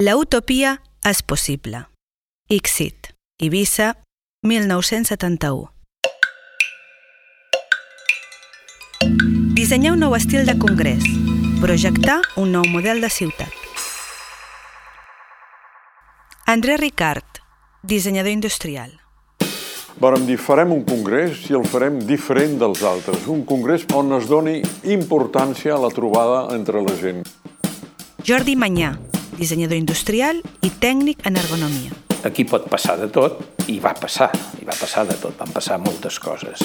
La 0.00 0.12
utopia 0.14 0.76
és 1.02 1.24
possible. 1.26 1.80
Ixit, 2.54 3.08
Eivissa, 3.42 3.96
1971. 4.46 5.72
Dissenyar 9.58 9.96
un 9.96 10.04
nou 10.04 10.14
estil 10.14 10.46
de 10.46 10.54
congrés. 10.54 11.02
Projectar 11.58 12.20
un 12.38 12.54
nou 12.54 12.70
model 12.70 13.02
de 13.02 13.10
ciutat. 13.10 13.50
André 16.46 16.78
Ricard, 16.78 17.42
dissenyador 17.82 18.30
industrial. 18.30 18.94
Vàrem 19.98 20.30
dir, 20.30 20.38
farem 20.38 20.78
un 20.78 20.86
congrés 20.86 21.42
i 21.50 21.58
el 21.58 21.66
farem 21.66 21.98
diferent 22.06 22.54
dels 22.62 22.86
altres. 22.86 23.26
Un 23.26 23.42
congrés 23.42 23.82
on 23.98 24.14
es 24.22 24.30
doni 24.30 24.60
importància 24.86 25.74
a 25.74 25.82
la 25.82 25.90
trobada 25.90 26.54
entre 26.54 26.86
la 26.86 26.94
gent. 27.02 27.26
Jordi 28.22 28.54
Manyà, 28.54 28.94
dissenyador 29.38 29.78
industrial 29.78 30.42
i 30.66 30.70
tècnic 30.82 31.24
en 31.26 31.38
ergonomia. 31.40 31.94
Aquí 32.26 32.44
pot 32.44 32.66
passar 32.68 32.98
de 32.98 33.06
tot, 33.14 33.40
i 33.70 33.78
va 33.78 33.94
passar, 33.94 34.32
i 34.58 34.66
va 34.66 34.74
passar 34.74 35.06
de 35.06 35.14
tot, 35.20 35.36
van 35.38 35.52
passar 35.54 35.78
moltes 35.78 36.18
coses. 36.18 36.64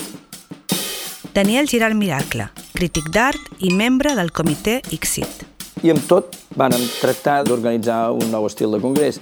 Daniel 1.33 1.69
Giral 1.69 1.95
Miracle, 1.97 2.49
crític 2.73 3.09
d'art 3.13 3.63
i 3.65 3.71
membre 3.73 4.13
del 4.17 4.29
comitè 4.33 4.79
ICSIT. 4.93 5.47
I 5.83 5.93
amb 5.93 6.05
tot 6.09 6.37
vàrem 6.57 6.81
tractar 6.99 7.41
d'organitzar 7.47 8.11
un 8.13 8.29
nou 8.31 8.45
estil 8.49 8.73
de 8.73 8.81
congrés. 8.81 9.19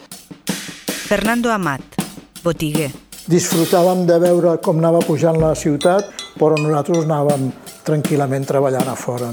Fernando 1.08 1.52
Amat, 1.52 1.98
botiguer. 2.44 2.92
Disfrutàvem 3.32 4.06
de 4.10 4.20
veure 4.20 4.58
com 4.64 4.80
anava 4.82 5.02
pujant 5.08 5.40
la 5.40 5.54
ciutat, 5.56 6.12
però 6.40 6.58
nosaltres 6.60 7.06
anàvem 7.08 7.52
tranquil·lament 7.88 8.48
treballant 8.48 8.92
a 8.92 8.96
fora. 9.00 9.32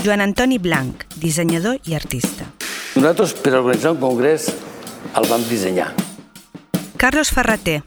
Joan 0.00 0.24
Antoni 0.24 0.58
Blanc, 0.58 1.04
dissenyador 1.20 1.80
i 1.88 1.96
artista. 1.96 2.48
Nosaltres, 3.00 3.32
per 3.32 3.54
organitzar 3.56 3.94
un 3.94 3.96
congrés, 3.96 4.50
el 5.16 5.24
vam 5.24 5.40
dissenyar. 5.48 5.94
Carlos 7.00 7.30
Ferreter, 7.32 7.78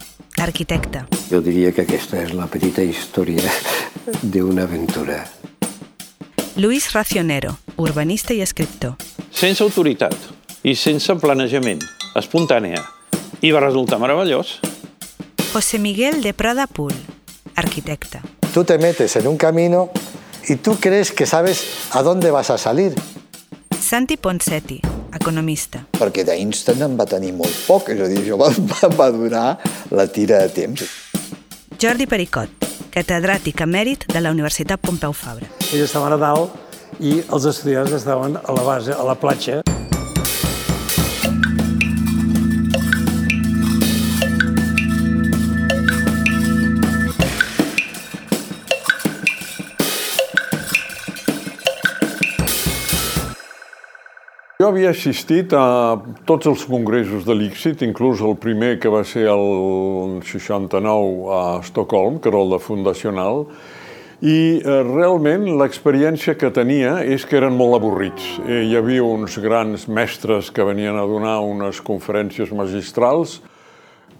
arquitecte. 0.41 1.03
Jo 1.29 1.37
diria 1.45 1.69
que 1.69 1.83
aquesta 1.85 2.17
és 2.17 2.31
la 2.33 2.47
petita 2.49 2.81
història 2.81 3.45
d'una 4.23 4.65
aventura. 4.65 5.19
Luis 6.57 6.89
Racionero, 6.95 7.53
urbanista 7.77 8.33
i 8.33 8.41
escriptor. 8.41 8.95
Sense 9.29 9.61
autoritat 9.61 10.17
i 10.65 10.73
sense 10.73 11.13
planejament, 11.21 11.85
espontània. 12.17 12.81
I 13.45 13.53
va 13.53 13.61
resultar 13.61 14.01
meravellós. 14.01 14.57
José 15.53 15.77
Miguel 15.77 16.23
de 16.23 16.33
Prada 16.33 16.65
Pool, 16.65 16.97
arquitecte. 17.53 18.25
Tú 18.51 18.63
te 18.63 18.79
metes 18.79 19.15
en 19.17 19.27
un 19.27 19.37
camino 19.37 19.91
y 20.49 20.55
tú 20.55 20.79
crees 20.79 21.11
que 21.11 21.27
sabes 21.27 21.67
a 21.91 22.01
dónde 22.01 22.31
vas 22.31 22.49
a 22.49 22.57
salir. 22.57 22.95
Santi 23.79 24.17
Ponsetti, 24.17 24.81
economista. 25.17 25.83
Perquè 25.97 26.25
d'Einstein 26.27 26.83
en 26.85 26.97
va 26.99 27.07
tenir 27.09 27.33
molt 27.37 27.63
poc, 27.67 27.89
és 27.93 28.03
a 28.03 28.09
dir, 28.11 28.21
això 28.21 28.37
va, 28.39 28.51
va, 28.73 28.91
va 28.97 29.09
durar 29.15 29.47
la 29.91 30.07
tira 30.07 30.43
de 30.45 30.53
temps. 30.53 30.85
Jordi 31.81 32.07
Pericot, 32.07 32.67
catedràtic 32.93 33.65
emèrit 33.65 34.05
de 34.13 34.21
la 34.21 34.31
Universitat 34.31 34.83
Pompeu 34.83 35.15
Fabra. 35.17 35.49
Ells 35.71 35.87
estaven 35.89 36.15
a 36.15 36.21
dalt 36.21 37.01
i 37.01 37.17
els 37.23 37.49
estudiants 37.49 37.91
estaven 37.97 38.37
a 38.37 38.55
la 38.55 38.67
base, 38.67 38.93
a 38.93 39.03
la 39.07 39.17
platja. 39.17 39.62
Jo 54.63 54.69
havia 54.71 54.93
assistit 54.93 55.51
a 55.59 55.99
tots 56.23 56.47
els 56.47 56.61
congressos 56.63 57.25
de 57.27 57.33
l'ICSIT, 57.35 57.81
inclús 57.83 58.21
el 58.23 58.37
primer 58.39 58.77
que 58.79 58.87
va 58.87 59.01
ser 59.03 59.25
el 59.27 60.21
69 60.23 61.25
a 61.35 61.39
Estocolm, 61.57 62.21
que 62.23 62.31
era 62.31 62.39
el 62.39 62.53
de 62.53 62.59
Fundacional, 62.63 63.43
i 64.23 64.37
eh, 64.61 64.77
realment 64.87 65.49
l'experiència 65.59 66.37
que 66.39 66.47
tenia 66.55 66.93
és 67.03 67.27
que 67.27 67.41
eren 67.41 67.57
molt 67.59 67.75
avorrits. 67.81 68.23
Eh, 68.45 68.61
hi 68.69 68.79
havia 68.79 69.03
uns 69.03 69.35
grans 69.43 69.83
mestres 69.91 70.47
que 70.47 70.63
venien 70.63 70.95
a 70.95 71.03
donar 71.11 71.41
unes 71.43 71.83
conferències 71.83 72.55
magistrals 72.55 73.41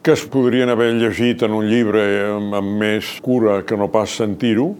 que 0.04 0.12
es 0.12 0.28
podrien 0.28 0.68
haver 0.68 0.90
llegit 0.98 1.48
en 1.48 1.56
un 1.56 1.72
llibre 1.72 2.04
amb, 2.34 2.60
amb 2.60 2.82
més 2.84 3.16
cura 3.24 3.62
que 3.64 3.80
no 3.80 3.88
pas 3.88 4.12
sentir-ho, 4.20 4.74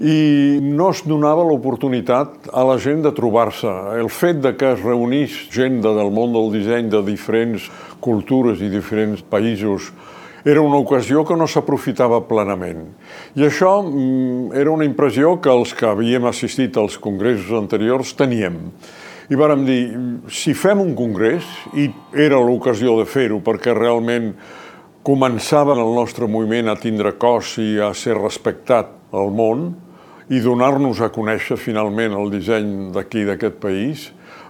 i 0.00 0.56
no 0.64 0.88
es 0.94 1.02
donava 1.04 1.44
l'oportunitat 1.44 2.48
a 2.56 2.62
la 2.64 2.78
gent 2.80 3.02
de 3.04 3.12
trobar-se. 3.12 3.68
El 4.00 4.08
fet 4.08 4.38
de 4.40 4.54
que 4.56 4.72
es 4.72 4.80
reunís 4.80 5.34
gent 5.52 5.82
del 5.84 6.08
món 6.16 6.32
del 6.32 6.48
disseny 6.54 6.88
de 6.88 7.02
diferents 7.04 7.66
cultures 8.00 8.62
i 8.64 8.70
diferents 8.72 9.20
països 9.20 9.90
era 10.40 10.62
una 10.64 10.78
ocasió 10.80 11.20
que 11.28 11.36
no 11.36 11.44
s'aprofitava 11.44 12.22
plenament. 12.24 12.86
I 13.36 13.44
això 13.50 13.74
mm, 13.84 14.54
era 14.56 14.72
una 14.72 14.86
impressió 14.88 15.34
que 15.36 15.52
els 15.52 15.74
que 15.76 15.90
havíem 15.90 16.24
assistit 16.24 16.80
als 16.80 16.96
congressos 16.96 17.52
anteriors 17.58 18.14
teníem. 18.16 18.56
I 19.30 19.36
vàrem 19.36 19.66
dir, 19.68 19.82
si 20.32 20.56
fem 20.56 20.80
un 20.80 20.96
congrés, 20.96 21.44
i 21.76 21.90
era 22.16 22.40
l'ocasió 22.40 22.96
de 22.98 23.04
fer-ho 23.04 23.42
perquè 23.44 23.76
realment 23.76 24.32
començava 25.04 25.76
el 25.76 25.92
nostre 25.92 26.24
moviment 26.26 26.72
a 26.72 26.78
tindre 26.80 27.12
cos 27.20 27.58
i 27.60 27.76
a 27.84 27.92
ser 27.92 28.16
respectat 28.16 28.96
al 29.12 29.30
món, 29.30 29.68
i 30.30 30.38
donar-nos 30.38 31.00
a 31.02 31.10
conèixer 31.10 31.56
finalment 31.58 32.14
el 32.14 32.28
disseny 32.30 32.90
d'aquí, 32.94 33.24
d'aquest 33.26 33.56
país, 33.58 34.04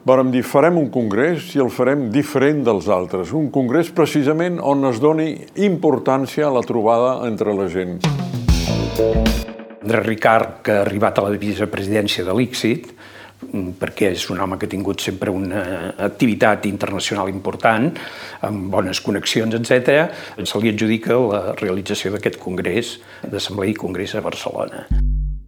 vàrem 0.04 0.28
dir, 0.32 0.42
farem 0.44 0.76
un 0.76 0.90
congrés 0.92 1.54
i 1.56 1.62
el 1.64 1.70
farem 1.72 2.10
diferent 2.12 2.60
dels 2.66 2.88
altres. 2.92 3.32
Un 3.32 3.48
congrés 3.52 3.88
precisament 3.88 4.58
on 4.60 4.84
es 4.90 5.00
doni 5.00 5.32
importància 5.64 6.48
a 6.48 6.52
la 6.52 6.64
trobada 6.68 7.14
entre 7.28 7.54
la 7.56 7.68
gent. 7.72 7.96
Andrés 9.80 10.04
Ricard, 10.04 10.60
que 10.62 10.76
ha 10.76 10.82
arribat 10.84 11.16
a 11.18 11.24
la 11.24 11.40
vicepresidència 11.40 12.26
de 12.28 12.34
l'ICSIT, 12.36 12.90
perquè 13.80 14.10
és 14.12 14.26
un 14.28 14.42
home 14.44 14.58
que 14.60 14.68
ha 14.68 14.70
tingut 14.70 15.00
sempre 15.00 15.32
una 15.32 15.62
activitat 15.96 16.68
internacional 16.68 17.32
important, 17.32 17.88
amb 18.44 18.68
bones 18.76 19.00
connexions, 19.00 19.56
etc. 19.56 20.12
Se 20.44 20.60
li 20.60 20.74
adjudica 20.74 21.16
la 21.24 21.42
realització 21.56 22.12
d'aquest 22.12 22.36
congrés 22.36 22.98
d'Assemblea 23.24 23.72
i 23.72 23.80
Congrés 23.80 24.14
a 24.14 24.20
Barcelona. 24.28 24.84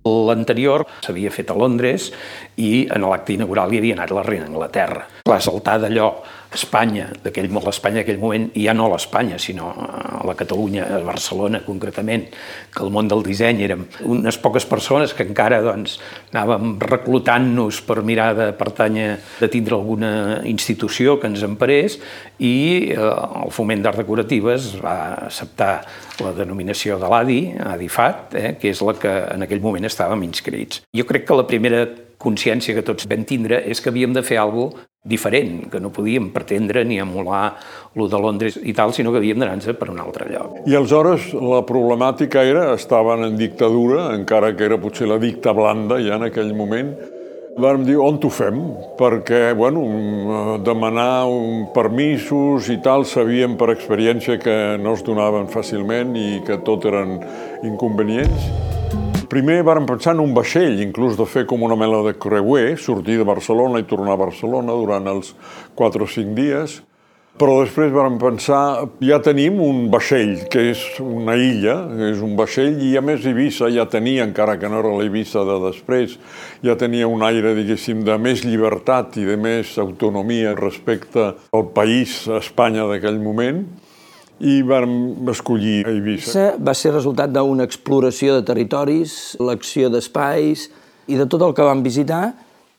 L'anterior 0.02 0.82
s'havia 1.04 1.30
fet 1.30 1.52
a 1.52 1.56
Londres 1.58 2.10
i 2.58 2.88
en 2.90 3.06
l'acte 3.06 3.36
inaugural 3.36 3.72
hi 3.72 3.78
havia 3.78 3.98
anat 3.98 4.14
la 4.14 4.24
reina 4.26 4.48
d'Anglaterra. 4.48 5.06
Clar, 5.22 5.40
saltar 5.44 5.78
d'allò 5.82 6.08
Espanya, 6.52 7.08
d'aquell 7.24 7.48
l'Espanya 7.52 8.02
d'aquell 8.02 8.20
moment, 8.20 8.48
i 8.58 8.66
ja 8.66 8.74
no 8.76 8.88
l'Espanya, 8.92 9.38
sinó 9.40 9.70
a 9.72 10.20
la 10.26 10.34
Catalunya, 10.38 10.84
a 10.98 11.00
Barcelona 11.04 11.62
concretament, 11.64 12.28
que 12.72 12.84
el 12.84 12.92
món 12.92 13.08
del 13.08 13.24
disseny 13.26 13.62
érem 13.64 13.86
unes 14.04 14.38
poques 14.42 14.66
persones 14.68 15.14
que 15.16 15.26
encara 15.26 15.62
doncs, 15.64 15.98
anàvem 16.32 16.76
reclutant-nos 16.82 17.80
per 17.86 18.02
mirar 18.06 18.32
de 18.38 18.50
pertànyer, 18.58 19.16
de 19.40 19.50
tindre 19.52 19.78
alguna 19.78 20.12
institució 20.48 21.18
que 21.20 21.30
ens 21.30 21.44
emparés, 21.46 21.98
i 22.38 22.54
eh, 22.92 23.00
el 23.00 23.52
Foment 23.54 23.82
d'Art 23.84 24.02
Decoratives 24.02 24.72
va 24.82 24.96
acceptar 25.28 25.74
la 26.22 26.32
denominació 26.36 26.98
de 27.00 27.10
l'ADI, 27.10 27.42
ADIFAT, 27.74 28.38
eh, 28.38 28.54
que 28.60 28.72
és 28.72 28.84
la 28.84 28.96
que 28.98 29.12
en 29.32 29.46
aquell 29.46 29.62
moment 29.64 29.88
estàvem 29.88 30.24
inscrits. 30.28 30.84
Jo 30.96 31.06
crec 31.08 31.26
que 31.28 31.38
la 31.38 31.48
primera 31.48 31.86
consciència 32.22 32.76
que 32.76 32.86
tots 32.86 33.08
vam 33.10 33.26
tindre 33.28 33.60
és 33.66 33.82
que 33.82 33.90
havíem 33.90 34.14
de 34.14 34.22
fer 34.26 34.40
alguna 34.40 34.70
cosa 34.72 34.88
diferent, 35.02 35.64
que 35.66 35.80
no 35.82 35.90
podíem 35.90 36.28
pretendre 36.30 36.84
ni 36.86 37.00
emular 37.02 37.56
lo 37.98 38.06
de 38.06 38.18
Londres 38.22 38.58
i 38.62 38.70
tal, 38.72 38.92
sinó 38.94 39.10
que 39.10 39.18
havíem 39.18 39.40
d'anar-nos 39.42 39.74
per 39.78 39.88
un 39.90 39.98
altre 39.98 40.28
lloc. 40.30 40.60
I 40.70 40.76
aleshores 40.78 41.32
la 41.34 41.64
problemàtica 41.66 42.44
era, 42.46 42.68
estaven 42.76 43.26
en 43.26 43.34
dictadura, 43.40 44.12
encara 44.14 44.52
que 44.54 44.68
era 44.68 44.78
potser 44.78 45.10
la 45.10 45.18
dicta 45.18 45.50
blanda 45.56 45.98
ja 45.98 46.20
en 46.20 46.28
aquell 46.28 46.54
moment, 46.54 46.94
Vam 47.52 47.82
dir, 47.84 47.98
on 48.00 48.16
t'ho 48.16 48.30
fem? 48.32 48.56
Perquè, 48.96 49.52
bueno, 49.52 49.82
demanar 50.64 51.26
un 51.28 51.66
permisos 51.74 52.70
i 52.72 52.78
tal, 52.80 53.04
sabíem 53.04 53.58
per 53.60 53.68
experiència 53.74 54.38
que 54.40 54.54
no 54.80 54.94
es 54.96 55.02
donaven 55.04 55.50
fàcilment 55.52 56.14
i 56.16 56.40
que 56.46 56.56
tot 56.64 56.86
eren 56.88 57.18
inconvenients. 57.68 58.46
Primer 59.28 59.58
vàrem 59.68 59.84
pensar 59.88 60.14
en 60.16 60.22
un 60.24 60.32
vaixell, 60.36 60.80
inclús 60.80 61.18
de 61.20 61.26
fer 61.28 61.44
com 61.48 61.60
una 61.64 61.76
mela 61.76 62.00
de 62.06 62.14
creuer, 62.16 62.78
sortir 62.80 63.18
de 63.20 63.28
Barcelona 63.28 63.84
i 63.84 63.88
tornar 63.88 64.16
a 64.16 64.22
Barcelona 64.24 64.72
durant 64.72 65.12
els 65.12 65.34
4 65.76 66.08
o 66.08 66.08
5 66.08 66.34
dies. 66.36 66.80
Però 67.40 67.54
després 67.62 67.90
vàrem 67.94 68.18
pensar, 68.20 68.88
ja 69.02 69.16
tenim 69.24 69.56
un 69.64 69.86
vaixell, 69.90 70.44
que 70.52 70.66
és 70.74 70.82
una 71.00 71.32
illa, 71.40 71.78
és 72.10 72.20
un 72.22 72.34
vaixell, 72.38 72.76
i 72.84 72.92
a 72.98 73.02
més 73.02 73.24
Eivissa 73.26 73.70
ja 73.72 73.86
tenia, 73.90 74.26
encara 74.28 74.58
que 74.60 74.68
no 74.70 74.82
era 74.82 74.92
la 74.92 75.06
Eivissa 75.06 75.42
de 75.48 75.56
després, 75.64 76.18
ja 76.62 76.76
tenia 76.78 77.08
un 77.08 77.24
aire, 77.26 77.54
diguéssim, 77.56 78.04
de 78.04 78.18
més 78.20 78.44
llibertat 78.44 79.16
i 79.18 79.24
de 79.26 79.38
més 79.40 79.72
autonomia 79.80 80.52
respecte 80.58 81.32
al 81.32 81.66
país, 81.74 82.20
a 82.28 82.42
Espanya 82.42 82.84
d'aquell 82.90 83.18
moment 83.22 83.64
i 84.42 84.60
vam 84.66 85.28
escollir 85.30 85.82
Eivissa. 85.88 86.52
Va 86.58 86.74
ser 86.74 86.92
resultat 86.92 87.32
d'una 87.32 87.64
exploració 87.66 88.36
de 88.38 88.46
territoris, 88.46 89.36
l'acció 89.40 89.90
d'espais 89.92 90.68
i 91.06 91.18
de 91.18 91.26
tot 91.30 91.44
el 91.46 91.54
que 91.54 91.66
vam 91.66 91.84
visitar 91.84 92.32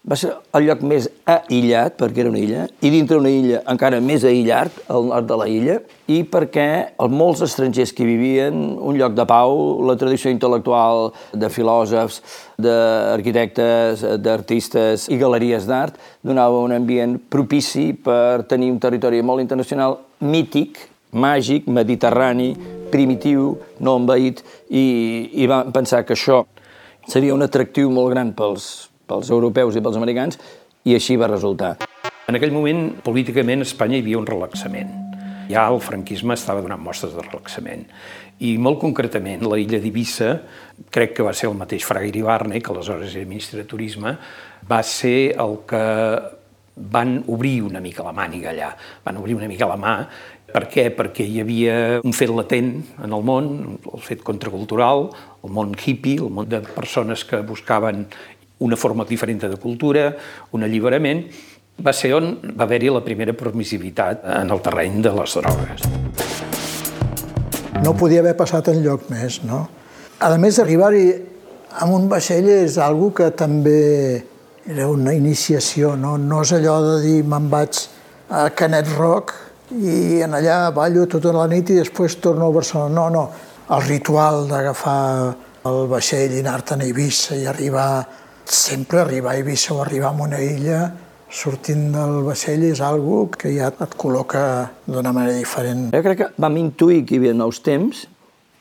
va 0.03 0.17
ser 0.19 0.33
el 0.57 0.65
lloc 0.67 0.81
més 0.83 1.05
aïllat, 1.31 1.95
perquè 1.95 2.23
era 2.23 2.31
una 2.31 2.41
illa, 2.41 2.65
i 2.83 2.89
dintre 2.91 3.15
una 3.21 3.31
illa 3.31 3.61
encara 3.71 4.01
més 4.03 4.25
aïllat, 4.27 4.81
al 4.91 5.07
nord 5.07 5.29
de 5.29 5.37
la 5.39 5.47
illa, 5.47 5.77
i 6.11 6.19
perquè 6.27 6.65
els 6.99 7.15
molts 7.15 7.43
estrangers 7.47 7.95
que 7.95 8.07
vivien, 8.07 8.57
un 8.83 8.99
lloc 8.99 9.15
de 9.15 9.25
pau, 9.29 9.55
la 9.87 9.95
tradició 9.99 10.33
intel·lectual 10.33 11.13
de 11.39 11.51
filòsofs, 11.51 12.19
d'arquitectes, 12.59 14.03
d'artistes 14.19 15.07
i 15.07 15.19
galeries 15.21 15.67
d'art, 15.71 15.95
donava 16.21 16.59
un 16.67 16.75
ambient 16.75 17.15
propici 17.31 17.93
per 17.95 18.43
tenir 18.51 18.73
un 18.75 18.81
territori 18.83 19.23
molt 19.23 19.45
internacional, 19.45 20.01
mític, 20.19 20.89
màgic, 21.15 21.69
mediterrani, 21.71 22.51
primitiu, 22.91 23.53
no 23.79 23.99
envaït, 24.01 24.43
i, 24.67 24.87
i 25.31 25.47
vam 25.47 25.71
pensar 25.71 26.03
que 26.03 26.17
això 26.17 26.43
seria 27.07 27.35
un 27.35 27.45
atractiu 27.45 27.91
molt 27.93 28.11
gran 28.11 28.35
pels, 28.35 28.89
pels 29.13 29.31
europeus 29.31 29.77
i 29.77 29.85
pels 29.85 30.01
americans, 30.01 30.41
i 30.83 30.97
així 30.97 31.15
va 31.19 31.31
resultar. 31.31 31.77
En 32.27 32.39
aquell 32.39 32.53
moment, 32.55 32.89
políticament, 33.05 33.63
a 33.63 33.67
Espanya 33.67 33.99
hi 33.99 34.03
havia 34.05 34.19
un 34.19 34.27
relaxament. 34.27 34.91
Ja 35.49 35.65
el 35.69 35.81
franquisme 35.83 36.35
estava 36.37 36.63
donant 36.63 36.81
mostres 36.81 37.15
de 37.15 37.23
relaxament. 37.23 37.83
I 38.43 38.55
molt 38.57 38.79
concretament, 38.81 39.43
la 39.45 39.59
illa 39.61 39.79
d'Ibissa, 39.79 40.31
crec 40.93 41.13
que 41.17 41.25
va 41.25 41.33
ser 41.37 41.49
el 41.51 41.57
mateix 41.59 41.85
Fraga 41.85 42.07
Iribarne, 42.09 42.61
que 42.63 42.71
aleshores 42.73 43.13
era 43.13 43.29
ministre 43.29 43.61
de 43.61 43.67
Turisme, 43.69 44.15
va 44.69 44.79
ser 44.87 45.35
el 45.39 45.59
que 45.69 45.83
van 46.75 47.19
obrir 47.27 47.61
una 47.67 47.81
mica 47.83 48.05
la 48.05 48.15
màniga 48.15 48.49
allà, 48.49 48.71
van 49.05 49.19
obrir 49.21 49.35
una 49.37 49.49
mica 49.51 49.69
la 49.69 49.77
mà. 49.77 49.97
Per 50.53 50.63
què? 50.69 50.87
Perquè 50.93 51.25
hi 51.25 51.39
havia 51.41 51.75
un 52.05 52.13
fet 52.13 52.31
latent 52.33 52.73
en 53.03 53.13
el 53.13 53.23
món, 53.25 53.77
el 53.93 54.03
fet 54.05 54.23
contracultural, 54.25 55.07
el 55.43 55.53
món 55.53 55.73
hippie, 55.77 56.19
el 56.21 56.33
món 56.33 56.49
de 56.49 56.61
persones 56.73 57.25
que 57.29 57.41
buscaven 57.45 58.07
una 58.63 58.79
forma 58.79 59.05
diferent 59.09 59.43
de 59.43 59.57
cultura, 59.59 60.07
un 60.55 60.63
alliberament, 60.63 61.25
va 61.83 61.93
ser 61.93 62.13
on 62.15 62.35
va 62.53 62.67
haver-hi 62.67 62.91
la 62.93 63.03
primera 63.03 63.33
permissivitat 63.33 64.23
en 64.39 64.51
el 64.53 64.61
terreny 64.63 65.01
de 65.03 65.13
les 65.17 65.37
drogues. 65.39 65.87
No 67.83 67.95
podia 67.99 68.21
haver 68.23 68.35
passat 68.39 68.69
en 68.71 68.83
lloc 68.83 69.09
més, 69.11 69.41
no? 69.43 69.65
A 70.23 70.29
més, 70.39 70.59
arribar-hi 70.61 71.07
amb 71.83 71.95
un 71.97 72.05
vaixell 72.11 72.47
és 72.53 72.77
algo 72.79 73.09
que 73.17 73.31
també 73.35 74.23
era 74.69 74.87
una 74.87 75.13
iniciació, 75.17 75.97
no? 75.99 76.15
No 76.17 76.43
és 76.45 76.53
allò 76.55 76.77
de 76.85 76.99
dir 77.03 77.17
me'n 77.27 77.49
vaig 77.51 77.81
a 78.29 78.45
Canet 78.55 78.93
Rock 78.95 79.33
i 79.73 80.21
en 80.23 80.37
allà 80.37 80.69
ballo 80.75 81.07
tota 81.09 81.33
la 81.35 81.47
nit 81.51 81.73
i 81.73 81.79
després 81.81 82.19
torno 82.23 82.47
a 82.47 82.55
Barcelona. 82.55 82.93
No, 82.95 83.09
no. 83.09 83.25
El 83.73 83.83
ritual 83.89 84.47
d'agafar 84.47 85.33
el 85.67 85.87
vaixell 85.91 86.37
i 86.37 86.43
anar-te'n 86.43 86.83
a 86.83 86.87
Eivissa 86.87 87.35
i 87.39 87.47
arribar 87.49 88.05
sempre 88.45 88.99
arribar 89.01 89.33
a 89.33 89.37
Eivissa 89.41 89.73
o 89.73 89.81
arribar 89.81 90.11
a 90.11 90.23
una 90.27 90.41
illa 90.43 90.91
sortint 91.33 91.89
del 91.95 92.19
vaixell 92.27 92.63
és 92.67 92.81
algo 92.83 93.25
que 93.31 93.51
ja 93.55 93.71
et 93.71 93.95
col·loca 93.97 94.69
d'una 94.85 95.13
manera 95.15 95.37
diferent. 95.37 95.89
Jo 95.95 96.03
crec 96.05 96.19
que 96.21 96.29
vam 96.37 96.57
intuir 96.61 97.01
que 97.05 97.15
hi 97.15 97.21
havia 97.23 97.33
nous 97.37 97.59
temps 97.65 98.05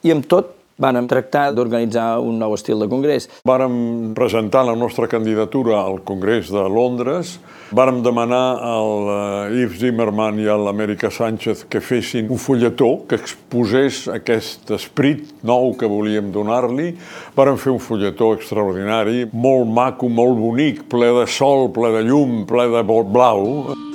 i 0.02 0.14
amb 0.14 0.26
tot 0.28 0.56
vàrem 0.82 1.06
tractar 1.10 1.50
d'organitzar 1.54 2.18
un 2.22 2.40
nou 2.42 2.56
estil 2.56 2.82
de 2.82 2.88
congrés. 2.90 3.28
Vàrem 3.46 4.12
presentar 4.16 4.64
la 4.66 4.74
nostra 4.78 5.08
candidatura 5.10 5.80
al 5.82 6.00
Congrés 6.06 6.50
de 6.52 6.64
Londres, 6.68 7.36
vàrem 7.72 8.02
demanar 8.04 8.58
al 8.66 9.12
eh, 9.12 9.60
Yves 9.62 9.78
Zimmerman 9.80 10.40
i 10.42 10.48
a 10.50 10.58
l'Amèrica 10.58 11.10
Sánchez 11.12 11.66
que 11.70 11.80
fessin 11.80 12.30
un 12.32 12.40
fulletó 12.40 12.90
que 13.08 13.20
exposés 13.20 14.04
aquest 14.12 14.74
esprit 14.74 15.30
nou 15.46 15.72
que 15.78 15.88
volíem 15.88 16.32
donar-li. 16.34 16.92
Vàrem 17.36 17.60
fer 17.60 17.72
un 17.72 17.80
fulletó 17.82 18.32
extraordinari, 18.36 19.26
molt 19.32 19.70
maco, 19.70 20.10
molt 20.10 20.36
bonic, 20.40 20.84
ple 20.92 21.12
de 21.20 21.26
sol, 21.30 21.70
ple 21.72 21.94
de 21.96 22.04
llum, 22.10 22.42
ple 22.48 22.68
de 22.72 22.84
blau. 22.84 23.91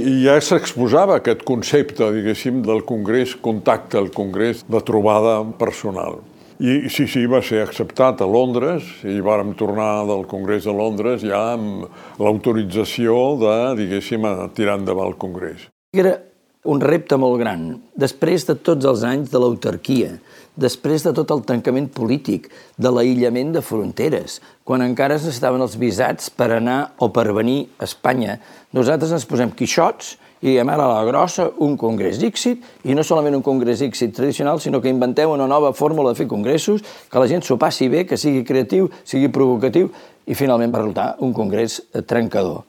I 0.00 0.16
ja 0.24 0.38
s'exposava 0.40 1.18
aquest 1.20 1.44
concepte, 1.48 2.08
diguéssim, 2.14 2.62
del 2.64 2.82
congrés 2.88 3.36
contacte, 3.44 3.98
el 4.00 4.10
congrés 4.14 4.64
de 4.68 4.80
trobada 4.86 5.42
personal. 5.60 6.20
I 6.60 6.90
sí, 6.92 7.06
sí, 7.08 7.24
va 7.24 7.40
ser 7.40 7.62
acceptat 7.64 8.20
a 8.20 8.26
Londres 8.28 8.84
i 9.08 9.16
vàrem 9.24 9.54
tornar 9.56 10.04
del 10.08 10.26
Congrés 10.28 10.66
de 10.68 10.74
Londres 10.76 11.24
ja 11.24 11.54
amb 11.54 11.86
l'autorització 12.20 13.14
de, 13.40 13.54
diguéssim, 13.78 14.26
tirar 14.56 14.76
endavant 14.76 15.08
el 15.08 15.16
Congrés. 15.16 15.70
Era 15.96 16.18
un 16.64 16.80
repte 16.80 17.16
molt 17.16 17.38
gran. 17.40 17.78
Després 17.96 18.44
de 18.48 18.56
tots 18.60 18.84
els 18.84 19.04
anys 19.06 19.30
de 19.32 19.40
l'autarquia, 19.40 20.18
després 20.60 21.06
de 21.06 21.12
tot 21.16 21.30
el 21.32 21.44
tancament 21.48 21.88
polític, 21.94 22.50
de 22.76 22.90
l'aïllament 22.92 23.54
de 23.54 23.62
fronteres, 23.64 24.40
quan 24.64 24.84
encara 24.84 25.16
es 25.16 25.24
necessitaven 25.24 25.64
els 25.64 25.78
visats 25.80 26.28
per 26.28 26.50
anar 26.58 26.92
o 27.00 27.08
per 27.14 27.30
venir 27.32 27.70
a 27.78 27.88
Espanya, 27.88 28.36
nosaltres 28.76 29.14
ens 29.16 29.24
posem 29.28 29.54
quixots 29.56 30.18
i 30.40 30.52
diem 30.54 30.68
ara 30.72 30.84
a 30.84 30.92
la 31.00 31.08
grossa 31.08 31.50
un 31.64 31.76
congrés 31.80 32.20
d'èxit, 32.20 32.62
i 32.88 32.96
no 32.96 33.04
solament 33.04 33.36
un 33.36 33.44
congrés 33.44 33.80
d'èxit 33.80 34.12
tradicional, 34.16 34.60
sinó 34.60 34.80
que 34.80 34.92
inventeu 34.92 35.32
una 35.32 35.48
nova 35.48 35.72
fórmula 35.76 36.12
de 36.12 36.20
fer 36.20 36.28
congressos, 36.28 36.84
que 37.12 37.20
la 37.20 37.28
gent 37.28 37.44
s'ho 37.44 37.58
passi 37.60 37.88
bé, 37.92 38.06
que 38.08 38.16
sigui 38.20 38.44
creatiu, 38.44 38.88
sigui 39.04 39.28
provocatiu, 39.32 39.90
i 40.24 40.36
finalment 40.36 40.72
va 40.72 40.80
resultar 40.80 41.08
un 41.20 41.34
congrés 41.36 41.82
trencador. 42.08 42.64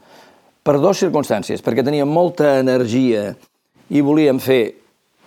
Per 0.62 0.76
dues 0.78 1.00
circumstàncies, 1.00 1.64
perquè 1.64 1.84
teníem 1.84 2.12
molta 2.12 2.58
energia 2.60 3.32
i 3.92 4.02
volíem 4.02 4.40
fer 4.40 4.62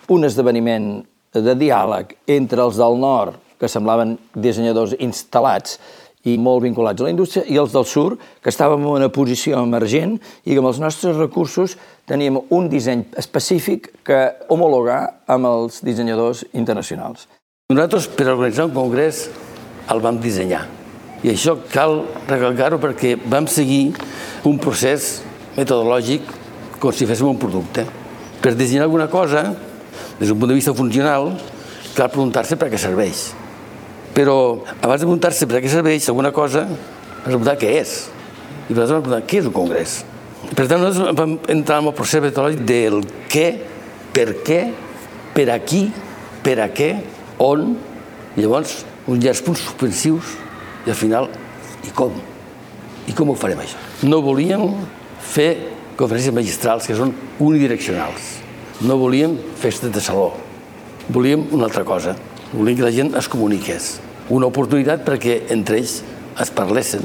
un 0.09 0.25
esdeveniment 0.25 0.89
de 1.35 1.53
diàleg 1.57 2.15
entre 2.31 2.63
els 2.63 2.79
del 2.79 2.97
nord, 2.99 3.37
que 3.59 3.69
semblaven 3.71 4.15
dissenyadors 4.35 4.95
instal·lats 4.99 5.77
i 6.25 6.35
molt 6.41 6.63
vinculats 6.65 7.01
a 7.01 7.05
la 7.05 7.11
indústria, 7.13 7.45
i 7.45 7.59
els 7.61 7.73
del 7.75 7.85
sud, 7.85 8.15
que 8.41 8.49
estàvem 8.49 8.81
en 8.81 8.95
una 8.97 9.11
posició 9.13 9.59
emergent 9.61 10.17
i 10.43 10.53
que 10.53 10.61
amb 10.61 10.71
els 10.71 10.81
nostres 10.81 11.17
recursos 11.19 11.75
teníem 12.09 12.39
un 12.49 12.69
disseny 12.71 13.05
específic 13.21 13.91
que 14.05 14.21
homologar 14.49 15.21
amb 15.29 15.49
els 15.51 15.83
dissenyadors 15.85 16.43
internacionals. 16.53 17.27
Nosaltres, 17.69 18.09
per 18.09 18.31
organitzar 18.31 18.67
un 18.69 18.73
congrés, 18.73 19.27
el 19.89 20.01
vam 20.01 20.17
dissenyar. 20.21 20.63
I 21.25 21.31
això 21.33 21.55
cal 21.71 22.01
recalcar-ho 22.29 22.81
perquè 22.81 23.15
vam 23.29 23.47
seguir 23.49 23.93
un 24.45 24.57
procés 24.61 25.19
metodològic 25.55 26.33
com 26.81 26.93
si 26.93 27.07
féssim 27.09 27.29
un 27.29 27.39
producte. 27.41 27.85
Per 28.45 28.51
dissenyar 28.53 28.83
alguna 28.85 29.07
cosa, 29.09 29.55
des 30.19 30.29
d'un 30.29 30.37
punt 30.37 30.51
de 30.51 30.53
vista 30.59 30.73
funcional, 30.77 31.31
cal 31.97 32.11
preguntar-se 32.13 32.53
per 32.61 32.67
què 32.69 32.77
serveix. 32.77 33.31
Però 34.13 34.35
abans 34.83 35.01
de 35.01 35.07
preguntar-se 35.07 35.47
per 35.49 35.63
què 35.63 35.71
serveix 35.71 36.05
alguna 36.11 36.29
cosa, 36.35 36.67
has 36.69 37.23
de 37.23 37.31
preguntar 37.31 37.55
què 37.57 37.71
és. 37.79 37.95
I 38.69 38.75
per 38.75 38.85
tant, 38.85 38.99
preguntar 38.99 39.23
què 39.25 39.41
és 39.41 39.49
un 39.49 39.55
congrés. 39.55 39.95
Per 40.51 40.67
tant, 40.69 40.77
nosaltres 40.77 41.17
vam 41.17 41.33
entrar 41.49 41.79
en 41.81 41.89
el 41.89 41.97
procés 41.97 42.21
metodològic 42.21 42.61
del 42.69 43.01
què, 43.33 43.47
per 44.13 44.27
què, 44.45 44.61
per 45.33 45.49
a 45.49 45.57
qui, 45.65 45.87
per 46.45 46.59
a 46.61 46.69
què, 46.69 46.91
on, 47.41 47.71
i 48.37 48.45
llavors 48.45 48.83
uns 49.09 49.25
llargs 49.25 49.41
punts 49.41 49.65
suspensius 49.65 50.37
i 50.85 50.93
al 50.93 50.99
final, 51.01 51.33
i 51.81 51.97
com? 51.97 52.13
I 53.09 53.17
com 53.17 53.33
ho 53.33 53.41
farem 53.41 53.65
això? 53.65 53.81
No 54.05 54.21
volíem 54.21 54.69
fer 55.33 55.74
conferències 55.95 56.35
magistrals 56.35 56.87
que 56.87 56.97
són 56.97 57.13
unidireccionals. 57.39 58.31
No 58.83 58.97
volíem 58.99 59.37
festes 59.61 59.93
de 59.95 60.03
saló. 60.03 60.33
Volíem 61.07 61.47
una 61.55 61.69
altra 61.69 61.85
cosa. 61.87 62.15
Volíem 62.51 62.79
que 62.79 62.87
la 62.87 62.93
gent 62.95 63.15
es 63.15 63.29
comuniqués. 63.31 63.95
Una 64.29 64.49
oportunitat 64.49 65.05
perquè 65.07 65.43
entre 65.53 65.79
ells 65.79 65.99
es 66.41 66.51
parlessin 66.51 67.03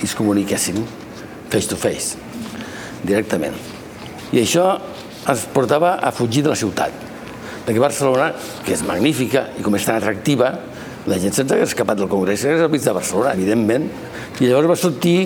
i 0.00 0.06
es 0.06 0.14
comuniquessin 0.18 0.82
face 1.52 1.68
to 1.68 1.76
face, 1.76 2.16
directament. 3.04 3.56
I 4.32 4.42
això 4.42 4.66
ens 5.28 5.46
portava 5.52 5.96
a 6.00 6.12
fugir 6.14 6.42
de 6.46 6.52
la 6.52 6.58
ciutat. 6.58 6.94
Perquè 7.66 7.78
Barcelona, 7.82 8.32
que 8.66 8.74
és 8.74 8.82
magnífica 8.86 9.48
i 9.58 9.64
com 9.64 9.74
és 9.78 9.86
tan 9.86 9.98
atractiva, 9.98 10.52
la 11.06 11.18
gent 11.18 11.34
se'ns 11.34 11.52
ha 11.54 11.58
escapat 11.64 11.98
del 11.98 12.10
Congrés, 12.10 12.44
és 12.46 12.62
el 12.62 12.70
mig 12.70 12.82
de 12.82 12.94
Barcelona, 12.94 13.34
evidentment. 13.34 13.88
I 14.40 14.48
llavors 14.48 14.70
va 14.70 14.78
sortir 14.78 15.16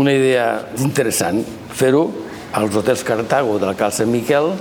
una 0.00 0.12
idea 0.12 0.46
interessant, 0.82 1.44
fer-ho 1.74 2.06
als 2.54 2.76
hotels 2.78 3.02
Cartago 3.06 3.58
de 3.58 3.66
la 3.66 3.74
Cal 3.78 3.92
Sant 3.92 4.10
Miquel, 4.12 4.52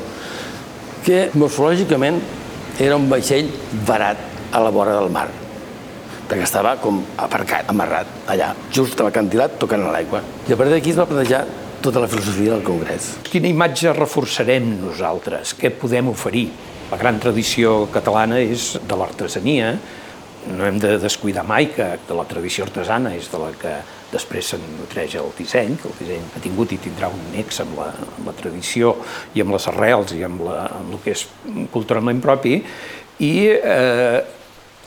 que 1.06 1.28
morfològicament 1.38 2.20
era 2.82 2.98
un 2.98 3.10
vaixell 3.12 3.52
barat 3.86 4.20
a 4.54 4.62
la 4.64 4.72
vora 4.74 4.96
del 4.98 5.12
mar, 5.14 5.28
perquè 6.30 6.46
estava 6.46 6.76
com 6.82 7.02
aparcat, 7.22 7.70
amarrat, 7.70 8.10
allà, 8.34 8.54
just 8.74 9.00
a 9.00 9.08
l'acantilat, 9.08 9.60
tocant 9.62 9.86
a 9.86 9.94
l'aigua. 9.94 10.24
I 10.48 10.56
a 10.56 10.58
partir 10.58 10.74
d'aquí 10.78 10.94
es 10.94 11.00
va 11.00 11.10
plantejar 11.10 11.44
tota 11.84 12.02
la 12.02 12.08
filosofia 12.08 12.56
del 12.56 12.64
Congrés. 12.66 13.10
Quina 13.28 13.52
imatge 13.52 13.92
reforçarem 13.94 14.70
nosaltres? 14.80 15.54
Què 15.60 15.74
podem 15.76 16.10
oferir? 16.14 16.48
La 16.92 16.98
gran 17.02 17.20
tradició 17.20 17.84
catalana 17.92 18.40
és 18.42 18.78
de 18.88 18.98
l'artesania, 18.98 19.74
no 20.54 20.66
hem 20.68 20.80
de 20.80 20.98
descuidar 21.00 21.46
mai 21.48 21.70
que 21.72 21.86
de 22.08 22.16
la 22.18 22.26
tradició 22.28 22.66
artesana 22.68 23.14
és 23.16 23.30
de 23.32 23.40
la 23.40 23.52
que 23.60 23.74
després 24.14 24.54
se'n 24.54 24.64
nutreix 24.78 25.18
el 25.20 25.32
disseny, 25.38 25.76
que 25.82 25.90
el 25.90 25.98
disseny 26.00 26.30
ha 26.38 26.44
tingut 26.44 26.76
i 26.76 26.80
tindrà 26.82 27.10
un 27.12 27.26
nex 27.34 27.64
amb 27.66 27.80
la, 27.82 27.90
amb 28.18 28.30
la 28.30 28.36
tradició 28.38 28.94
i 29.34 29.44
amb 29.44 29.58
les 29.58 29.68
arrels 29.74 30.14
i 30.16 30.24
amb, 30.28 30.46
la, 30.48 30.68
amb 30.80 30.96
el 30.96 31.04
que 31.04 31.18
és 31.18 31.26
culturalment 31.74 32.22
propi, 32.24 32.62
i 33.24 33.34
eh, 33.54 34.22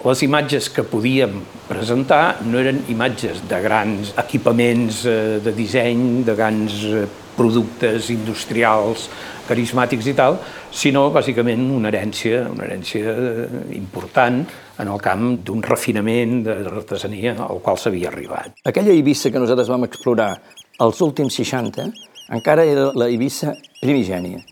Les 0.05 0.21
imatges 0.23 0.69
que 0.69 0.83
podíem 0.85 1.39
presentar 1.67 2.43
no 2.45 2.61
eren 2.61 2.83
imatges 2.93 3.41
de 3.49 3.57
grans 3.65 4.11
equipaments 4.21 5.01
eh, 5.09 5.39
de 5.41 5.55
disseny, 5.57 6.03
de 6.27 6.35
grans 6.37 6.77
eh, 6.85 7.07
productes 7.37 8.11
industrials 8.13 9.09
carismàtics 9.49 10.11
i 10.11 10.15
tal, 10.19 10.37
sinó 10.71 11.07
bàsicament 11.15 11.65
una 11.73 11.89
herència, 11.89 12.45
una 12.53 12.67
herència 12.69 13.15
eh, 13.17 13.49
important 13.79 14.43
en 14.79 14.91
el 14.93 15.01
camp 15.03 15.29
d'un 15.47 15.63
refinament 15.65 16.43
de 16.47 16.57
l'artesania 16.67 17.37
al 17.47 17.63
qual 17.65 17.79
s'havia 17.81 18.11
arribat. 18.11 18.57
Aquella 18.69 18.93
Eivissa 18.95 19.33
que 19.33 19.41
nosaltres 19.41 19.71
vam 19.73 19.87
explorar 19.87 20.35
als 20.79 21.01
últims 21.05 21.37
60 21.39 21.89
encara 22.37 22.65
era 22.67 22.91
la 22.95 23.09
Eivissa 23.09 23.55
primigènia. 23.81 24.43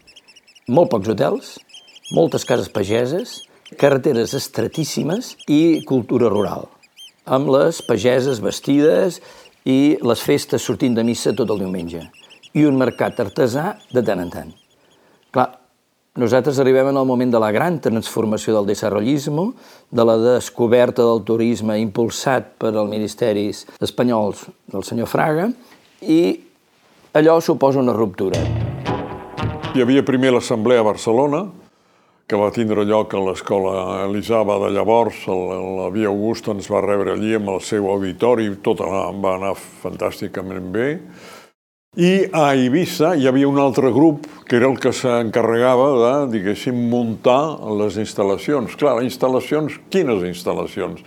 Molt 0.69 0.93
pocs 0.93 1.11
hotels, 1.13 1.57
moltes 2.15 2.47
cases 2.49 2.71
pageses, 2.73 3.43
carreteres 3.81 4.35
estratíssimes 4.37 5.35
i 5.51 5.83
cultura 5.89 6.31
rural, 6.33 6.69
amb 7.25 7.51
les 7.53 7.81
pageses 7.85 8.41
vestides 8.45 9.21
i 9.65 9.97
les 10.01 10.23
festes 10.23 10.63
sortint 10.63 10.95
de 10.97 11.05
missa 11.05 11.35
tot 11.37 11.51
el 11.51 11.65
diumenge, 11.65 12.05
i 12.55 12.65
un 12.69 12.79
mercat 12.79 13.21
artesà 13.25 13.75
de 13.93 14.05
tant 14.05 14.23
en 14.23 14.33
tant. 14.33 14.53
Clar, 15.35 15.49
nosaltres 16.15 16.61
arribem 16.63 16.93
en 16.93 16.99
el 17.01 17.07
moment 17.07 17.33
de 17.33 17.41
la 17.43 17.51
gran 17.51 17.81
transformació 17.83 18.55
del 18.55 18.69
desarrollisme, 18.71 19.49
de 19.91 20.05
la 20.07 20.15
descoberta 20.23 21.03
del 21.03 21.25
turisme 21.27 21.81
impulsat 21.83 22.55
per 22.59 22.71
els 22.75 22.91
ministeris 22.91 23.65
espanyols 23.83 24.45
del 24.71 24.87
senyor 24.87 25.11
Fraga, 25.11 25.49
i 26.07 26.39
allò 27.19 27.41
suposa 27.41 27.83
una 27.83 27.97
ruptura. 27.97 28.39
Hi 29.75 29.83
havia 29.83 30.05
primer 30.07 30.37
l'Assemblea 30.37 30.85
a 30.85 30.87
Barcelona, 30.87 31.45
que 32.31 32.39
va 32.41 32.53
tindre 32.55 32.87
lloc 32.89 33.13
a 33.13 33.21
l'escola 33.21 33.73
Elisava 34.07 34.57
de 34.63 34.71
llavors. 34.73 35.27
La 35.27 35.91
Via 35.93 36.09
Augusta 36.09 36.55
ens 36.55 36.71
va 36.73 36.81
rebre 36.81 37.13
allí 37.13 37.35
amb 37.37 37.51
el 37.53 37.61
seu 37.61 37.91
auditori, 37.91 38.49
tot 38.65 38.81
va 38.81 39.35
anar 39.35 39.53
fantàsticament 39.59 40.71
bé. 40.73 40.89
I 41.95 42.25
a 42.35 42.49
Eivissa 42.59 43.13
hi 43.15 43.29
havia 43.31 43.47
un 43.47 43.61
altre 43.63 43.93
grup 43.95 44.25
que 44.51 44.57
era 44.59 44.67
el 44.67 44.81
que 44.83 44.91
s'encarregava 44.91 45.85
de, 45.95 46.15
diguéssim, 46.33 46.75
muntar 46.91 47.55
les 47.79 48.01
instal·lacions. 48.03 48.75
Clar, 48.81 48.97
instal·lacions, 49.07 49.77
quines 49.95 50.25
instal·lacions? 50.27 51.05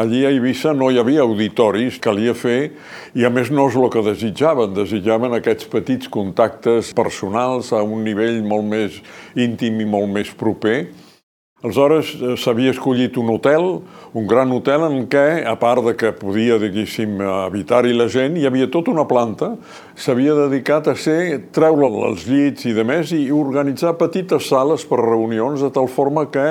Allí 0.00 0.22
a 0.24 0.30
Eivissa 0.32 0.72
no 0.72 0.88
hi 0.88 0.96
havia 0.96 1.26
auditoris, 1.26 2.00
calia 2.00 2.32
fer, 2.32 2.72
i 3.12 3.28
a 3.28 3.30
més 3.30 3.52
no 3.52 3.68
és 3.68 3.76
el 3.76 3.90
que 3.92 4.06
desitjaven, 4.08 4.72
desitjaven 4.80 5.36
aquests 5.36 5.68
petits 5.68 6.08
contactes 6.08 6.94
personals 6.96 7.74
a 7.76 7.84
un 7.84 8.00
nivell 8.08 8.40
molt 8.40 8.64
més 8.72 8.96
íntim 9.36 9.84
i 9.84 9.90
molt 9.92 10.08
més 10.16 10.32
proper, 10.32 10.86
Aleshores 11.60 12.14
eh, 12.16 12.36
s'havia 12.40 12.72
escollit 12.72 13.18
un 13.20 13.28
hotel, 13.34 13.66
un 14.16 14.28
gran 14.28 14.48
hotel 14.56 14.86
en 14.86 15.02
què, 15.12 15.42
a 15.44 15.52
part 15.60 15.84
de 15.84 15.92
que 15.92 16.14
podia, 16.16 16.56
diguéssim, 16.60 17.18
habitar-hi 17.20 17.92
la 17.92 18.06
gent, 18.08 18.38
hi 18.40 18.46
havia 18.48 18.70
tota 18.72 18.94
una 18.94 19.04
planta, 19.04 19.52
s'havia 20.00 20.32
dedicat 20.34 20.88
a 20.88 20.94
ser, 20.96 21.50
treure 21.52 21.88
els 22.08 22.24
llits 22.28 22.64
i 22.70 22.72
de 22.76 22.84
més 22.88 23.12
i 23.12 23.26
organitzar 23.34 23.92
petites 24.00 24.48
sales 24.48 24.86
per 24.88 25.00
reunions 25.02 25.60
de 25.60 25.68
tal 25.74 25.90
forma 25.92 26.24
que 26.32 26.46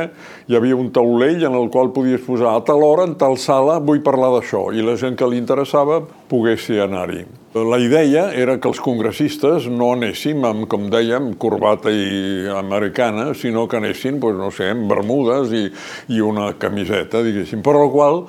hi 0.45 0.57
havia 0.57 0.77
un 0.77 0.91
taulell 0.93 1.47
en 1.47 1.57
el 1.57 1.69
qual 1.73 1.89
podies 1.95 2.21
posar 2.27 2.53
a 2.53 2.63
tal 2.65 2.85
hora, 2.85 3.07
en 3.09 3.15
tal 3.17 3.39
sala, 3.41 3.79
vull 3.81 4.03
parlar 4.05 4.29
d'això, 4.35 4.67
i 4.69 4.85
la 4.85 4.97
gent 5.01 5.17
que 5.17 5.27
li 5.29 5.41
interessava 5.41 6.03
pogués 6.29 6.69
anar-hi. 6.69 7.25
La 7.57 7.79
idea 7.81 8.27
era 8.37 8.59
que 8.61 8.69
els 8.69 8.77
congressistes 8.85 9.65
no 9.73 9.89
anéssim 9.95 10.45
amb, 10.45 10.67
com 10.69 10.85
dèiem, 10.93 11.31
corbata 11.41 11.89
i 11.89 12.45
americana, 12.53 13.31
sinó 13.33 13.65
que 13.67 13.79
anessin, 13.81 14.21
doncs, 14.21 14.37
no 14.37 14.51
sé, 14.53 14.69
amb 14.75 14.85
bermudes 14.91 15.49
i, 15.57 15.65
i 16.13 16.21
una 16.21 16.51
camiseta, 16.61 17.23
diguéssim, 17.25 17.65
per 17.65 17.73
la 17.79 17.89
qual 17.89 18.23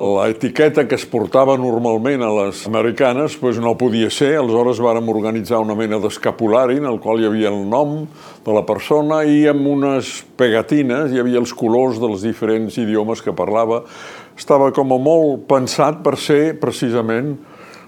l'etiqueta 0.00 0.88
que 0.90 0.96
es 0.98 1.04
portava 1.06 1.54
normalment 1.60 2.22
a 2.26 2.30
les 2.34 2.64
americanes 2.66 3.36
doncs 3.38 3.60
no 3.62 3.76
podia 3.78 4.10
ser, 4.10 4.32
aleshores 4.40 4.80
vàrem 4.82 5.06
organitzar 5.08 5.60
una 5.62 5.76
mena 5.78 6.00
d'escapulari 6.02 6.80
en 6.80 6.88
el 6.90 6.98
qual 6.98 7.22
hi 7.22 7.28
havia 7.28 7.52
el 7.52 7.62
nom 7.70 8.02
de 8.44 8.56
la 8.56 8.64
persona 8.66 9.22
i 9.22 9.46
amb 9.46 9.66
unes 9.70 10.24
pegatines 10.36 11.14
hi 11.14 11.22
havia 11.22 11.38
els 11.38 11.54
colors 11.54 12.02
dels 12.02 12.26
diferents 12.26 12.74
idiomes 12.78 13.22
que 13.22 13.36
parlava. 13.36 13.84
Estava 14.34 14.72
com 14.74 14.90
a 14.92 14.98
molt 14.98 15.46
pensat 15.46 16.02
per 16.02 16.16
ser 16.18 16.58
precisament 16.58 17.36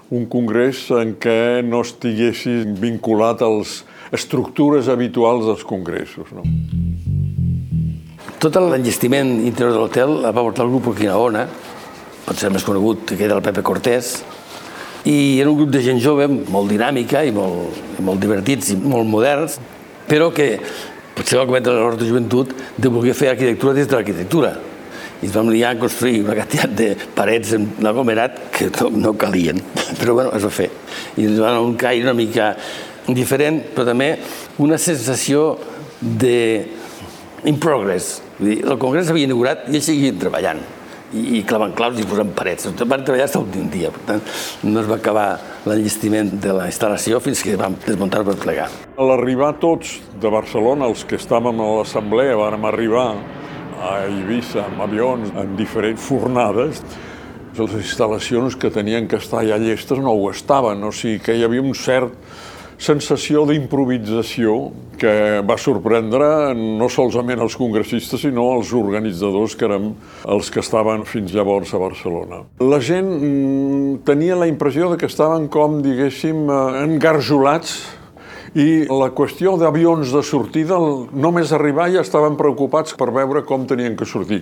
un 0.09 0.25
congrés 0.31 0.85
en 0.95 1.17
què 1.19 1.59
no 1.67 1.83
estiguessis 1.83 2.63
vinculat 2.79 3.43
als 3.43 3.81
estructures 4.15 4.87
habituals 4.87 5.43
dels 5.49 5.67
congressos. 5.67 6.31
No? 6.31 6.47
Tot 8.37 8.55
l'enllestiment 8.61 9.39
interior 9.41 9.73
de 9.73 9.81
l'hotel 9.81 10.19
va 10.23 10.43
portar 10.43 10.63
el 10.63 10.71
grup 10.71 10.93
Quinaona, 10.95 11.47
pot 12.27 12.35
ser 12.35 12.51
més 12.51 12.65
conegut 12.67 13.13
que 13.15 13.23
era 13.23 13.37
el 13.37 13.45
Pepe 13.45 13.63
Cortés, 13.63 14.17
i 15.07 15.39
era 15.39 15.49
un 15.49 15.55
grup 15.55 15.71
de 15.71 15.79
gent 15.85 16.01
jove, 16.03 16.27
molt 16.27 16.67
dinàmica 16.67 17.21
i 17.23 17.31
molt, 17.31 17.77
i 17.95 18.03
molt 18.03 18.19
divertits 18.19 18.73
i 18.73 18.77
molt 18.81 19.07
moderns, 19.07 19.55
però 20.09 20.27
que 20.35 20.57
potser 21.15 21.39
va 21.39 21.45
cometre 21.47 21.71
l'error 21.71 21.95
de 21.95 22.09
joventut 22.09 22.51
de 22.75 22.91
voler 22.91 23.15
fer 23.15 23.31
arquitectura 23.31 23.77
des 23.77 23.87
de 23.87 23.95
l'arquitectura 23.95 24.51
i 25.21 25.25
ens 25.25 25.33
vam 25.33 25.47
liar 25.49 25.71
a 25.73 25.79
construir 25.79 26.19
una 26.25 26.35
quantitat 26.37 26.75
de 26.77 26.91
parets 27.15 27.55
en 27.55 27.65
aglomerat 27.79 28.41
que 28.53 28.67
no, 28.75 28.91
no 29.07 29.15
calien, 29.17 29.63
però 30.01 30.19
bueno, 30.19 30.35
es 30.35 30.45
va 30.45 30.51
fer. 30.53 30.67
I 31.17 31.25
ens 31.31 31.39
va 31.41 31.55
un 31.63 31.73
caire 31.79 32.05
una 32.05 32.13
mica 32.17 32.51
diferent, 33.07 33.63
però 33.73 33.87
també 33.87 34.11
una 34.61 34.77
sensació 34.77 35.53
de 36.01 36.37
in 37.49 37.57
progress. 37.63 38.17
Vull 38.37 38.51
dir, 38.51 38.59
el 38.67 38.81
Congrés 38.81 39.07
s'havia 39.07 39.31
inaugurat 39.31 39.65
i 39.71 39.79
ells 39.79 39.89
seguien 39.89 40.19
treballant 40.21 40.61
i, 41.13 41.39
i 41.39 41.43
clavant 41.47 41.75
claus 41.77 41.99
i 41.99 42.05
posant 42.07 42.33
parets. 42.35 42.67
Van 42.83 43.03
treballar 43.05 43.27
fins 43.29 43.41
l'últim 43.41 43.69
dia, 43.71 43.91
per 43.93 44.03
tant, 44.09 44.23
no 44.67 44.81
es 44.81 44.89
va 44.89 44.97
acabar 44.99 45.27
l'enllestiment 45.67 46.33
de 46.43 46.55
la 46.57 46.67
instal·lació 46.71 47.21
fins 47.23 47.43
que 47.45 47.57
vam 47.59 47.77
desmuntar 47.85 48.23
per 48.27 48.37
plegar. 48.41 48.69
A 48.97 49.07
l'arribar 49.07 49.53
tots 49.61 49.97
de 50.19 50.31
Barcelona, 50.33 50.89
els 50.89 51.05
que 51.07 51.19
estàvem 51.19 51.61
a 51.63 51.69
l'assemblea, 51.79 52.37
vàrem 52.39 52.67
arribar 52.67 53.09
a 53.77 53.93
Eivissa 54.07 54.65
amb 54.65 54.81
avions, 54.87 55.31
en 55.37 55.55
diferents 55.59 56.01
fornades, 56.01 56.81
les 57.57 57.73
instal·lacions 57.79 58.57
que 58.59 58.69
tenien 58.73 59.07
que 59.09 59.17
estar 59.17 59.41
ja 59.47 59.57
llestes 59.61 59.97
no 60.01 60.13
ho 60.13 60.29
estaven, 60.29 60.83
o 60.85 60.91
sigui 60.93 61.21
que 61.23 61.37
hi 61.37 61.45
havia 61.45 61.63
un 61.65 61.73
cert 61.77 62.13
sensació 62.77 63.43
d'improvisació 63.49 64.57
que 65.01 65.41
va 65.45 65.57
sorprendre 65.61 66.53
no 66.57 66.89
solament 66.89 67.41
els 67.41 67.57
congressistes, 67.57 68.21
sinó 68.21 68.47
els 68.55 68.71
organitzadors, 68.77 69.55
que 69.57 69.65
eren 69.65 69.91
els 70.25 70.51
que 70.53 70.61
estaven 70.61 71.05
fins 71.09 71.33
llavors 71.33 71.73
a 71.73 71.81
Barcelona. 71.81 72.43
La 72.61 72.79
gent 72.81 73.09
mm, 73.17 74.01
tenia 74.07 74.37
la 74.37 74.49
impressió 74.49 74.91
de 74.91 74.97
que 75.01 75.09
estaven 75.09 75.49
com, 75.53 75.81
diguéssim, 75.85 76.45
eh, 76.49 76.83
engarjolats 76.85 77.77
i 78.57 78.87
la 78.89 79.09
qüestió 79.13 79.57
d'avions 79.59 80.13
de 80.13 80.23
sortida, 80.25 80.77
només 81.13 81.51
arribar 81.53 81.89
ja 81.93 82.01
estaven 82.05 82.37
preocupats 82.39 82.95
per 82.97 83.11
veure 83.13 83.43
com 83.45 83.67
tenien 83.69 83.97
que 83.97 84.07
sortir. 84.07 84.41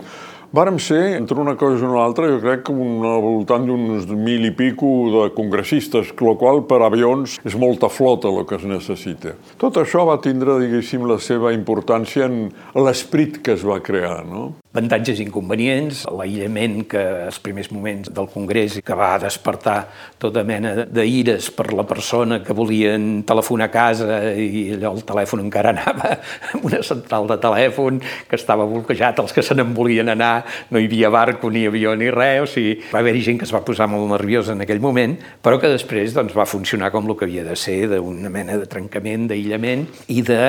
Vàrem 0.56 0.78
ser, 0.80 1.18
entre 1.18 1.36
una 1.42 1.58
cosa 1.60 1.82
i 1.82 1.84
una 1.84 2.04
altra, 2.06 2.30
jo 2.32 2.38
crec 2.40 2.62
que 2.68 2.72
un, 2.72 3.02
al 3.04 3.20
voltant 3.26 3.66
d'uns 3.68 4.06
mil 4.16 4.46
i 4.48 4.54
pico 4.56 4.88
de 5.12 5.26
congressistes, 5.36 6.14
el 6.16 6.38
qual 6.40 6.62
per 6.70 6.80
avions 6.86 7.36
és 7.44 7.58
molta 7.60 7.90
flota 7.92 8.32
el 8.32 8.48
que 8.48 8.56
es 8.56 8.64
necessita. 8.70 9.36
Tot 9.60 9.82
això 9.84 10.06
va 10.08 10.22
tindre, 10.24 10.56
diguéssim, 10.64 11.04
la 11.12 11.20
seva 11.20 11.52
importància 11.52 12.30
en 12.30 12.46
l'esprit 12.88 13.42
que 13.44 13.58
es 13.60 13.68
va 13.68 13.82
crear, 13.84 14.22
no? 14.30 14.54
avantatges 14.76 15.22
i 15.22 15.24
inconvenients, 15.24 16.02
l'aïllament 16.12 16.82
que 16.92 17.00
als 17.30 17.38
primers 17.40 17.70
moments 17.72 18.10
del 18.12 18.28
Congrés 18.28 18.82
que 18.84 18.98
va 18.98 19.14
despertar 19.22 19.86
tota 20.20 20.44
mena 20.44 20.74
d'ires 20.84 21.48
per 21.56 21.70
la 21.72 21.86
persona 21.88 22.42
que 22.44 22.54
volien 22.54 23.24
telefonar 23.28 23.70
a 23.70 23.72
casa 23.72 24.18
i 24.36 24.76
allò 24.76 24.92
el 24.98 25.06
telèfon 25.08 25.46
encara 25.46 25.72
anava 25.72 26.18
amb 26.52 26.68
una 26.68 26.82
central 26.84 27.30
de 27.32 27.40
telèfon 27.40 28.02
que 28.28 28.36
estava 28.36 28.68
bloquejat, 28.68 29.22
els 29.24 29.32
que 29.32 29.46
se 29.46 29.56
n'en 29.56 29.72
volien 29.78 30.12
anar, 30.12 30.45
no 30.72 30.82
hi 30.82 30.90
havia 30.90 31.12
barco, 31.14 31.52
ni 31.52 31.66
avió, 31.68 31.96
ni 31.96 32.10
res, 32.14 32.42
o 32.44 32.50
sigui, 32.50 32.78
va 32.94 33.02
haver-hi 33.02 33.24
gent 33.26 33.42
que 33.42 33.48
es 33.48 33.54
va 33.56 33.64
posar 33.66 33.88
molt 33.92 34.08
nerviosa 34.12 34.56
en 34.56 34.66
aquell 34.66 34.84
moment, 34.84 35.18
però 35.44 35.60
que 35.62 35.72
després 35.72 36.16
doncs, 36.16 36.36
va 36.38 36.48
funcionar 36.50 36.92
com 36.94 37.08
el 37.10 37.18
que 37.18 37.28
havia 37.30 37.46
de 37.48 37.56
ser, 37.60 37.86
d'una 37.92 38.32
mena 38.34 38.60
de 38.62 38.70
trencament, 38.70 39.30
d'aïllament 39.32 39.88
i 40.14 40.22
de 40.26 40.40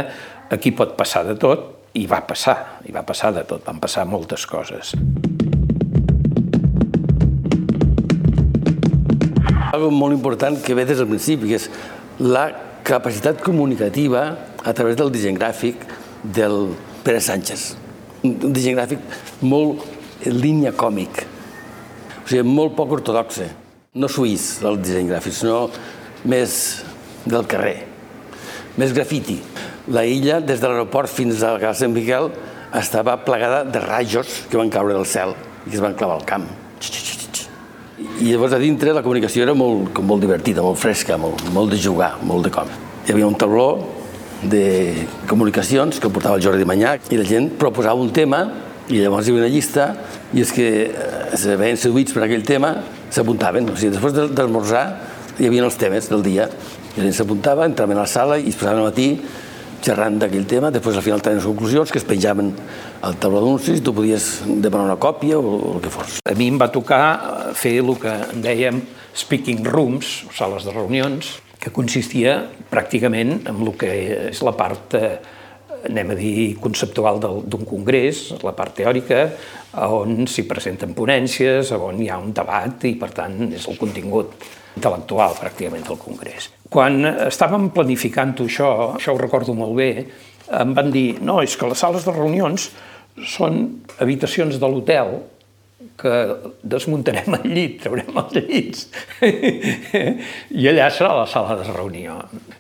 aquí 0.52 0.72
pot 0.76 0.96
passar 0.98 1.24
de 1.26 1.36
tot, 1.40 1.72
i 1.96 2.04
va 2.08 2.20
passar, 2.28 2.82
i 2.84 2.92
va 2.92 3.02
passar 3.08 3.32
de 3.32 3.42
tot, 3.48 3.64
van 3.64 3.80
passar 3.80 4.04
moltes 4.08 4.44
coses. 4.48 4.92
Algo 9.72 9.90
molt 9.92 10.14
important 10.14 10.60
que 10.64 10.76
ve 10.76 10.84
des 10.88 11.00
del 11.00 11.08
principi, 11.08 11.50
que 11.52 11.60
és 11.60 11.70
la 12.20 12.48
capacitat 12.86 13.40
comunicativa 13.42 14.28
a 14.62 14.76
través 14.76 14.96
del 15.00 15.10
disseny 15.12 15.40
gràfic 15.40 15.88
del 16.22 16.70
Pere 17.04 17.20
Sánchez. 17.20 17.85
Un 18.26 18.34
disseny 18.50 18.74
gràfic 18.74 19.44
molt 19.46 19.84
en 20.26 20.36
línia 20.42 20.72
còmic, 20.74 21.22
o 22.24 22.26
sigui, 22.26 22.42
molt 22.48 22.74
poc 22.74 22.96
ortodoxe, 22.98 23.46
no 23.94 24.10
suís 24.10 24.56
el 24.66 24.80
disseny 24.82 25.12
gràfic, 25.12 25.36
sinó 25.36 25.66
més 26.26 26.56
del 27.26 27.46
carrer, 27.46 27.76
més 28.80 28.94
grafiti. 28.96 29.38
La 29.94 30.02
illa, 30.02 30.40
des 30.42 30.58
de 30.58 30.66
l'aeroport 30.66 31.10
fins 31.10 31.44
a 31.46 31.54
la 31.54 31.62
Casa 31.62 31.84
Sant 31.84 31.94
Miquel, 31.94 32.32
estava 32.74 33.14
plegada 33.24 33.62
de 33.64 33.80
rajos 33.80 34.42
que 34.50 34.58
van 34.58 34.72
caure 34.74 34.96
del 34.96 35.06
cel. 35.06 35.36
i 35.66 35.70
que 35.70 35.76
es 35.76 35.82
van 35.82 35.94
clavar 35.98 36.20
al 36.20 36.24
camp. 36.24 36.44
I 38.20 38.30
llavors 38.30 38.52
a 38.54 38.58
dintre 38.58 38.92
la 38.94 39.02
comunicació 39.02 39.42
era 39.42 39.54
molt, 39.54 39.98
molt 39.98 40.22
divertida, 40.22 40.62
molt 40.62 40.78
fresca, 40.78 41.16
molt, 41.18 41.42
molt 41.52 41.72
de 41.72 41.78
jugar, 41.80 42.16
molt 42.22 42.46
de 42.46 42.52
com. 42.54 42.68
Hi 43.06 43.12
havia 43.12 43.26
un 43.26 43.34
tauló 43.34 43.95
de 44.42 45.06
comunicacions 45.28 46.00
que 46.00 46.10
portava 46.12 46.36
el 46.36 46.44
Jordi 46.44 46.66
Manyà 46.68 46.96
i 47.10 47.18
la 47.18 47.26
gent 47.28 47.54
proposava 47.60 48.00
un 48.02 48.12
tema 48.14 48.42
i 48.88 49.00
llavors 49.00 49.26
hi 49.26 49.32
havia 49.32 49.42
una 49.46 49.50
llista 49.50 49.86
i 50.36 50.42
els 50.44 50.52
que 50.54 50.68
eh, 50.86 51.38
se 51.38 51.56
veien 51.58 51.78
seduïts 51.80 52.14
per 52.14 52.26
aquell 52.26 52.44
tema 52.46 52.76
s'apuntaven. 53.10 53.72
O 53.72 53.78
sigui, 53.78 53.94
després 53.96 54.14
d'esmorzar 54.14 54.84
hi 55.40 55.48
havia 55.48 55.64
els 55.66 55.78
temes 55.80 56.10
del 56.12 56.22
dia. 56.26 56.46
I 56.94 57.00
la 57.00 57.08
gent 57.08 57.16
s'apuntava, 57.18 57.66
entraven 57.66 57.98
a 57.98 58.04
la 58.04 58.10
sala 58.10 58.38
i 58.38 58.50
es 58.52 58.58
posaven 58.58 58.84
al 58.84 58.90
matí 58.90 59.08
xerrant 59.84 60.16
d'aquell 60.18 60.46
tema, 60.48 60.70
després 60.74 60.96
al 60.96 61.04
final 61.04 61.22
tenien 61.22 61.38
les 61.38 61.46
conclusions 61.46 61.92
que 61.92 62.00
es 62.00 62.06
penjaven 62.08 62.52
al 63.06 63.18
tauló 63.20 63.42
d'anuncis, 63.42 63.82
tu 63.84 63.92
podies 63.94 64.28
demanar 64.46 64.86
una 64.88 65.00
còpia 65.00 65.38
o, 65.38 65.56
o 65.56 65.74
el 65.76 65.82
que 65.84 65.92
fos. 65.92 66.18
A 66.24 66.34
mi 66.38 66.48
em 66.50 66.60
va 66.60 66.70
tocar 66.74 67.02
eh, 67.12 67.50
fer 67.54 67.76
el 67.82 67.92
que 68.00 68.14
en 68.32 68.42
dèiem 68.44 68.80
speaking 69.16 69.64
rooms, 69.68 70.22
sales 70.36 70.66
de 70.66 70.74
reunions, 70.74 71.36
que 71.60 71.72
consistia 71.74 72.38
pràcticament 72.70 73.40
en 73.48 73.62
el 73.62 73.72
que 73.78 73.90
és 74.30 74.42
la 74.46 74.52
part, 74.56 74.94
eh, 74.94 75.16
anem 75.86 76.10
a 76.12 76.16
dir, 76.18 76.56
conceptual 76.60 77.20
d'un 77.20 77.64
congrés, 77.68 78.32
la 78.42 78.52
part 78.56 78.74
teòrica, 78.74 79.22
on 79.86 80.26
s'hi 80.26 80.46
presenten 80.48 80.94
ponències, 80.96 81.70
on 81.76 82.00
hi 82.02 82.08
ha 82.10 82.18
un 82.18 82.32
debat 82.34 82.84
i, 82.88 82.94
per 82.98 83.10
tant, 83.14 83.52
és 83.52 83.66
el 83.68 83.78
contingut 83.78 84.34
intel·lectual 84.76 85.36
pràcticament 85.38 85.86
del 85.86 86.00
congrés. 86.00 86.50
Quan 86.68 87.04
estàvem 87.28 87.70
planificant 87.74 88.34
això, 88.44 88.96
això 88.96 89.14
ho 89.14 89.20
recordo 89.20 89.54
molt 89.54 89.76
bé, 89.78 89.90
em 90.60 90.74
van 90.74 90.90
dir, 90.94 91.20
no, 91.22 91.40
és 91.42 91.56
que 91.56 91.68
les 91.70 91.78
sales 91.78 92.04
de 92.06 92.14
reunions 92.14 92.70
són 93.24 93.62
habitacions 94.02 94.58
de 94.60 94.68
l'hotel 94.68 95.16
que 95.96 96.12
desmuntarem 96.62 97.38
el 97.38 97.48
llit, 97.50 97.78
traurem 97.82 98.20
els 98.20 98.36
llits 98.36 98.84
i 100.60 100.68
allà 100.70 100.90
serà 100.92 101.14
la 101.16 101.26
sala 101.30 101.56
de 101.60 101.70
reunió. 101.70 102.18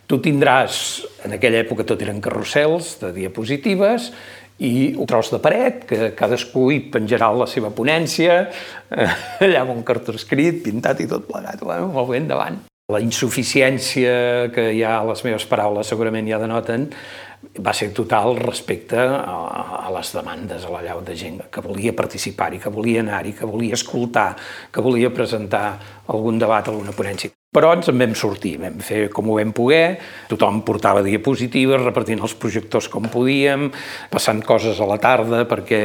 Tu 0.08 0.18
tindràs, 0.24 0.80
en 1.26 1.36
aquella 1.36 1.62
època 1.64 1.86
tot 1.88 2.02
eren 2.02 2.22
carrusels 2.24 2.96
de 3.02 3.12
diapositives 3.16 4.10
i 4.64 4.94
un 4.96 5.08
tros 5.08 5.28
de 5.34 5.40
paret 5.44 5.84
que 5.88 6.12
cadascú 6.16 6.70
hi 6.72 6.80
penjarà 6.92 7.28
la 7.36 7.48
seva 7.50 7.72
ponència, 7.76 8.46
allà 9.44 9.66
amb 9.66 9.74
un 9.74 9.84
cartó 9.84 10.16
escrit, 10.16 10.62
pintat 10.64 11.04
i 11.04 11.10
tot 11.10 11.28
plegat, 11.28 11.60
bueno, 11.60 11.90
molt 11.92 12.12
bé, 12.12 12.22
endavant. 12.22 12.62
La 12.92 13.00
insuficiència 13.02 14.46
que 14.54 14.68
hi 14.76 14.84
ha 14.86 15.00
a 15.00 15.06
les 15.08 15.24
meves 15.26 15.44
paraules 15.50 15.88
segurament 15.90 16.28
ja 16.30 16.38
denoten 16.38 16.86
va 17.60 17.74
ser 17.76 17.92
total 17.96 18.36
respecte 18.40 18.98
a, 18.98 19.36
a 19.86 19.94
les 19.94 20.12
demandes, 20.16 20.66
a 20.66 20.74
la 20.74 20.82
llau 20.88 21.02
de 21.06 21.16
gent 21.16 21.40
que 21.52 21.64
volia 21.64 21.94
participar-hi, 21.96 22.62
que 22.62 22.72
volia 22.72 23.04
anar-hi, 23.04 23.36
que 23.38 23.48
volia 23.48 23.78
escoltar, 23.78 24.30
que 24.72 24.84
volia 24.84 25.12
presentar 25.14 25.66
algun 26.08 26.40
debat, 26.42 26.68
alguna 26.68 26.96
ponència. 26.96 27.35
Però 27.56 27.70
ens 27.72 27.88
en 27.88 27.96
vam 27.96 28.12
sortir, 28.12 28.58
vam 28.60 28.74
fer 28.84 29.06
com 29.08 29.30
ho 29.32 29.38
vam 29.38 29.52
poder, 29.56 29.96
tothom 30.28 30.58
portava 30.66 31.00
diapositives, 31.00 31.80
repartint 31.80 32.20
els 32.20 32.34
projectors 32.36 32.90
com 32.92 33.06
podíem, 33.08 33.70
passant 34.12 34.42
coses 34.44 34.76
a 34.76 34.88
la 34.90 34.98
tarda 35.00 35.46
perquè, 35.48 35.80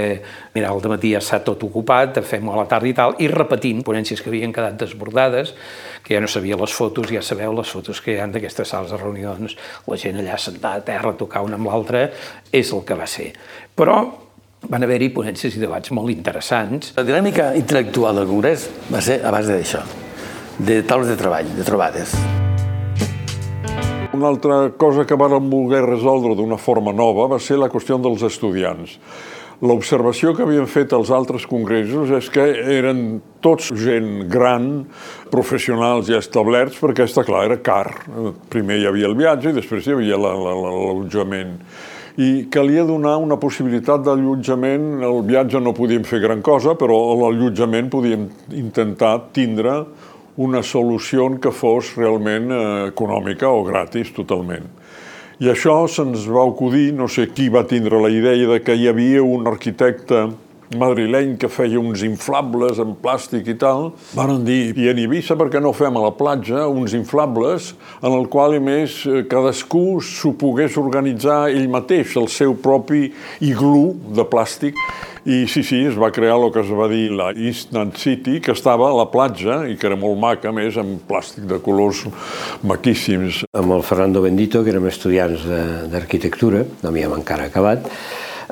mira, 0.52 0.74
al 0.74 0.84
matí 0.92 1.14
ja 1.14 1.22
està 1.24 1.40
tot 1.46 1.64
ocupat, 1.64 2.20
fem-ho 2.28 2.52
a 2.52 2.60
la 2.60 2.68
tarda 2.68 2.92
i 2.92 2.94
tal, 2.98 3.16
i 3.24 3.32
repetint 3.32 3.86
ponències 3.88 4.20
que 4.20 4.28
havien 4.34 4.52
quedat 4.52 4.76
desbordades, 4.84 5.56
que 6.04 6.18
ja 6.18 6.20
no 6.20 6.28
sabia 6.28 6.60
les 6.60 6.76
fotos, 6.76 7.08
ja 7.08 7.24
sabeu 7.24 7.56
les 7.56 7.72
fotos 7.72 8.04
que 8.04 8.18
hi 8.18 8.20
ha 8.20 8.28
d'aquestes 8.28 8.76
sales 8.76 8.92
de 8.92 9.00
reunions, 9.00 9.56
la 9.88 10.02
gent 10.04 10.20
allà 10.20 10.36
sentada 10.36 10.84
a 10.84 10.86
terra, 10.92 11.16
tocar 11.16 11.46
una 11.48 11.56
amb 11.56 11.72
l'altra, 11.72 12.10
és 12.52 12.76
el 12.76 12.84
que 12.84 13.00
va 13.00 13.08
ser. 13.08 13.32
Però 13.80 14.02
van 14.68 14.84
haver-hi 14.84 15.14
ponències 15.16 15.56
i 15.56 15.64
debats 15.64 15.96
molt 15.96 16.12
interessants. 16.12 16.92
La 17.00 17.08
dinàmica 17.08 17.54
intel·lectual 17.56 18.20
del 18.20 18.32
Congrés 18.36 18.68
va 18.92 19.00
ser 19.00 19.22
a 19.24 19.32
base 19.32 19.56
d'això, 19.56 19.88
de 20.66 20.84
taules 20.84 21.08
de 21.10 21.18
treball, 21.18 21.48
de 21.58 21.64
trobades. 21.66 22.14
Una 24.14 24.28
altra 24.28 24.70
cosa 24.78 25.08
que 25.10 25.18
vàrem 25.18 25.48
voler 25.50 25.82
resoldre 25.88 26.36
d'una 26.38 26.60
forma 26.62 26.94
nova 26.94 27.26
va 27.32 27.40
ser 27.42 27.58
la 27.58 27.70
qüestió 27.72 27.98
dels 27.98 28.22
estudiants. 28.28 28.98
L'observació 29.62 30.36
que 30.38 30.44
havien 30.46 30.68
fet 30.70 30.94
els 30.94 31.10
altres 31.14 31.48
congressos 31.50 32.12
és 32.18 32.30
que 32.34 32.44
eren 32.76 33.22
tots 33.42 33.72
gent 33.78 34.28
gran, 34.30 34.68
professionals 35.34 36.10
ja 36.10 36.20
establerts, 36.22 36.78
perquè 36.82 37.06
està 37.10 37.26
clar, 37.26 37.46
era 37.50 37.58
car. 37.62 37.88
Primer 38.50 38.82
hi 38.82 38.88
havia 38.90 39.10
el 39.10 39.18
viatge 39.18 39.50
i 39.50 39.58
després 39.58 39.88
hi 39.88 39.96
havia 39.96 40.20
l'allotjament. 40.22 41.58
I 42.22 42.46
calia 42.54 42.84
donar 42.86 43.16
una 43.24 43.38
possibilitat 43.40 44.04
d'allotjament. 44.06 45.00
El 45.08 45.22
viatge 45.26 45.62
no 45.64 45.74
podíem 45.74 46.04
fer 46.06 46.20
gran 46.26 46.42
cosa, 46.46 46.76
però 46.78 47.00
l'allotjament 47.22 47.90
podíem 47.94 48.28
intentar 48.60 49.16
tindre 49.34 49.80
una 50.38 50.62
solució 50.64 51.28
que 51.42 51.52
fos 51.52 51.96
realment 51.98 52.52
eh, 52.52 52.62
econòmica 52.92 53.50
o 53.50 53.66
gratis 53.68 54.14
totalment. 54.16 54.70
I 55.42 55.50
això 55.50 55.88
se'ns 55.90 56.28
va 56.30 56.46
acudir, 56.46 56.92
no 56.94 57.08
sé 57.10 57.28
qui 57.34 57.50
va 57.50 57.66
tindre 57.66 58.00
la 58.00 58.12
idea 58.14 58.48
de 58.48 58.60
que 58.62 58.76
hi 58.78 58.88
havia 58.88 59.24
un 59.24 59.48
arquitecte 59.50 60.28
madrileny 60.78 61.36
que 61.42 61.50
feia 61.52 61.80
uns 61.80 62.04
inflables 62.08 62.80
en 62.82 62.96
plàstic 63.02 63.50
i 63.52 63.58
tal, 63.60 63.92
van 64.18 64.46
dir, 64.48 64.74
i 64.78 64.90
en 64.92 65.02
Eivissa 65.04 65.38
per 65.40 65.50
què 65.52 65.62
no 65.64 65.74
fem 65.76 65.98
a 65.98 66.06
la 66.06 66.14
platja 66.18 66.68
uns 66.70 66.96
inflables 66.98 67.74
en 68.02 68.12
el 68.12 68.28
qual, 68.32 68.56
a 68.58 68.64
més, 68.64 69.02
cadascú 69.32 70.02
s'ho 70.06 70.34
pogués 70.40 70.78
organitzar 70.82 71.46
ell 71.52 71.70
mateix, 71.72 72.16
el 72.20 72.30
seu 72.32 72.56
propi 72.56 73.10
iglú 73.44 73.92
de 74.16 74.28
plàstic, 74.28 74.78
i 75.22 75.44
sí, 75.46 75.62
sí, 75.62 75.84
es 75.86 75.98
va 76.02 76.10
crear 76.10 76.34
el 76.40 76.50
que 76.50 76.64
es 76.64 76.70
va 76.74 76.88
dir 76.90 77.12
la 77.14 77.30
Instant 77.38 77.94
City, 78.02 78.40
que 78.42 78.56
estava 78.56 78.88
a 78.90 78.96
la 78.98 79.06
platja 79.14 79.60
i 79.70 79.76
que 79.78 79.86
era 79.92 79.98
molt 80.00 80.18
maca, 80.18 80.50
a 80.50 80.56
més, 80.56 80.80
amb 80.82 81.04
plàstic 81.06 81.46
de 81.50 81.60
colors 81.62 82.08
maquíssims. 82.66 83.44
Amb 83.54 83.76
el 83.78 83.86
Fernando 83.86 84.24
Bendito, 84.26 84.64
que 84.66 84.74
érem 84.74 84.90
estudiants 84.90 85.46
d'arquitectura, 85.94 86.66
no 86.82 86.90
havíem 86.90 87.14
encara 87.20 87.46
acabat, 87.52 87.86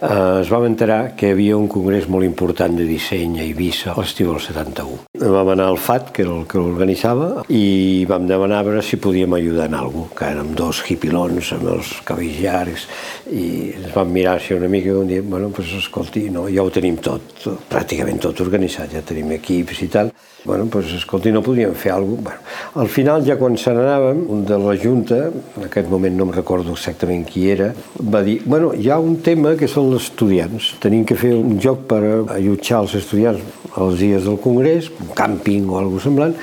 eh, 0.02 0.42
es 0.42 0.50
vam 0.52 0.66
enterar 0.68 1.16
que 1.18 1.30
hi 1.30 1.36
havia 1.36 1.58
un 1.58 1.68
congrés 1.72 2.08
molt 2.12 2.26
important 2.28 2.76
de 2.78 2.86
disseny 2.88 3.40
a 3.40 3.44
Eivissa 3.46 3.94
a 3.94 3.98
l'estiu 4.00 4.32
del 4.32 4.42
71. 4.44 5.00
Vam 5.36 5.52
anar 5.54 5.68
al 5.70 5.80
FAT, 5.82 6.12
que 6.16 6.24
era 6.26 6.36
el 6.36 6.48
que 6.50 6.62
l'organitzava, 6.62 7.46
i 7.50 8.06
vam 8.10 8.28
demanar 8.30 8.62
a 8.62 8.68
veure 8.70 8.84
si 8.86 9.00
podíem 9.02 9.36
ajudar 9.40 9.70
en 9.70 9.78
alguna 9.80 10.08
cosa, 10.08 10.18
que 10.20 10.32
érem 10.34 10.54
dos 10.56 10.82
hipilons 10.88 11.54
amb 11.56 11.70
els 11.76 11.94
cabells 12.08 12.42
llargs, 12.44 12.88
i 13.32 13.46
ens 13.76 13.94
vam 13.96 14.12
mirar 14.16 14.38
així 14.38 14.58
una 14.58 14.72
mica 14.72 14.92
i 14.92 14.98
vam 14.98 15.08
dir, 15.10 15.22
bueno, 15.22 15.52
doncs 15.56 15.76
escolti, 15.84 16.30
no, 16.34 16.48
ja 16.52 16.66
ho 16.66 16.74
tenim 16.74 16.98
tot, 17.04 17.48
pràcticament 17.70 18.22
tot 18.24 18.42
organitzat, 18.46 18.94
ja 18.96 19.06
tenim 19.06 19.36
equips 19.38 19.86
i 19.86 19.92
tal, 19.92 20.14
bueno, 20.46 20.66
doncs 20.72 20.94
escolti, 20.98 21.34
no 21.36 21.44
podíem 21.46 21.76
fer 21.76 21.92
alguna 21.94 22.24
cosa. 22.24 22.38
Bueno, 22.40 22.84
al 22.84 22.90
final, 22.94 23.24
ja 23.28 23.38
quan 23.40 23.58
se 23.60 23.74
n'anàvem, 23.76 24.24
un 24.32 24.46
de 24.48 24.58
la 24.62 24.76
Junta, 24.80 25.20
en 25.30 25.68
aquest 25.68 25.90
moment 25.92 26.16
no 26.16 26.30
em 26.30 26.34
recordo 26.36 26.76
exactament 26.78 27.26
qui 27.28 27.50
era, 27.52 27.72
va 28.00 28.24
dir, 28.26 28.40
bueno, 28.46 28.72
hi 28.74 28.90
ha 28.90 29.00
un 29.00 29.20
tema 29.26 29.56
que 29.60 29.68
són 29.68 29.94
els 29.94 30.10
estudiants. 30.10 30.74
Tenim 30.84 31.06
que 31.06 31.18
fer 31.20 31.34
un 31.36 31.60
joc 31.62 31.86
per 31.90 32.04
allotjar 32.36 32.84
els 32.86 32.96
estudiants 33.02 33.58
els 33.78 34.00
dies 34.00 34.26
del 34.26 34.40
Congrés, 34.42 34.90
un 34.90 35.14
càmping 35.16 35.70
o 35.70 35.78
alguna 35.80 36.04
semblant, 36.04 36.36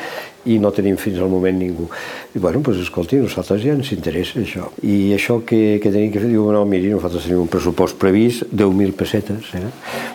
i 0.46 0.58
no 0.62 0.72
tenim 0.74 0.98
fins 1.00 1.20
al 1.20 1.30
moment 1.32 1.58
ningú. 1.58 1.88
I 2.34 2.42
bueno, 2.42 2.62
doncs 2.64 2.82
escolti, 2.84 3.20
nosaltres 3.22 3.62
ja 3.64 3.74
ens 3.76 3.92
interessa 3.96 4.40
això. 4.42 4.70
I 4.86 5.14
això 5.16 5.40
que, 5.46 5.78
que 5.82 5.92
tenim 5.92 6.12
que 6.14 6.22
fer, 6.22 6.30
diu, 6.32 6.48
no, 6.54 6.64
miri, 6.68 6.92
nosaltres 6.94 7.28
tenim 7.28 7.44
un 7.44 7.50
pressupost 7.52 7.98
previst, 8.02 8.46
10.000 8.52 8.98
pessetes, 8.98 9.54
eh, 9.58 9.64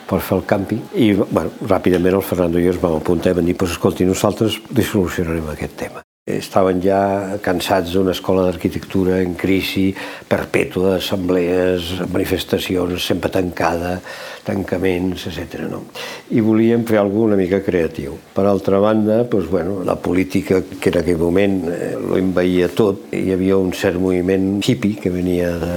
per 0.10 0.22
fer 0.22 0.40
el 0.40 0.46
càmping. 0.48 0.86
I, 0.96 1.12
bueno, 1.24 1.54
ràpidament 1.68 2.20
el 2.20 2.26
Fernando 2.26 2.62
i 2.62 2.68
jo 2.68 2.76
es 2.76 2.82
vam 2.82 3.00
apuntar 3.00 3.36
i 3.36 3.42
vam 3.42 3.52
dir, 3.52 3.58
doncs 3.58 3.78
escolti, 3.78 4.08
nosaltres 4.08 4.62
li 4.76 4.88
solucionarem 4.88 5.52
aquest 5.56 5.78
tema. 5.86 6.06
Estaven 6.38 6.82
ja 6.84 7.02
cansats 7.44 7.96
d'una 7.96 8.14
escola 8.16 8.46
d'arquitectura 8.48 9.20
en 9.24 9.34
crisi 9.40 9.90
perpètua, 10.30 10.98
assemblees, 11.00 11.94
manifestacions, 12.12 13.02
sempre 13.02 13.32
tancada, 13.34 13.98
tancaments, 14.46 15.28
etc. 15.32 15.66
No? 15.72 15.84
I 16.32 16.44
volíem 16.46 16.86
fer 16.88 17.02
alguna 17.02 17.32
una 17.32 17.40
mica 17.40 17.62
creatiu. 17.64 18.18
Per 18.36 18.46
altra 18.46 18.80
banda, 18.84 19.22
doncs, 19.24 19.48
bueno, 19.50 19.82
la 19.88 19.96
política, 19.96 20.62
que 20.82 20.92
en 20.92 21.00
aquell 21.00 21.20
moment 21.22 21.62
eh, 21.72 21.94
lo 21.96 22.18
envaïa 22.20 22.68
tot, 22.76 23.08
hi 23.16 23.32
havia 23.32 23.60
un 23.62 23.72
cert 23.78 24.00
moviment 24.02 24.60
hippie 24.60 25.00
que 25.00 25.14
venia 25.14 25.54
de, 25.62 25.76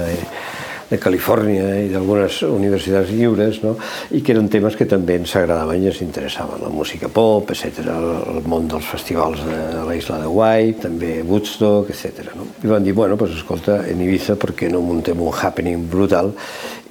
de 0.89 0.99
Califòrnia 1.01 1.65
i 1.81 1.89
d'algunes 1.91 2.41
universitats 2.47 3.09
lliures, 3.09 3.61
no? 3.63 3.75
i 4.13 4.21
que 4.21 4.35
eren 4.35 4.49
temes 4.51 4.77
que 4.77 4.87
també 4.89 5.17
ens 5.19 5.33
agradaven 5.37 5.81
i 5.81 5.89
ens 5.89 6.01
interessaven, 6.05 6.61
la 6.61 6.71
música 6.73 7.09
pop, 7.09 7.49
etc, 7.53 7.81
el, 7.89 8.07
el 8.35 8.41
món 8.49 8.69
dels 8.71 8.85
festivals 8.85 9.41
de, 9.45 9.59
la 9.87 9.95
isla 9.97 10.19
de 10.21 10.29
White, 10.29 10.85
també 10.87 11.11
Woodstock, 11.25 11.89
etc. 11.93 12.31
No? 12.37 12.47
I 12.63 12.71
van 12.71 12.85
dir, 12.85 12.93
bueno, 12.97 13.17
pues, 13.17 13.33
escolta, 13.37 13.81
en 13.89 14.01
Ibiza 14.05 14.37
per 14.41 14.53
què 14.57 14.69
no 14.71 14.83
muntem 14.85 15.21
un 15.21 15.33
happening 15.33 15.87
brutal 15.89 16.33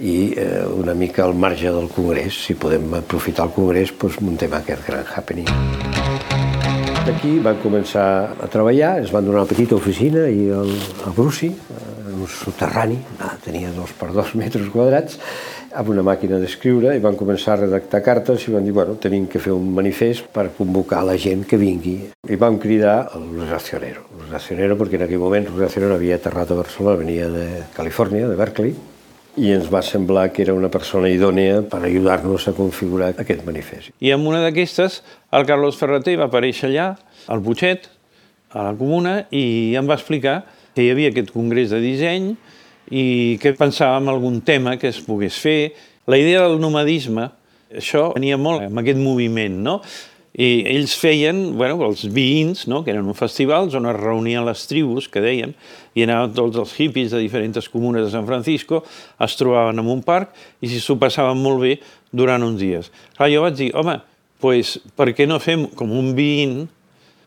i 0.00 0.34
eh, 0.34 0.64
una 0.66 0.94
mica 0.98 1.24
al 1.24 1.34
marge 1.38 1.70
del 1.70 1.88
Congrés, 1.94 2.44
si 2.46 2.58
podem 2.58 2.98
aprofitar 2.98 3.48
el 3.48 3.54
Congrés, 3.54 3.94
pues, 3.94 4.20
muntem 4.24 4.52
aquest 4.58 4.86
gran 4.88 5.06
happening. 5.14 5.50
D'aquí 7.04 7.34
van 7.44 7.58
començar 7.60 8.06
a 8.40 8.46
treballar, 8.48 8.94
es 9.04 9.10
van 9.12 9.26
donar 9.26 9.42
una 9.42 9.50
petita 9.50 9.76
oficina 9.76 10.24
i 10.32 10.48
al, 10.56 10.70
a 11.04 11.12
en 11.12 11.93
un 12.20 12.30
soterrani, 12.30 12.96
ah, 13.20 13.34
tenia 13.42 13.72
dos 13.74 13.92
per 13.98 14.12
dos 14.14 14.34
metres 14.40 14.70
quadrats, 14.72 15.18
amb 15.74 15.90
una 15.90 16.04
màquina 16.06 16.38
d'escriure 16.38 16.94
i 16.94 17.02
van 17.02 17.18
començar 17.18 17.54
a 17.54 17.62
redactar 17.64 18.02
cartes 18.06 18.46
i 18.46 18.54
van 18.54 18.64
dir, 18.66 18.72
bueno, 18.76 18.94
tenim 19.02 19.26
que 19.30 19.42
fer 19.42 19.52
un 19.54 19.72
manifest 19.74 20.30
per 20.34 20.48
convocar 20.56 21.02
la 21.06 21.18
gent 21.18 21.44
que 21.50 21.58
vingui. 21.58 21.96
I 22.30 22.38
vam 22.40 22.60
cridar 22.62 22.96
el 23.16 23.26
Luis 23.32 23.50
Racionero. 23.50 24.06
Luis 24.18 24.30
Racionero, 24.30 24.78
perquè 24.78 25.00
en 25.00 25.06
aquell 25.08 25.22
moment 25.22 25.48
Luis 25.50 25.66
Racionero 25.66 25.98
havia 25.98 26.20
aterrat 26.20 26.54
a 26.54 26.58
Barcelona, 26.62 27.00
venia 27.02 27.30
de 27.32 27.46
Califòrnia, 27.74 28.30
de 28.30 28.38
Berkeley, 28.38 28.74
i 29.34 29.50
ens 29.50 29.66
va 29.72 29.82
semblar 29.82 30.28
que 30.30 30.44
era 30.44 30.54
una 30.54 30.70
persona 30.70 31.10
idònea 31.10 31.64
per 31.70 31.80
ajudar-nos 31.82 32.46
a 32.46 32.54
configurar 32.54 33.10
aquest 33.18 33.42
manifest. 33.46 33.90
I 33.98 34.14
en 34.14 34.26
una 34.30 34.44
d'aquestes, 34.44 35.00
el 35.34 35.46
Carlos 35.48 35.78
Ferreter 35.80 36.14
va 36.20 36.28
aparèixer 36.30 36.70
allà, 36.70 36.92
al 37.26 37.42
Butxet, 37.42 37.88
a 38.54 38.68
la 38.68 38.76
comuna, 38.78 39.24
i 39.34 39.74
em 39.74 39.90
va 39.90 39.98
explicar 39.98 40.44
que 40.74 40.84
hi 40.84 40.90
havia 40.92 41.12
aquest 41.12 41.30
congrés 41.34 41.72
de 41.72 41.80
disseny 41.82 42.32
i 42.90 43.04
que 43.40 43.54
pensàvem 43.56 44.10
algun 44.12 44.40
tema 44.44 44.76
que 44.80 44.90
es 44.90 45.00
pogués 45.04 45.38
fer. 45.40 45.74
La 46.10 46.18
idea 46.20 46.42
del 46.44 46.58
nomadisme, 46.60 47.30
això 47.74 48.10
venia 48.12 48.36
molt 48.36 48.66
amb 48.66 48.82
aquest 48.82 49.00
moviment, 49.00 49.62
no? 49.64 49.78
I 50.34 50.64
ells 50.66 50.96
feien, 50.98 51.52
bueno, 51.54 51.78
els 51.86 52.02
veïns, 52.10 52.64
no? 52.66 52.80
que 52.82 52.90
eren 52.90 53.06
un 53.06 53.14
festivals 53.14 53.76
on 53.78 53.86
es 53.86 53.94
reunien 53.94 54.42
les 54.42 54.64
tribus, 54.66 55.06
que 55.06 55.22
deien, 55.22 55.52
i 55.94 56.02
anaven 56.02 56.34
tots 56.34 56.58
els 56.58 56.72
hippies 56.74 57.14
de 57.14 57.20
diferents 57.22 57.68
comunes 57.70 58.02
de 58.02 58.10
San 58.10 58.26
Francisco, 58.26 58.82
es 59.22 59.36
trobaven 59.38 59.78
en 59.78 59.92
un 59.94 60.02
parc 60.02 60.34
i 60.58 60.72
s'ho 60.74 60.98
passaven 60.98 61.38
molt 61.38 61.62
bé 61.62 61.76
durant 62.10 62.42
uns 62.42 62.58
dies. 62.58 62.90
Clar, 63.14 63.30
jo 63.30 63.44
vaig 63.46 63.60
dir, 63.60 63.70
home, 63.78 64.00
pues, 64.42 64.74
per 64.98 65.12
què 65.14 65.28
no 65.30 65.38
fem 65.38 65.68
com 65.78 65.94
un 65.94 66.10
veïn 66.18 66.64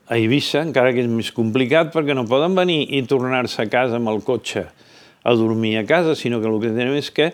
a 0.07 0.15
Eivissa, 0.15 0.63
encara 0.63 0.93
que 0.95 1.03
és 1.03 1.11
més 1.11 1.29
complicat, 1.35 1.91
perquè 1.93 2.15
no 2.15 2.27
poden 2.27 2.55
venir 2.55 2.85
i 2.95 3.03
tornar-se 3.07 3.61
a 3.63 3.69
casa 3.71 3.99
amb 3.99 4.11
el 4.11 4.21
cotxe 4.25 4.67
a 5.27 5.33
dormir 5.35 5.75
a 5.77 5.85
casa, 5.85 6.15
sinó 6.15 6.39
que 6.39 6.47
el 6.47 6.59
que 6.63 6.71
tenim 6.71 6.95
és 6.95 7.11
que 7.11 7.33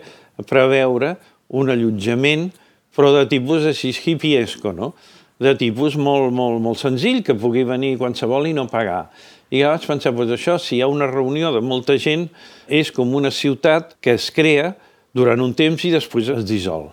preveure 0.50 1.14
un 1.54 1.70
allotjament, 1.70 2.48
però 2.94 3.12
de 3.14 3.28
tipus 3.30 3.66
així 3.70 3.92
hippiesco, 3.94 4.72
no? 4.74 4.92
de 5.38 5.54
tipus 5.58 5.96
molt, 5.98 6.32
molt, 6.34 6.60
molt 6.62 6.78
senzill, 6.78 7.22
que 7.26 7.36
pugui 7.38 7.64
venir 7.66 7.96
qualsevol 7.98 8.48
i 8.48 8.54
no 8.54 8.66
pagar. 8.70 9.08
I 9.50 9.62
ja 9.62 9.72
vaig 9.74 9.86
pensar, 9.86 10.14
doncs 10.14 10.34
això, 10.34 10.56
si 10.58 10.78
hi 10.78 10.82
ha 10.82 10.90
una 10.90 11.08
reunió 11.10 11.52
de 11.54 11.62
molta 11.62 11.96
gent, 12.00 12.28
és 12.66 12.90
com 12.94 13.14
una 13.14 13.30
ciutat 13.34 13.96
que 14.02 14.14
es 14.18 14.30
crea 14.34 14.72
durant 15.14 15.42
un 15.42 15.54
temps 15.54 15.84
i 15.84 15.92
després 15.94 16.30
es 16.32 16.46
dissol. 16.48 16.88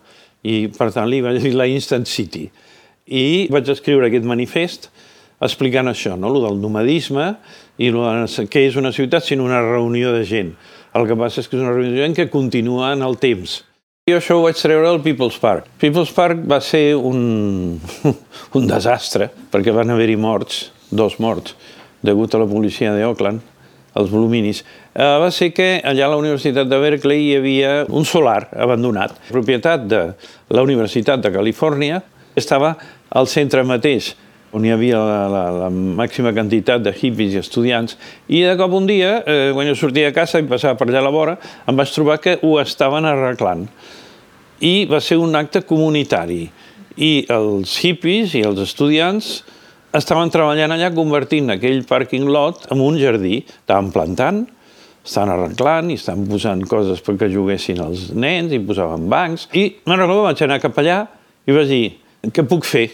I, 0.45 0.67
per 0.73 0.89
tant, 0.93 1.09
li 1.09 1.21
vaig 1.21 1.41
dir 1.41 1.53
la 1.57 1.69
Instant 1.69 2.05
City. 2.09 2.47
I 3.05 3.47
vaig 3.53 3.69
escriure 3.69 4.09
aquest 4.09 4.27
manifest 4.29 4.89
explicant 5.41 5.89
això, 5.89 6.13
no? 6.17 6.29
lo 6.29 6.43
del 6.45 6.61
nomadisme 6.61 7.33
i 7.81 7.89
lo 7.89 8.05
de, 8.05 8.45
què 8.51 8.67
és 8.67 8.77
una 8.77 8.93
ciutat 8.93 9.25
sinó 9.25 9.47
una 9.47 9.63
reunió 9.65 10.13
de 10.13 10.23
gent. 10.25 10.53
El 10.93 11.07
que 11.09 11.17
passa 11.17 11.41
és 11.41 11.49
que 11.49 11.57
és 11.57 11.63
una 11.65 11.73
reunió 11.73 11.95
de 11.95 12.05
gent 12.05 12.17
que 12.17 12.29
continua 12.29 12.93
en 12.93 13.03
el 13.07 13.17
temps 13.21 13.61
jo 14.09 14.17
això 14.17 14.35
ho 14.39 14.41
vaig 14.41 14.57
treure 14.57 14.87
al 14.89 14.97
People's 15.05 15.35
Park. 15.37 15.67
People's 15.79 16.09
Park 16.11 16.39
va 16.49 16.57
ser 16.65 16.95
un, 16.97 17.77
un 18.57 18.63
desastre, 18.67 19.27
perquè 19.53 19.71
van 19.75 19.93
haver-hi 19.93 20.15
morts, 20.17 20.71
dos 20.89 21.19
morts, 21.21 21.53
degut 22.01 22.33
a 22.33 22.41
la 22.41 22.47
policia 22.49 22.95
d'Oakland, 22.97 23.43
els. 24.01 24.63
Eh, 24.63 25.05
va 25.21 25.29
ser 25.29 25.51
que 25.53 25.69
allà 25.85 26.07
a 26.07 26.11
la 26.15 26.17
Universitat 26.17 26.65
de 26.67 26.79
Berkeley 26.81 27.27
hi 27.27 27.37
havia 27.37 27.71
un 27.93 28.03
solar 28.09 28.49
abandonat, 28.51 29.13
propietat 29.29 29.85
de 29.85 30.01
la 30.49 30.65
Universitat 30.65 31.21
de 31.21 31.31
Califòrnia, 31.31 32.01
estava 32.35 32.73
al 33.13 33.29
centre 33.29 33.63
mateix, 33.63 34.15
on 34.51 34.65
hi 34.65 34.71
havia 34.73 34.99
la, 34.99 35.19
la, 35.31 35.43
la 35.63 35.69
màxima 35.71 36.33
quantitat 36.35 36.83
de 36.83 36.91
hippies 36.91 37.35
i 37.35 37.39
estudiants, 37.39 37.95
i 38.27 38.43
de 38.43 38.55
cop 38.59 38.73
un 38.75 38.87
dia, 38.89 39.21
eh, 39.23 39.51
quan 39.55 39.69
jo 39.69 39.77
sortia 39.79 40.11
a 40.11 40.15
casa 40.15 40.41
i 40.41 40.47
passava 40.49 40.77
per 40.79 40.89
allà 40.89 41.01
a 41.03 41.07
la 41.07 41.13
vora, 41.13 41.37
em 41.67 41.79
vaig 41.79 41.93
trobar 41.95 42.19
que 42.23 42.37
ho 42.43 42.57
estaven 42.61 43.07
arreglant. 43.07 43.67
I 44.61 44.85
va 44.91 44.99
ser 45.01 45.17
un 45.21 45.35
acte 45.39 45.63
comunitari. 45.65 46.43
I 47.01 47.13
els 47.31 47.77
hippies 47.81 48.35
i 48.37 48.43
els 48.45 48.59
estudiants 48.61 49.39
estaven 49.95 50.31
treballant 50.31 50.75
allà 50.75 50.91
convertint 50.93 51.49
aquell 51.55 51.81
parking 51.87 52.27
lot 52.29 52.67
en 52.71 52.83
un 52.83 52.99
jardí. 52.99 53.41
Estaven 53.63 53.89
plantant, 53.95 54.43
estan 55.01 55.31
arreglant 55.33 55.89
i 55.89 55.97
estan 55.97 56.27
posant 56.29 56.61
coses 56.69 57.01
perquè 57.01 57.31
juguessin 57.31 57.81
els 57.81 58.09
nens 58.13 58.53
i 58.53 58.61
posaven 58.61 59.07
bancs. 59.11 59.47
I 59.57 59.65
me'n 59.87 60.03
recordo, 60.03 60.27
vaig 60.27 60.43
anar 60.45 60.61
cap 60.61 60.77
allà 60.83 60.99
i 61.47 61.55
vaig 61.55 61.71
dir, 61.71 61.85
què 62.29 62.45
puc 62.45 62.67
fer? 62.67 62.89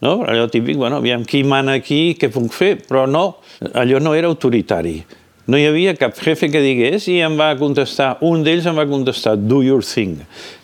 No? 0.00 0.22
Allò 0.24 0.48
típic, 0.48 0.78
bueno, 0.80 0.96
aviam, 0.96 1.24
qui 1.28 1.42
mana 1.44 1.76
aquí, 1.76 2.16
què 2.16 2.30
puc 2.32 2.52
fer? 2.56 2.74
Però 2.88 3.04
no, 3.08 3.40
allò 3.76 4.00
no 4.00 4.14
era 4.16 4.30
autoritari. 4.32 5.02
No 5.50 5.58
hi 5.58 5.66
havia 5.66 5.96
cap 5.98 6.14
jefe 6.20 6.48
que 6.52 6.60
digués 6.62 7.08
i 7.10 7.18
em 7.24 7.36
va 7.38 7.50
contestar, 7.58 8.14
un 8.24 8.44
d'ells 8.46 8.68
em 8.70 8.76
va 8.78 8.86
contestar, 8.88 9.34
do 9.36 9.64
your 9.66 9.82
thing, 9.84 10.20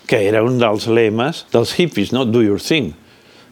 que 0.06 0.20
era 0.28 0.44
un 0.46 0.60
dels 0.60 0.86
lemes 0.86 1.44
dels 1.52 1.74
hippies, 1.76 2.12
no? 2.14 2.24
Do 2.24 2.44
your 2.44 2.62
thing. 2.62 2.92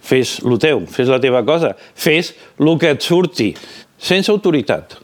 Fes 0.05 0.37
lo 0.45 0.61
teu, 0.61 0.85
fes 0.87 1.09
la 1.11 1.19
teva 1.21 1.43
cosa, 1.45 1.73
fes 1.97 2.35
el 2.61 2.71
que 2.79 2.93
et 2.95 3.03
surti, 3.03 3.51
sense 3.99 4.31
autoritat 4.33 4.99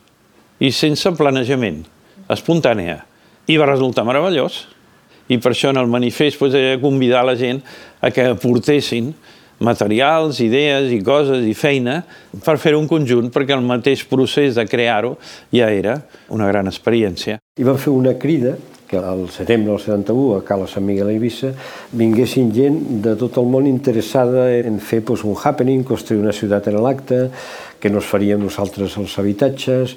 i 0.61 0.71
sense 0.77 1.09
planejament, 1.16 1.83
espontània. 2.31 3.01
I 3.49 3.57
va 3.59 3.66
resultar 3.66 4.05
meravellós. 4.07 4.66
I 5.31 5.38
per 5.43 5.55
això 5.55 5.71
en 5.71 5.81
el 5.81 5.90
manifest 5.90 6.43
de 6.53 6.79
convidar 6.83 7.25
la 7.27 7.37
gent 7.38 7.62
a 8.03 8.11
que 8.14 8.29
aportessin 8.35 9.12
materials, 9.61 10.40
idees 10.40 10.90
i 10.92 11.01
coses 11.05 11.44
i 11.46 11.55
feina 11.55 12.01
per 12.44 12.57
fer 12.59 12.75
un 12.79 12.88
conjunt, 12.90 13.31
perquè 13.33 13.57
el 13.57 13.64
mateix 13.66 14.07
procés 14.09 14.57
de 14.57 14.66
crear-ho 14.68 15.16
ja 15.55 15.70
era 15.70 16.01
una 16.33 16.49
gran 16.49 16.70
experiència. 16.70 17.38
I 17.61 17.66
vam 17.66 17.79
fer 17.81 17.92
una 17.92 18.16
crida 18.18 18.57
que 18.90 18.99
al 18.99 19.29
setembre 19.31 19.70
del 19.70 19.79
71 19.79 20.40
a 20.40 20.44
Cala 20.44 20.66
Sant 20.66 20.83
Miguel 20.83 21.07
a 21.07 21.12
Eivissa 21.14 21.53
vinguessin 21.94 22.49
gent 22.51 22.81
de 23.05 23.14
tot 23.20 23.38
el 23.38 23.46
món 23.46 23.68
interessada 23.70 24.49
en 24.57 24.81
fer 24.83 24.99
pues, 25.07 25.23
un 25.23 25.37
happening, 25.38 25.85
construir 25.87 26.25
una 26.25 26.35
ciutat 26.35 26.66
en 26.73 26.81
l'acte, 26.83 27.20
que 27.81 27.90
nos 27.90 28.07
faríem 28.07 28.43
nosaltres 28.43 28.97
els 29.01 29.16
habitatges 29.19 29.97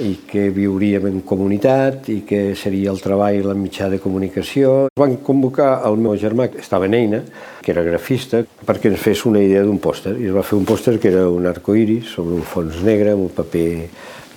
i 0.00 0.14
que 0.28 0.48
viuríem 0.54 1.08
en 1.08 1.20
comunitat 1.26 2.08
i 2.12 2.20
que 2.28 2.54
seria 2.56 2.92
el 2.92 3.00
treball 3.02 3.48
la 3.48 3.56
mitjà 3.58 3.88
de 3.92 4.00
comunicació. 4.00 4.88
Van 4.98 5.18
convocar 5.24 5.82
el 5.88 5.98
meu 6.00 6.16
germà, 6.20 6.48
que 6.52 6.62
estava 6.62 6.86
en 6.88 6.96
Eina, 6.96 7.22
que 7.62 7.72
era 7.72 7.84
grafista, 7.86 8.42
perquè 8.66 8.92
ens 8.92 9.00
fes 9.00 9.24
una 9.28 9.42
idea 9.42 9.64
d'un 9.64 9.80
pòster. 9.82 10.14
I 10.20 10.30
es 10.30 10.36
va 10.36 10.44
fer 10.46 10.58
un 10.60 10.68
pòster 10.68 10.98
que 11.00 11.12
era 11.12 11.26
un 11.30 11.48
arcoiris 11.48 12.12
sobre 12.16 12.36
un 12.36 12.44
fons 12.46 12.82
negre, 12.84 13.16
amb 13.16 13.28
un 13.28 13.34
paper 13.36 13.68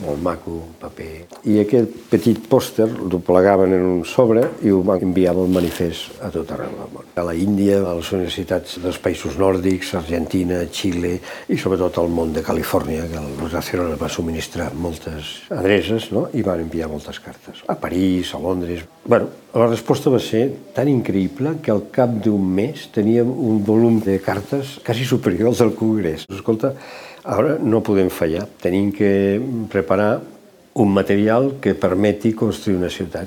molt 0.04 0.22
maco, 0.22 0.58
paper. 0.82 1.12
I 1.48 1.60
aquest 1.62 1.94
petit 2.12 2.40
pòster 2.50 2.88
el 2.90 3.22
plegaven 3.26 3.76
en 3.78 3.86
un 3.88 4.02
sobre 4.08 4.44
i 4.66 4.74
ho 4.74 4.82
enviar 4.96 5.36
el 5.36 5.52
manifest 5.52 6.20
a 6.24 6.32
tot 6.34 6.52
arreu 6.52 6.74
del 6.76 6.92
món. 6.94 7.08
A 7.16 7.24
la 7.28 7.36
Índia, 7.36 7.80
a 7.82 7.94
les 7.98 8.12
universitats 8.16 8.80
dels 8.84 9.00
països 9.00 9.38
nòrdics, 9.40 9.94
Argentina, 10.00 10.62
Xile 10.72 11.16
i 11.48 11.58
sobretot 11.58 12.00
al 12.02 12.10
món 12.10 12.34
de 12.36 12.44
Califòrnia, 12.44 13.08
que 13.12 13.22
el 13.22 13.54
Nacional 13.54 13.96
va 14.02 14.12
subministrar 14.12 14.72
moltes 14.74 15.46
adreces 15.50 16.12
no? 16.12 16.28
i 16.34 16.44
van 16.44 16.66
enviar 16.66 16.90
moltes 16.92 17.20
cartes. 17.24 17.64
A 17.68 17.76
París, 17.80 18.34
a 18.36 18.40
Londres... 18.40 18.84
bueno, 19.06 19.30
la 19.56 19.68
resposta 19.68 20.10
va 20.12 20.20
ser 20.20 20.50
tan 20.76 20.90
increïble 20.92 21.56
que 21.64 21.72
al 21.72 21.86
cap 21.96 22.12
d'un 22.26 22.44
mes 22.58 22.90
teníem 22.92 23.30
un 23.30 23.62
volum 23.64 24.02
de 24.04 24.18
cartes 24.20 24.80
quasi 24.84 25.06
superior 25.06 25.54
al 25.54 25.60
del 25.62 25.76
Congrés. 25.78 26.26
Escolta, 26.28 26.74
Ara 27.26 27.56
no 27.58 27.82
podem 27.82 28.12
fallar, 28.14 28.46
tenim 28.62 28.92
que 28.94 29.42
preparar 29.72 30.20
un 30.78 30.92
material 30.94 31.56
que 31.62 31.74
permeti 31.74 32.36
construir 32.38 32.78
una 32.78 32.92
ciutat. 32.94 33.26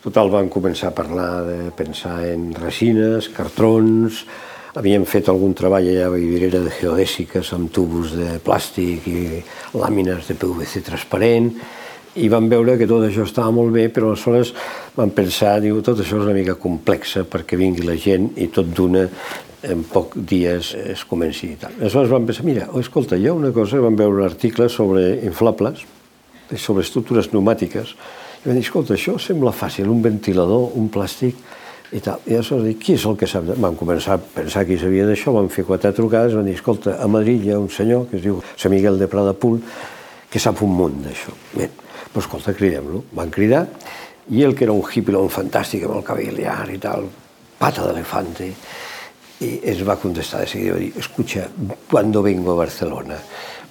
Total, 0.00 0.30
van 0.32 0.48
començar 0.48 0.88
a 0.90 0.96
parlar 0.96 1.44
de 1.44 1.58
pensar 1.76 2.22
en 2.30 2.54
resines, 2.56 3.28
cartrons, 3.36 4.22
havíem 4.74 5.04
fet 5.04 5.28
algun 5.28 5.52
treball 5.56 5.86
allà 5.90 6.08
a 6.08 6.12
Vivirera 6.14 6.62
de 6.64 6.72
geodèsiques 6.72 7.52
amb 7.56 7.72
tubos 7.72 8.16
de 8.16 8.38
plàstic 8.44 9.08
i 9.12 9.42
làmines 9.76 10.28
de 10.28 10.36
PVC 10.40 10.80
transparent, 10.88 11.52
i 12.14 12.28
vam 12.30 12.46
veure 12.48 12.78
que 12.78 12.86
tot 12.86 13.02
això 13.04 13.24
estava 13.26 13.52
molt 13.52 13.74
bé, 13.74 13.88
però 13.90 14.12
aleshores 14.12 14.54
vam 14.94 15.10
pensar, 15.12 15.58
diu, 15.60 15.80
tot 15.82 16.00
això 16.00 16.16
és 16.16 16.28
una 16.28 16.36
mica 16.36 16.54
complexa 16.56 17.24
perquè 17.28 17.58
vingui 17.58 17.84
la 17.84 17.96
gent 17.98 18.30
i 18.38 18.48
tot 18.54 18.70
d'una 18.70 19.08
en 19.70 19.84
poc 19.88 20.16
dies 20.16 20.74
es 20.78 21.04
comenci 21.08 21.52
i 21.54 21.58
tal. 21.60 21.74
Aleshores 21.80 22.12
vam 22.12 22.28
pensar, 22.28 22.44
mira, 22.46 22.68
oh, 22.72 22.82
escolta, 22.82 23.16
hi 23.16 23.28
ha 23.28 23.34
una 23.36 23.52
cosa, 23.56 23.80
vam 23.82 23.96
veure 23.98 24.20
un 24.20 24.28
article 24.28 24.68
sobre 24.68 25.06
inflables, 25.24 25.84
sobre 26.60 26.84
estructures 26.84 27.30
pneumàtiques, 27.32 27.94
i 28.44 28.48
vam 28.48 28.58
dir, 28.58 28.64
escolta, 28.66 28.94
això 28.98 29.16
sembla 29.20 29.54
fàcil, 29.56 29.88
un 29.90 30.02
ventilador, 30.04 30.74
un 30.78 30.90
plàstic, 30.92 31.40
i 31.94 32.00
tal. 32.02 32.22
I 32.26 32.34
aleshores 32.34 32.64
dic, 32.66 32.80
qui 32.82 32.96
és 32.96 33.04
el 33.06 33.16
que 33.18 33.28
sap? 33.30 33.46
Vam 33.60 33.76
començar 33.78 34.16
a 34.18 34.22
pensar 34.36 34.64
qui 34.66 34.78
sabia 34.80 35.06
d'això, 35.06 35.34
vam 35.36 35.48
fer 35.52 35.66
quatre 35.68 35.92
trucades, 35.94 36.34
vam 36.34 36.46
dir, 36.48 36.56
escolta, 36.58 36.96
a 36.98 37.08
Madrid 37.10 37.44
hi 37.44 37.52
ha 37.54 37.60
un 37.60 37.70
senyor 37.70 38.08
que 38.10 38.18
es 38.18 38.24
diu 38.24 38.40
Sant 38.56 38.72
Miguel 38.74 38.98
de 38.98 39.08
Pradapul, 39.10 39.60
que 40.30 40.42
sap 40.42 40.62
un 40.66 40.74
munt 40.74 41.02
d'això. 41.04 41.34
Bé, 41.54 41.68
però 42.10 42.24
escolta, 42.24 42.54
cridem-lo. 42.56 43.04
Van 43.14 43.30
cridar, 43.30 43.66
i 44.34 44.42
ell, 44.42 44.56
que 44.56 44.64
era 44.66 44.72
un 44.72 44.82
un 44.82 45.30
fantàstic, 45.30 45.84
amb 45.84 45.96
el 45.96 46.02
cabell 46.02 46.40
llarg 46.40 46.74
i 46.74 46.78
tal, 46.78 47.06
pata 47.58 47.86
d'elefante, 47.86 48.50
Y 49.40 49.60
él 49.64 49.88
va 49.88 49.94
a 49.94 49.96
contestar 49.96 50.40
de 50.40 50.46
seguida, 50.46 50.76
escucha, 50.98 51.48
¿cuándo 51.90 52.22
vengo 52.22 52.52
a 52.52 52.54
Barcelona? 52.56 53.16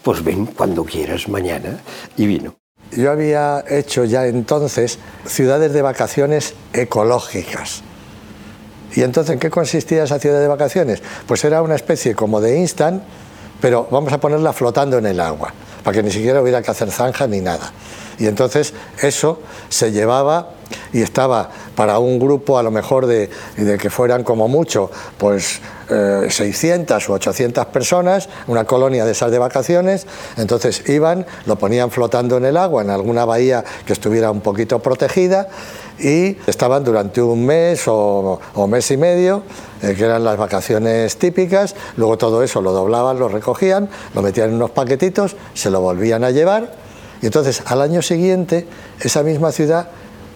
Pues 0.01 0.23
ven 0.23 0.47
cuando 0.47 0.83
quieras, 0.83 1.29
mañana. 1.29 1.79
Y 2.17 2.27
vino. 2.27 2.55
yo 2.91 3.11
había 3.11 3.63
hecho 3.69 4.03
ya 4.03 4.27
entonces 4.27 4.99
ciudades 5.25 5.73
de 5.73 5.81
vacaciones 5.81 6.53
ecológicas. 6.73 7.83
¿Y 8.95 9.01
entonces 9.01 9.33
en 9.33 9.39
qué 9.39 9.49
consistía 9.49 10.03
esa 10.03 10.19
ciudad 10.19 10.39
de 10.39 10.47
vacaciones? 10.47 11.01
Pues 11.25 11.43
era 11.43 11.61
una 11.61 11.75
especie 11.75 12.13
como 12.13 12.41
de 12.41 12.59
instant, 12.59 13.01
pero 13.59 13.87
vamos 13.89 14.13
a 14.13 14.19
ponerla 14.19 14.53
flotando 14.53 14.97
en 14.97 15.05
el 15.05 15.19
agua, 15.19 15.53
para 15.83 15.95
que 15.95 16.03
ni 16.03 16.11
siquiera 16.11 16.41
hubiera 16.41 16.61
que 16.61 16.69
hacer 16.69 16.91
zanja 16.91 17.25
ni 17.27 17.39
nada. 17.39 17.71
Y 18.19 18.27
entonces 18.27 18.73
eso 19.01 19.41
se 19.69 19.91
llevaba 19.91 20.51
y 20.93 21.01
estaba 21.01 21.49
para 21.75 21.99
un 21.99 22.19
grupo 22.19 22.57
a 22.57 22.63
lo 22.63 22.71
mejor 22.71 23.07
de, 23.07 23.29
de 23.57 23.77
que 23.77 23.89
fueran 23.89 24.23
como 24.23 24.47
mucho, 24.47 24.89
pues 25.17 25.59
eh, 25.89 26.27
600 26.29 27.09
u 27.09 27.13
800 27.13 27.65
personas, 27.65 28.29
una 28.47 28.63
colonia 28.63 29.03
de 29.03 29.11
esas 29.11 29.31
de 29.31 29.39
vacaciones, 29.39 30.07
entonces 30.37 30.87
iban, 30.87 31.25
lo 31.45 31.57
ponían 31.57 31.91
flotando 31.91 32.37
en 32.37 32.45
el 32.45 32.57
agua, 32.57 32.83
en 32.83 32.89
alguna 32.89 33.25
bahía 33.25 33.63
que 33.85 33.93
estuviera 33.93 34.31
un 34.31 34.41
poquito 34.41 34.79
protegida, 34.79 35.49
y 35.99 36.37
estaban 36.47 36.83
durante 36.83 37.21
un 37.21 37.45
mes 37.45 37.87
o, 37.87 38.39
o 38.53 38.67
mes 38.67 38.89
y 38.91 38.97
medio, 38.97 39.43
eh, 39.81 39.93
que 39.95 40.05
eran 40.05 40.23
las 40.23 40.37
vacaciones 40.37 41.17
típicas, 41.17 41.75
luego 41.97 42.17
todo 42.17 42.43
eso 42.43 42.61
lo 42.61 42.71
doblaban, 42.71 43.19
lo 43.19 43.27
recogían, 43.27 43.89
lo 44.13 44.21
metían 44.21 44.49
en 44.49 44.55
unos 44.55 44.71
paquetitos, 44.71 45.35
se 45.53 45.69
lo 45.69 45.81
volvían 45.81 46.23
a 46.23 46.31
llevar, 46.31 46.73
y 47.21 47.25
entonces 47.27 47.61
al 47.65 47.81
año 47.81 48.01
siguiente 48.01 48.67
esa 48.99 49.23
misma 49.23 49.51
ciudad 49.51 49.87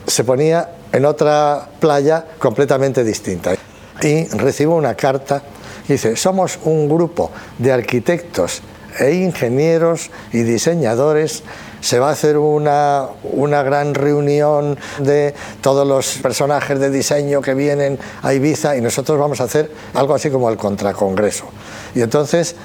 se 0.08 0.24
ponía 0.24 0.70
en 0.92 1.06
otra 1.06 1.68
playa 1.80 2.26
completamente 2.40 3.04
distinta. 3.04 3.54
Y 4.02 4.26
recibo 4.30 4.76
una 4.76 4.96
carta 4.96 5.44
dice, 5.88 6.16
somos 6.16 6.60
un 6.64 6.90
grupo 6.90 7.32
de 7.58 7.72
arquitectos 7.72 8.62
e 9.00 9.14
ingenieros 9.14 10.10
y 10.34 10.42
diseñadores, 10.42 11.44
se 11.82 12.00
va 12.00 12.10
a 12.10 12.12
hacer 12.14 12.38
una, 12.38 13.06
una 13.24 13.62
gran 13.62 13.94
reunión 13.94 14.78
de 14.98 15.36
todos 15.62 15.88
los 15.88 16.18
personajes 16.18 16.80
de 16.80 16.90
diseño 16.90 17.42
que 17.42 17.54
vienen 17.54 18.00
a 18.24 18.34
Ibiza 18.34 18.76
y 18.76 18.82
nosotros 18.82 19.20
vamos 19.20 19.40
a 19.40 19.44
hacer 19.44 19.72
algo 19.94 20.16
así 20.16 20.32
como 20.32 20.50
el 20.50 20.58
contracongreso. 20.58 21.46
Y 21.94 22.02
entonces 22.02 22.56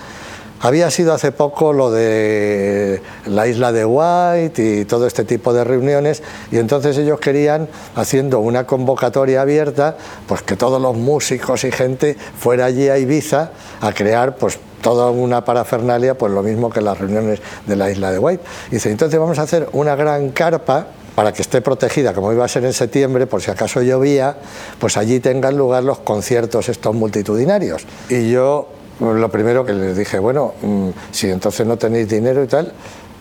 había 0.63 0.91
sido 0.91 1.13
hace 1.13 1.33
poco 1.33 1.73
lo 1.73 1.91
de 1.91 3.03
la 3.27 3.49
isla 3.49 3.73
de 3.73 3.85
White 3.85 4.63
y 4.63 4.85
todo 4.85 5.09
este 5.09 5.25
tipo 5.25 5.53
de 5.53 5.65
reuniones 5.65 6.23
y 6.53 6.59
entonces 6.59 6.97
ellos 6.99 7.19
querían, 7.19 7.69
haciendo 7.97 8.39
una 8.39 8.65
convocatoria 8.65 9.43
abierta, 9.43 9.97
pues 10.27 10.43
que 10.43 10.57
todos 10.57 10.81
los 10.81 10.97
músicos 10.97 11.65
y 11.65 11.73
gente 11.73 12.17
fuera 12.39 12.67
allí 12.67 12.89
a 12.89 12.97
Ibiza 12.97 13.51
a 13.81 13.93
crear 13.93 14.37
pues 14.37 14.59
toda 14.81 15.11
una 15.11 15.45
parafernalia, 15.45 16.17
pues 16.17 16.33
lo 16.33 16.45
mismo 16.45 16.71
que 16.71 16.81
las 16.81 16.97
reuniones 16.97 17.41
de 17.67 17.77
la 17.77 17.91
isla 17.91 18.13
de 18.13 18.19
White. 18.21 18.43
Y 18.69 18.75
dice, 18.75 18.91
entonces 18.91 19.19
vamos 19.19 19.41
a 19.41 19.43
hacer 19.43 19.69
una 19.73 19.97
gran 19.97 20.31
carpa 20.31 20.87
para 21.17 21.33
que 21.33 21.43
esté 21.43 21.61
protegida, 21.61 22.15
como 22.15 22.33
iba 22.33 22.45
a 22.45 22.49
ser 22.49 22.65
en 22.65 22.73
septiembre, 22.73 23.27
por 23.27 23.43
si 23.43 23.51
acaso 23.51 23.83
llovía, 23.83 24.37
pues 24.79 24.97
allí 24.97 25.19
tengan 25.21 25.57
lugar 25.57 25.83
los 25.83 25.99
conciertos 25.99 26.69
estos 26.69 26.95
multitudinarios. 26.95 27.85
Y 28.09 28.31
yo 28.31 28.69
lo 29.01 29.31
primero 29.31 29.65
que 29.65 29.73
les 29.73 29.97
dije, 29.97 30.19
bueno, 30.19 30.55
mm, 30.63 30.89
si 31.11 31.31
entonces 31.31 31.67
no 31.67 31.77
tenéis 31.77 32.09
dinero 32.09 32.43
y 32.43 32.47
tal, 32.47 32.73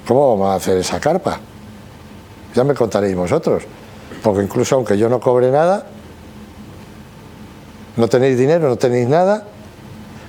¿cómo 0.07 0.31
vamos 0.37 0.53
a 0.53 0.55
hacer 0.55 0.77
esa 0.77 0.99
carpa? 0.99 1.39
Ya 2.53 2.63
me 2.63 2.73
contaréis 2.73 3.15
vosotros. 3.15 3.63
Porque 4.21 4.43
incluso 4.43 4.75
aunque 4.75 4.97
yo 4.97 5.09
no 5.09 5.19
cobre 5.19 5.49
nada, 5.51 5.85
no 7.97 8.07
tenéis 8.07 8.37
dinero, 8.37 8.69
no 8.69 8.77
tenéis 8.77 9.07
nada. 9.07 9.45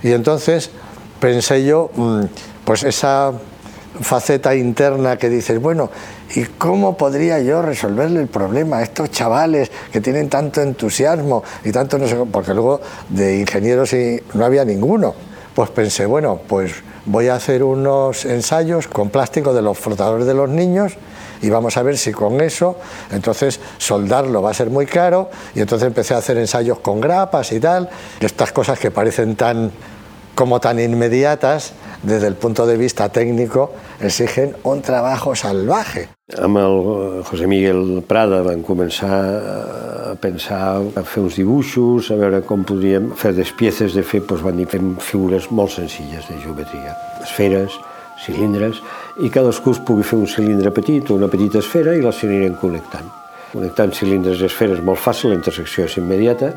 Y 0.03 0.13
entonces 0.13 0.71
pensé 1.21 1.65
yo, 1.65 1.91
mm, 1.95 2.23
pues 2.65 2.83
esa 2.85 3.33
faceta 4.01 4.55
interna 4.55 5.19
que 5.19 5.29
dices, 5.29 5.61
bueno, 5.61 5.91
¿y 6.35 6.45
cómo 6.45 6.97
podría 6.97 7.41
yo 7.41 7.61
resolverle 7.63 8.21
el 8.21 8.29
problema 8.29 8.79
a 8.79 8.83
estos 8.83 9.11
chavales 9.11 9.71
que 9.93 10.01
tienen 10.01 10.29
tanto 10.29 10.63
entusiasmo 10.63 11.45
y 11.65 11.73
tanto 11.73 11.99
no 11.99 12.09
sé, 12.09 12.17
porque 12.31 12.55
luego 12.55 12.81
de 13.11 13.41
ingenieros 13.41 13.95
no 14.35 14.45
había 14.45 14.65
ninguno. 14.65 15.15
Pues 15.55 15.71
pensé, 15.71 16.07
bueno, 16.07 16.41
pues 16.49 16.73
voy 17.05 17.29
a 17.29 17.35
hacer 17.35 17.63
unos 17.63 18.25
ensayos 18.25 18.89
con 18.89 19.11
plástico 19.11 19.53
de 19.53 19.61
los 19.61 19.79
flotadores 19.79 20.27
de 20.27 20.35
los 20.35 20.49
niños 20.49 20.95
y 21.43 21.51
vamos 21.51 21.77
a 21.77 21.83
ver 21.83 21.99
si 21.99 22.13
con 22.13 22.41
eso, 22.41 22.79
entonces 23.11 23.61
soldarlo 23.77 24.41
va 24.41 24.51
a 24.51 24.55
ser 24.55 24.71
muy 24.71 24.87
caro 24.87 25.29
y 25.55 25.61
entonces 25.61 25.89
empecé 25.89 26.15
a 26.15 26.19
hacer 26.19 26.39
ensayos 26.39 26.79
con 26.79 27.01
grapas 27.01 27.53
y 27.53 27.61
tal, 27.61 27.91
estas 28.21 28.53
cosas 28.53 28.79
que 28.79 28.91
parecen 28.91 29.37
tan 29.37 29.73
como 30.35 30.61
tan 30.61 30.81
inmediatas 30.81 31.73
desde 32.03 32.27
el 32.27 32.35
punto 32.35 32.67
de 32.67 32.77
vista 32.77 33.09
técnico 33.09 33.73
exigen 34.01 34.57
un 34.65 34.83
trabajo 34.83 35.35
salvaje. 35.35 36.09
Amb 36.39 36.59
el 36.59 37.23
José 37.29 37.47
Miguel 37.47 38.03
Prada 38.09 38.41
vam 38.43 38.63
començar 38.67 39.19
a 40.13 40.15
pensar, 40.21 40.81
a 40.97 41.03
fer 41.05 41.23
uns 41.23 41.37
dibuixos, 41.39 42.11
a 42.11 42.19
veure 42.19 42.43
com 42.47 42.65
podríem 42.67 43.13
fer 43.17 43.35
despieces 43.37 43.95
de 43.95 44.05
fer, 44.05 44.23
doncs 44.27 44.45
van 44.45 44.59
dir, 44.59 44.69
fem 44.71 44.95
figures 45.01 45.51
molt 45.51 45.77
senzilles 45.77 46.27
de 46.29 46.39
geometria, 46.43 46.97
esferes, 47.23 47.77
cilindres, 48.25 48.81
i 49.23 49.31
cadascú 49.33 49.77
es 49.77 49.83
pugui 49.85 50.07
fer 50.07 50.19
un 50.21 50.31
cilindre 50.31 50.73
petit 50.75 51.11
o 51.11 51.19
una 51.21 51.31
petita 51.33 51.61
esfera 51.63 51.97
i 51.97 52.05
les 52.05 52.25
anirem 52.25 52.57
connectant. 52.61 53.13
Connectant 53.53 53.93
cilindres 53.93 54.41
i 54.41 54.49
esferes 54.49 54.81
molt 54.81 55.01
fàcil, 55.01 55.33
la 55.33 55.41
intersecció 55.41 55.85
és 55.89 56.01
immediata, 56.01 56.55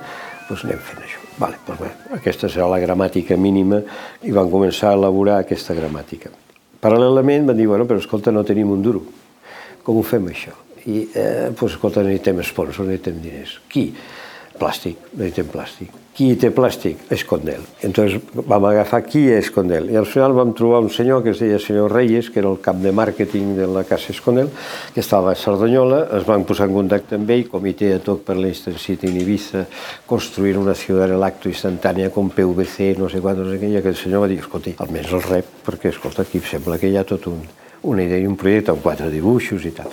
doncs 0.50 0.68
anem 0.68 0.84
fent 0.88 1.04
això. 1.04 1.25
Vale, 1.38 1.60
doncs 1.68 1.82
bé, 1.82 1.90
aquesta 2.16 2.48
serà 2.48 2.70
la 2.72 2.80
gramàtica 2.80 3.36
mínima 3.36 3.82
i 4.24 4.32
van 4.36 4.48
començar 4.52 4.94
a 4.94 5.00
elaborar 5.00 5.42
aquesta 5.42 5.76
gramàtica. 5.76 6.32
Paral·lelament 6.80 7.50
van 7.50 7.60
dir, 7.60 7.68
bueno, 7.68 7.88
però 7.90 8.00
escolta, 8.00 8.32
no 8.32 8.46
tenim 8.48 8.72
un 8.72 8.86
duro. 8.86 9.04
Com 9.84 10.00
ho 10.00 10.06
fem 10.06 10.30
això? 10.32 10.54
I, 10.86 11.10
eh, 11.12 11.50
doncs, 11.52 11.74
escolta, 11.74 12.06
necessitem 12.06 12.42
sponsors, 12.46 12.88
necessitem 12.88 13.20
diners. 13.24 13.60
Qui? 13.68 13.90
Plàstic, 14.56 15.12
necessitem 15.18 15.52
plàstic. 15.52 16.05
Qui 16.16 16.30
té 16.40 16.48
plàstic? 16.56 17.02
Escondel. 17.12 17.66
Entonces 17.84 18.22
vam 18.48 18.64
agafar 18.70 19.02
qui 19.04 19.26
és 19.28 19.50
Escondel. 19.50 19.90
I 19.92 19.98
al 20.00 20.06
final 20.08 20.32
vam 20.38 20.54
trobar 20.56 20.80
un 20.80 20.88
senyor 20.88 21.20
que 21.26 21.34
es 21.34 21.42
deia 21.44 21.58
senyor 21.60 21.92
Reyes, 21.92 22.30
que 22.32 22.40
era 22.40 22.48
el 22.48 22.62
cap 22.64 22.80
de 22.80 22.94
màrqueting 22.96 23.50
de 23.58 23.68
la 23.68 23.84
Casa 23.84 24.14
Escondel, 24.14 24.48
que 24.94 25.04
estava 25.04 25.34
a 25.34 25.36
Cerdanyola, 25.36 26.06
es 26.16 26.24
van 26.24 26.48
posar 26.48 26.70
en 26.70 26.78
contacte 26.78 27.20
amb 27.20 27.36
ell, 27.36 27.50
comitè 27.52 27.92
de 27.92 28.00
toc 28.00 28.24
per 28.24 28.40
Instant 28.40 28.80
City 28.80 29.12
en 29.12 29.20
Ibiza, 29.26 29.66
construir 30.08 30.56
una 30.56 30.80
ciutat 30.80 31.12
de 31.12 31.20
l'acto 31.20 31.52
instantània 31.52 32.08
con 32.16 32.32
PVC, 32.32 32.94
no 32.96 33.12
sé 33.12 33.20
quant, 33.20 33.44
no 33.44 33.52
sé 33.52 33.60
què, 33.60 33.76
i 33.76 33.82
aquell 33.84 34.00
senyor 34.00 34.24
va 34.24 34.32
dir, 34.32 34.40
escolta, 34.40 34.72
almenys 34.88 35.12
el 35.20 35.26
rep, 35.28 35.50
perquè, 35.68 35.92
escolta, 35.92 36.24
aquí 36.24 36.40
sembla 36.40 36.80
que 36.80 36.88
hi 36.88 36.96
ha 36.96 37.04
tot 37.04 37.28
un, 37.28 37.44
una 37.92 38.08
idea 38.08 38.24
i 38.24 38.32
un 38.32 38.40
projecte 38.40 38.72
amb 38.72 38.88
quatre 38.88 39.12
dibuixos 39.12 39.68
i 39.68 39.76
tal. 39.76 39.92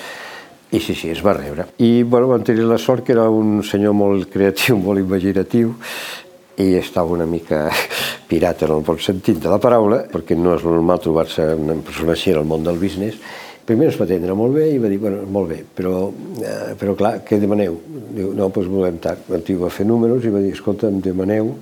I 0.73 0.81
sí, 0.81 0.95
sí, 0.97 1.11
es 1.13 1.21
va 1.25 1.35
rebre. 1.37 1.67
I 1.85 2.03
bueno, 2.03 2.29
vam 2.31 2.43
tenir 2.45 2.65
la 2.65 2.79
sort 2.81 3.05
que 3.05 3.13
era 3.13 3.27
un 3.29 3.61
senyor 3.63 3.93
molt 3.93 4.31
creatiu, 4.33 4.79
molt 4.81 5.01
imaginatiu, 5.03 5.75
i 6.57 6.75
estava 6.79 7.13
una 7.13 7.27
mica 7.29 7.67
pirata 8.29 8.65
en 8.67 8.73
el 8.79 8.85
bon 8.87 8.99
sentit 9.01 9.39
de 9.43 9.51
la 9.53 9.59
paraula, 9.61 10.03
perquè 10.13 10.37
no 10.39 10.55
és 10.57 10.65
normal 10.65 11.01
trobar-se 11.05 11.45
una 11.61 11.77
persona 11.85 12.15
així 12.17 12.33
en 12.33 12.41
el 12.41 12.49
món 12.49 12.65
del 12.65 12.81
business. 12.81 13.19
Primer 13.69 13.91
ens 13.91 13.99
va 14.01 14.07
atendre 14.09 14.35
molt 14.35 14.57
bé 14.57 14.71
i 14.75 14.79
va 14.83 14.89
dir, 14.91 14.99
bueno, 14.99 15.21
molt 15.31 15.53
bé, 15.53 15.61
però, 15.77 16.09
eh, 16.43 16.73
però 16.81 16.97
clar, 16.99 17.19
què 17.29 17.37
demaneu? 17.39 17.77
Diu, 18.17 18.33
no, 18.35 18.49
doncs 18.49 18.67
volem 18.73 18.97
tant. 19.05 19.21
El 19.31 19.45
tio 19.47 19.61
va 19.61 19.71
fer 19.71 19.85
números 19.87 20.25
i 20.27 20.33
va 20.35 20.41
dir, 20.43 20.51
escolta, 20.57 20.89
em 20.91 20.99
demaneu 21.05 21.53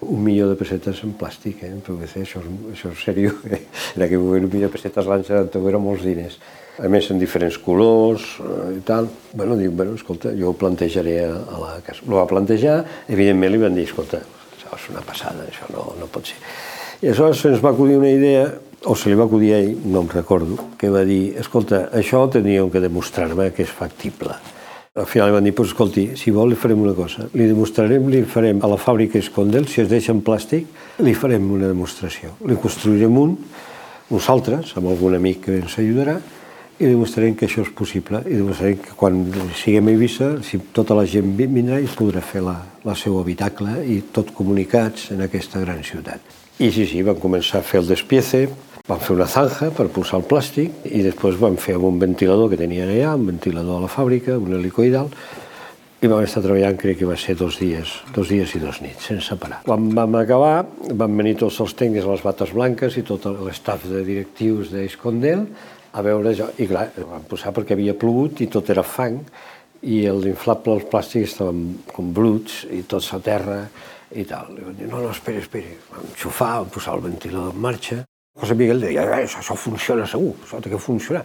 un 0.00 0.22
milió 0.24 0.46
de 0.48 0.54
pessetes 0.56 1.00
en 1.04 1.16
plàstic, 1.18 1.64
eh, 1.66 1.72
PVC, 1.84 2.22
això, 2.22 2.40
és- 2.44 2.76
això 2.76 2.92
és 2.92 3.02
seriós. 3.08 3.40
Eh? 3.50 3.64
En 3.96 4.04
aquell 4.06 4.22
moment 4.22 4.46
un 4.46 4.52
milió 4.52 4.68
de 4.68 4.72
pessetes 4.76 5.08
l'any 5.10 5.24
71 5.26 5.68
eren 5.72 5.82
molts 5.84 6.04
diners. 6.06 6.38
A 6.78 6.88
més, 6.88 7.10
en 7.10 7.18
diferents 7.18 7.58
colors 7.60 8.22
eh, 8.40 8.78
i 8.78 8.82
tal. 8.86 9.10
Bueno, 9.34 9.56
diu, 9.58 9.72
bueno, 9.74 9.96
escolta, 9.98 10.32
jo 10.36 10.52
ho 10.52 10.56
plantejaré 10.56 11.18
a, 11.26 11.32
a 11.34 11.60
la 11.60 11.72
casa. 11.84 12.06
Ho 12.06 12.14
va 12.14 12.28
plantejar, 12.30 12.78
evidentment 13.10 13.52
li 13.52 13.60
van 13.60 13.74
dir, 13.76 13.88
escolta, 13.88 14.22
això 14.54 14.76
és 14.78 14.88
una 14.94 15.02
passada, 15.04 15.48
això 15.50 15.68
no, 15.74 15.90
no 15.98 16.08
pot 16.12 16.30
ser. 16.30 16.38
I 17.00 17.10
aleshores 17.10 17.44
ens 17.48 17.64
va 17.64 17.74
acudir 17.74 17.98
una 17.98 18.12
idea, 18.12 18.46
o 18.84 18.94
se 18.96 19.10
li 19.10 19.16
va 19.18 19.26
acudir 19.26 19.52
a 19.52 19.58
ell, 19.60 19.74
no 19.92 20.04
em 20.04 20.08
recordo, 20.12 20.56
que 20.80 20.88
va 20.92 21.02
dir, 21.04 21.36
escolta, 21.40 21.86
això 21.96 22.22
teníeu 22.32 22.70
que 22.72 22.80
demostrar-me 22.80 23.50
que 23.56 23.66
és 23.66 23.72
factible. 23.72 24.36
Al 24.98 25.06
final 25.06 25.28
li 25.30 25.34
van 25.36 25.46
dir, 25.46 25.52
pues, 25.54 25.70
escolti, 25.70 26.08
si 26.18 26.32
vol 26.34 26.50
li 26.50 26.56
farem 26.58 26.80
una 26.82 26.96
cosa, 26.96 27.28
li 27.36 27.46
demostrarem, 27.46 28.08
li 28.10 28.24
farem 28.26 28.58
a 28.64 28.68
la 28.72 28.78
fàbrica 28.80 29.20
Escondel, 29.20 29.68
si 29.70 29.84
es 29.84 29.88
deixa 29.88 30.10
en 30.10 30.22
plàstic, 30.26 30.66
li 31.04 31.14
farem 31.14 31.44
una 31.52 31.68
demostració. 31.70 32.32
Li 32.48 32.56
construirem 32.58 33.20
un, 33.20 33.36
nosaltres, 34.10 34.72
amb 34.80 34.90
algun 34.90 35.14
amic 35.14 35.44
que 35.44 35.60
ens 35.60 35.76
ajudarà, 35.78 36.16
i 36.80 36.88
demostrarem 36.88 37.34
que 37.36 37.44
això 37.46 37.60
és 37.66 37.70
possible 37.76 38.22
i 38.24 38.38
demostrarem 38.38 38.78
que 38.80 38.94
quan 38.96 39.18
siguem 39.60 39.90
a 39.90 39.92
Eivissa, 39.92 40.30
si 40.42 40.58
tota 40.72 40.96
la 40.96 41.04
gent 41.04 41.34
vi- 41.36 41.48
vindrà 41.52 41.76
i 41.80 41.88
podrà 41.92 42.22
fer 42.24 42.40
la, 42.46 42.56
la 42.88 42.94
seu 42.96 43.18
habitacle 43.20 43.82
i 43.84 44.00
tot 44.16 44.32
comunicats 44.36 45.10
en 45.12 45.20
aquesta 45.26 45.60
gran 45.60 45.82
ciutat. 45.84 46.20
I 46.60 46.70
sí, 46.72 46.86
sí, 46.88 47.02
van 47.04 47.20
començar 47.20 47.60
a 47.60 47.66
fer 47.66 47.80
el 47.82 47.86
despiece, 47.88 48.46
van 48.88 48.98
fer 49.00 49.14
una 49.14 49.26
zanja 49.28 49.68
per 49.76 49.86
posar 49.92 50.18
el 50.22 50.26
plàstic 50.28 50.88
i 50.90 51.02
després 51.04 51.36
van 51.40 51.56
fer 51.60 51.76
un 51.76 52.00
ventilador 52.00 52.50
que 52.50 52.58
tenien 52.60 52.88
allà, 52.90 53.14
un 53.16 53.28
ventilador 53.28 53.78
a 53.78 53.84
la 53.84 53.92
fàbrica, 53.92 54.38
un 54.40 54.56
helicoidal, 54.56 55.08
i 56.00 56.08
vam 56.08 56.22
estar 56.24 56.40
treballant, 56.40 56.78
crec 56.80 56.96
que 57.02 57.04
va 57.08 57.16
ser 57.20 57.34
dos 57.36 57.58
dies, 57.60 57.90
dos 58.16 58.30
dies 58.32 58.54
i 58.56 58.60
dos 58.62 58.78
nits, 58.80 59.04
sense 59.10 59.36
parar. 59.36 59.58
Quan 59.66 59.90
vam 59.96 60.14
acabar, 60.16 60.62
van 60.96 61.12
venir 61.20 61.34
tots 61.42 61.60
els 61.60 61.74
tècnics 61.76 62.08
a 62.08 62.14
les 62.14 62.24
bates 62.24 62.54
blanques 62.56 62.96
i 62.96 63.04
tot 63.04 63.26
l'estaf 63.44 63.84
de 63.84 64.00
directius 64.06 64.72
d'Escondel 64.72 65.44
a 65.92 66.02
veure 66.06 66.34
jo, 66.36 66.50
i 66.62 66.66
clar, 66.70 66.88
vam 66.96 67.24
posar 67.30 67.52
perquè 67.56 67.74
havia 67.74 67.96
plogut 67.98 68.42
i 68.44 68.50
tot 68.52 68.70
era 68.70 68.84
fang, 68.86 69.18
i 69.82 70.02
els 70.10 70.26
inflables, 70.28 70.82
els 70.82 70.90
plàstics 70.92 71.32
estaven 71.32 71.64
com 71.88 72.12
bruts 72.16 72.64
i 72.70 72.82
tots 72.88 73.08
a 73.16 73.20
terra 73.24 73.62
i 74.12 74.26
tal. 74.28 74.52
I 74.56 74.66
vam 74.66 74.76
dir, 74.76 74.88
no, 74.90 75.00
no, 75.00 75.10
esperi, 75.14 75.40
esperi. 75.40 75.72
Vam 75.88 76.06
enxufar, 76.10 76.52
vam 76.60 76.70
posar 76.74 76.98
el 76.98 77.06
ventilador 77.08 77.54
en 77.54 77.64
marxa. 77.64 78.00
José 78.40 78.56
Miguel 78.58 78.84
deia, 78.84 79.06
eh, 79.06 79.24
això, 79.24 79.40
això 79.40 79.56
funciona 79.58 80.06
segur, 80.06 80.34
això 80.44 80.60
té 80.62 80.70
que 80.72 80.80
funcionar. 80.80 81.24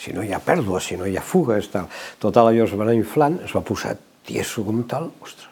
Si 0.00 0.14
no 0.16 0.24
hi 0.24 0.32
ha 0.32 0.40
pèrdua, 0.40 0.80
si 0.80 0.96
no 0.96 1.06
hi 1.06 1.16
ha 1.16 1.22
fugues, 1.22 1.68
tal. 1.70 1.88
Total, 2.18 2.50
allò 2.50 2.64
es 2.64 2.74
va 2.74 2.86
anar 2.86 2.96
inflant, 2.96 3.38
es 3.44 3.52
va 3.54 3.60
posar 3.60 3.96
tieso 4.26 4.64
com 4.64 4.82
tal, 4.88 5.10
ostres. 5.20 5.51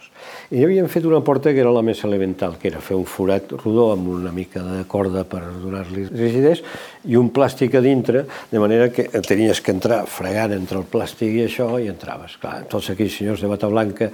I 0.50 0.64
havíem 0.66 0.88
fet 0.90 1.04
una 1.06 1.20
porta 1.22 1.52
que 1.54 1.60
era 1.62 1.70
la 1.70 1.82
més 1.86 2.00
elemental, 2.02 2.56
que 2.58 2.66
era 2.72 2.80
fer 2.82 2.96
un 2.98 3.04
forat 3.06 3.52
rodó 3.52 3.92
amb 3.92 4.08
una 4.10 4.32
mica 4.34 4.58
de 4.66 4.80
corda 4.90 5.22
per 5.22 5.44
donar-li 5.46 6.08
rigidesa 6.10 6.64
i 7.06 7.14
un 7.14 7.28
plàstic 7.30 7.76
a 7.78 7.82
dintre, 7.84 8.24
de 8.50 8.58
manera 8.58 8.88
que 8.90 9.04
tenies 9.22 9.60
que 9.62 9.70
entrar 9.70 10.00
fregant 10.10 10.50
entre 10.56 10.80
el 10.80 10.88
plàstic 10.90 11.36
i 11.36 11.44
això 11.44 11.68
i 11.78 11.86
entraves. 11.92 12.34
Clar, 12.42 12.64
tots 12.72 12.90
aquells 12.90 13.20
senyors 13.20 13.44
de 13.44 13.50
bata 13.52 13.70
blanca 13.70 14.08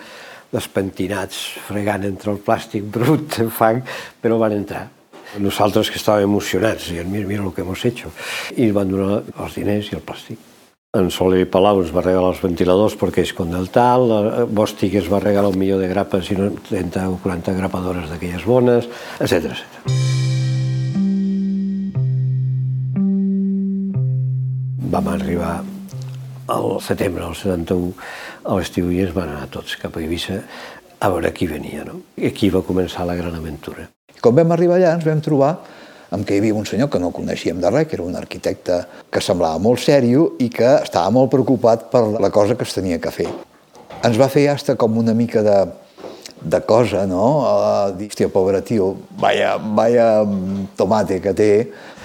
despentinats, 0.52 1.38
fregant 1.70 2.04
entre 2.04 2.34
el 2.34 2.42
plàstic 2.44 2.84
brut, 2.84 3.38
fang, 3.56 3.80
però 4.20 4.36
van 4.42 4.58
entrar. 4.58 4.82
Nosaltres 5.40 5.88
que 5.88 5.96
estàvem 5.96 6.28
emocionats, 6.28 6.90
i 6.92 7.00
mira, 7.00 7.30
mira 7.32 7.48
el 7.48 7.56
que 7.56 7.64
hemos 7.64 7.80
hecho. 7.88 8.12
I 8.60 8.68
van 8.76 8.92
donar 8.92 9.22
els 9.24 9.56
diners 9.56 9.88
i 9.88 9.96
el 9.96 10.04
plàstic. 10.04 10.55
En 10.96 11.10
Soler 11.12 11.44
Palau 11.52 11.82
es 11.82 11.90
va 11.92 12.00
regalar 12.00 12.30
els 12.32 12.38
ventiladors 12.40 12.94
perquè 12.96 13.20
és 13.26 13.32
con 13.36 13.50
del 13.52 13.66
tal, 13.68 14.08
Bòstic 14.48 14.94
es 14.96 15.10
va 15.12 15.20
regalar 15.20 15.50
un 15.52 15.58
milió 15.60 15.76
de 15.76 15.90
grapes 15.90 16.30
i 16.32 16.36
30 16.38 17.02
o 17.12 17.18
40 17.20 17.52
grapadores 17.58 18.08
d'aquelles 18.08 18.46
bones, 18.48 18.88
etc 19.20 19.52
etc. 19.52 20.06
Vam 24.96 25.12
arribar 25.12 25.58
al 26.56 26.78
setembre 26.80 27.26
del 27.26 27.36
71 27.36 27.92
a 28.46 28.56
l'estiu 28.56 28.88
i 28.88 29.02
ens 29.04 29.12
van 29.12 29.34
anar 29.34 29.50
tots 29.52 29.76
cap 29.82 29.98
a 29.98 30.00
Eivissa 30.00 30.40
a 30.96 31.10
veure 31.12 31.34
qui 31.36 31.50
venia. 31.50 31.84
No? 31.84 32.00
I 32.16 32.30
aquí 32.30 32.48
va 32.54 32.64
començar 32.64 33.04
la 33.04 33.18
gran 33.18 33.36
aventura. 33.36 33.90
Quan 34.22 34.38
vam 34.38 34.56
arribar 34.56 34.78
allà 34.78 34.94
ens 34.96 35.04
vam 35.04 35.20
trobar 35.20 35.58
amb 36.16 36.26
què 36.26 36.36
hi 36.36 36.42
havia 36.42 36.56
un 36.56 36.66
senyor 36.68 36.88
que 36.92 37.00
no 37.02 37.12
coneixíem 37.14 37.60
de 37.60 37.70
res, 37.70 37.86
que 37.88 37.98
era 37.98 38.06
un 38.06 38.16
arquitecte 38.16 38.80
que 39.12 39.22
semblava 39.22 39.60
molt 39.62 39.82
sèrio 39.84 40.30
i 40.42 40.48
que 40.52 40.76
estava 40.80 41.12
molt 41.14 41.30
preocupat 41.32 41.90
per 41.92 42.06
la 42.16 42.32
cosa 42.34 42.56
que 42.56 42.64
es 42.64 42.74
tenia 42.76 43.00
que 43.02 43.12
fer. 43.12 43.28
Ens 44.04 44.16
va 44.20 44.30
fer 44.32 44.48
hasta 44.52 44.76
com 44.80 44.96
una 44.98 45.14
mica 45.16 45.42
de, 45.44 45.58
de 46.40 46.60
cosa, 46.68 47.04
no? 47.10 47.24
Uh, 47.42 48.06
hòstia, 48.06 48.30
pobre 48.32 48.62
tio, 48.64 48.94
vaya, 49.20 49.56
vaya 49.58 50.24
tomate 50.76 51.20
que 51.20 51.34
té. 51.34 51.52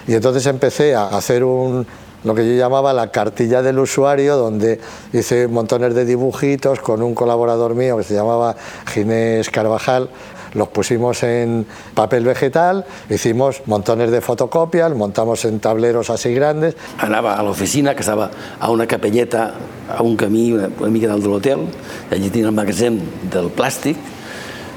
Y 0.08 0.16
entonces 0.16 0.46
empecé 0.48 0.96
a 0.96 1.08
hacer 1.08 1.44
un, 1.44 1.86
lo 2.24 2.36
que 2.36 2.48
yo 2.48 2.58
llamaba 2.58 2.94
la 2.94 3.12
cartilla 3.12 3.62
del 3.62 3.80
usuario, 3.80 4.36
donde 4.36 4.80
hice 5.14 5.48
montones 5.48 5.94
de 5.94 6.06
dibujitos 6.06 6.80
con 6.80 7.02
un 7.02 7.14
colaborador 7.14 7.76
mío 7.76 7.98
que 7.98 8.04
se 8.04 8.14
llamaba 8.14 8.56
Ginés 8.94 9.50
Carvajal. 9.50 10.10
Los 10.54 10.68
pusimos 10.68 11.24
en 11.24 11.66
papel 11.94 12.26
vegetal, 12.26 12.86
hicimos 13.10 13.62
montones 13.68 14.12
de 14.12 14.20
fotocopias, 14.20 14.94
montamos 14.94 15.46
en 15.46 15.60
tableros 15.60 16.10
así 16.10 16.34
grandes. 16.34 16.76
Anava 17.00 17.38
a 17.40 17.44
l'oficina, 17.44 17.96
que 17.96 18.02
estava 18.02 18.32
a 18.60 18.70
una 18.70 18.86
capelleta, 18.86 19.54
a 19.88 20.04
un 20.04 20.18
camí 20.18 20.52
una, 20.52 20.68
una 20.80 20.92
mica 20.92 21.08
dalt 21.08 21.24
de 21.24 21.32
l'hotel, 21.32 21.64
allí 22.12 22.30
tenia 22.30 22.52
el 22.52 22.58
magatzem 22.58 23.00
del 23.32 23.48
plàstic, 23.56 23.96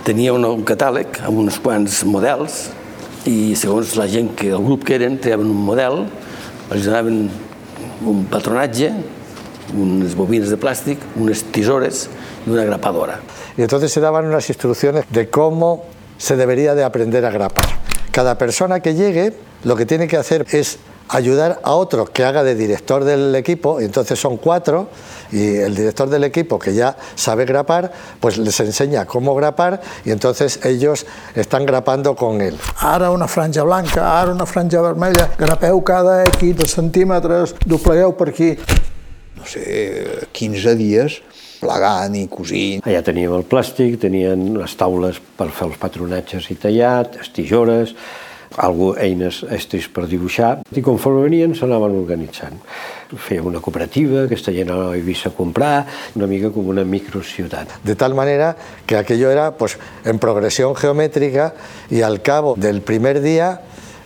tenia 0.07 0.33
un, 0.37 0.47
un 0.47 0.63
catàleg 0.63 1.19
amb 1.27 1.43
uns 1.43 1.59
quants 1.59 2.05
models 2.07 2.69
i 3.27 3.57
segons 3.59 3.97
la 3.99 4.07
gent 4.07 4.35
que 4.39 4.53
el 4.53 4.63
grup 4.63 4.85
que 4.87 4.95
eren 4.95 5.19
treaven 5.19 5.51
un 5.51 5.65
model, 5.67 6.05
els 6.71 6.87
donaven 6.87 7.25
un 8.07 8.25
patronatge, 8.31 8.93
unes 9.75 10.15
bobines 10.15 10.53
de 10.53 10.59
plàstic, 10.61 11.03
unes 11.19 11.43
tisores 11.51 12.07
i 12.47 12.51
una 12.51 12.65
grapadora. 12.65 13.21
Y 13.57 13.63
entonces 13.63 13.93
se 13.93 14.01
daban 14.01 14.27
unas 14.27 14.49
instrucciones 14.49 15.05
de 15.11 15.29
cómo 15.29 15.85
se 16.19 16.37
debería 16.37 16.75
de 16.75 16.85
aprender 16.85 17.25
a 17.25 17.31
grapar. 17.31 17.67
Cada 18.11 18.39
persona 18.39 18.81
que 18.81 18.95
llegue 18.95 19.35
lo 19.65 19.77
que 19.77 19.87
tiene 19.87 20.07
que 20.07 20.17
hacer 20.17 20.47
es 20.51 20.79
ayudar 21.09 21.61
a 21.63 21.73
otro 21.73 22.07
que 22.07 22.25
haga 22.25 22.43
de 22.43 22.55
director 22.55 23.05
del 23.05 23.35
equipo, 23.35 23.81
y 23.81 23.85
entonces 23.85 24.19
son 24.19 24.37
cuatro, 24.37 24.89
y 25.31 25.57
el 25.57 25.75
director 25.75 26.09
del 26.09 26.25
equipo 26.25 26.59
que 26.59 26.75
ya 26.75 26.97
sabe 27.15 27.45
grapar, 27.45 27.93
pues 28.21 28.39
les 28.39 28.59
enseña 28.61 29.05
cómo 29.05 29.35
grapar 29.35 29.81
y 30.05 30.11
entonces 30.11 30.65
ellos 30.65 31.07
están 31.35 31.67
grapando 31.67 32.15
con 32.15 32.41
él. 32.41 32.57
Ara 32.79 33.11
una 33.11 33.29
franja 33.29 33.63
blanca, 33.63 34.21
ara 34.21 34.33
una 34.33 34.47
franja 34.47 34.81
vermella, 34.81 35.31
grapeu 35.39 35.83
cada 35.83 36.25
X 36.25 36.57
de 36.57 36.67
centímetres, 36.67 37.55
doblegueu 37.67 38.17
per 38.17 38.29
aquí. 38.29 38.57
No 39.37 39.45
sé, 39.45 40.29
15 40.33 40.77
dies 40.77 41.23
plegant 41.65 42.19
i 42.19 42.27
cosint. 42.31 42.85
Allà 42.85 43.01
teníem 43.07 43.35
el 43.39 43.49
plàstic, 43.49 43.99
tenien 44.05 44.53
les 44.59 44.77
taules 44.79 45.21
per 45.39 45.51
fer 45.51 45.71
els 45.71 45.81
patronatges 45.81 46.53
i 46.53 46.61
tallat, 46.61 47.19
les 47.19 47.33
tisores, 47.35 47.97
algú, 48.57 48.93
eines 49.01 49.41
estris 49.51 49.89
per 49.91 50.07
dibuixar, 50.11 50.61
i 50.75 50.83
conforme 50.85 51.25
venien 51.25 51.55
s'anaven 51.57 51.97
organitzant. 51.99 52.61
Feia 53.15 53.43
una 53.47 53.61
cooperativa, 53.63 54.25
aquesta 54.25 54.55
gent 54.55 54.71
anava 54.71 54.93
a 54.93 54.99
Eivissa 54.99 55.31
a 55.31 55.37
comprar, 55.37 55.75
una 56.15 56.29
mica 56.31 56.51
com 56.55 56.69
una 56.71 56.85
microciutat. 56.87 57.81
De 57.85 57.97
tal 57.99 58.15
manera 58.15 58.55
que 58.87 58.97
aquello 58.97 59.31
era 59.31 59.53
pues, 59.57 59.79
en 60.05 60.19
progresión 60.19 60.75
geométrica 60.75 61.55
y 61.91 62.03
al 62.03 62.23
cabo 62.23 62.55
del 62.57 62.83
primer 62.83 63.21
día 63.21 63.61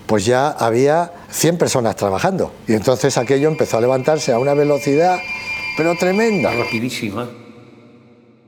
pues 0.06 0.24
ya 0.24 0.48
había 0.48 1.12
100 1.30 1.58
personas 1.58 1.94
trabajando. 1.94 2.52
Y 2.66 2.72
entonces 2.72 3.18
aquello 3.18 3.48
empezó 3.48 3.76
a 3.76 3.82
levantarse 3.82 4.32
a 4.32 4.38
una 4.38 4.54
velocidad, 4.54 5.18
pero 5.76 5.94
tremenda. 5.96 6.50
Rapidíssima. 6.50 7.28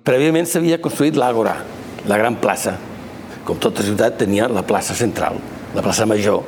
Prèviament 0.05 0.49
s'havia 0.49 0.81
construït 0.81 1.19
l'Àgora, 1.21 1.59
la 2.09 2.19
gran 2.19 2.39
plaça. 2.41 2.77
Com 3.45 3.59
tota 3.61 3.85
ciutat 3.85 4.19
tenia 4.21 4.49
la 4.49 4.63
plaça 4.67 4.95
central, 4.97 5.41
la 5.75 5.83
plaça 5.85 6.07
major, 6.07 6.43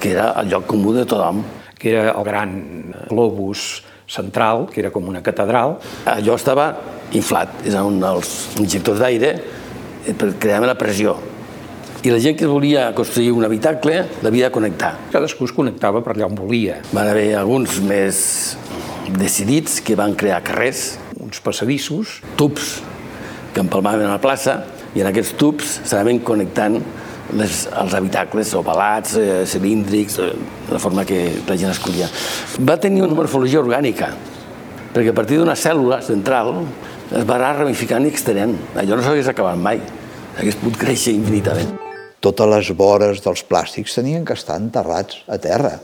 que 0.00 0.12
era 0.14 0.32
el 0.40 0.50
lloc 0.52 0.66
comú 0.70 0.92
de 0.94 1.06
tothom. 1.06 1.44
que 1.78 1.92
era 1.92 2.10
el 2.10 2.24
gran 2.24 2.94
globus 3.08 3.84
central, 4.06 4.66
que 4.72 4.80
era 4.80 4.90
com 4.90 5.06
una 5.08 5.22
catedral. 5.22 5.76
Allò 6.08 6.36
estava 6.38 6.70
inflat, 7.12 7.60
és 7.66 7.76
on 7.76 8.00
els 8.02 8.32
injectors 8.62 9.02
d'aire 9.02 9.32
eh, 9.36 10.14
per 10.16 10.32
crear 10.40 10.62
la 10.64 10.76
pressió. 10.78 11.16
I 12.06 12.12
la 12.12 12.20
gent 12.22 12.36
que 12.38 12.46
volia 12.46 12.92
construir 12.94 13.32
un 13.34 13.44
habitacle 13.44 14.04
l'havia 14.22 14.48
de 14.48 14.54
connectar. 14.54 14.92
Cadascú 15.12 15.48
es 15.48 15.54
connectava 15.54 16.04
per 16.04 16.14
allà 16.14 16.28
on 16.28 16.36
volia. 16.38 16.80
Van 16.94 17.10
haver 17.10 17.32
alguns 17.36 17.80
més 17.82 18.18
decidits 19.16 19.80
que 19.82 19.98
van 19.98 20.14
crear 20.18 20.42
carrers, 20.46 20.94
Uns 21.26 21.40
passadissos, 21.42 22.20
tubs 22.38 22.76
que 23.50 23.58
empalmaven 23.58 24.06
a 24.06 24.12
la 24.14 24.20
plaça 24.22 24.60
i 24.94 25.02
en 25.02 25.08
aquests 25.10 25.32
tubs 25.40 25.72
s'anaven 25.82 26.20
connectant 26.22 26.76
les, 27.34 27.64
els 27.66 27.96
habitacles 27.98 28.52
ovalats, 28.54 29.16
eh, 29.18 29.40
cilíndrics, 29.50 30.20
eh, 30.22 30.28
la 30.70 30.78
forma 30.78 31.02
que 31.08 31.24
la 31.48 31.56
gent 31.58 31.72
escollia. 31.72 32.06
Va 32.62 32.76
tenir 32.78 33.02
una 33.02 33.18
morfologia 33.18 33.58
orgànica, 33.58 34.12
perquè 34.94 35.10
a 35.10 35.16
partir 35.16 35.40
d'una 35.40 35.58
cèl·lula 35.58 35.98
central 36.06 36.52
es 37.10 37.26
va 37.26 37.40
anar 37.40 37.56
ramificant 37.56 38.06
i 38.06 38.14
extenent. 38.14 38.54
Allò 38.78 38.94
no 38.94 39.02
s'hagués 39.02 39.32
acabat 39.34 39.58
mai, 39.58 39.82
hagués 40.38 40.62
pogut 40.62 40.78
créixer 40.84 41.16
infinitament. 41.18 41.74
Totes 42.22 42.54
les 42.54 42.70
vores 42.78 43.18
dels 43.26 43.42
plàstics 43.50 43.98
tenien 43.98 44.22
que 44.22 44.38
estar 44.38 44.62
enterrats 44.62 45.24
a 45.26 45.42
terra. 45.42 45.74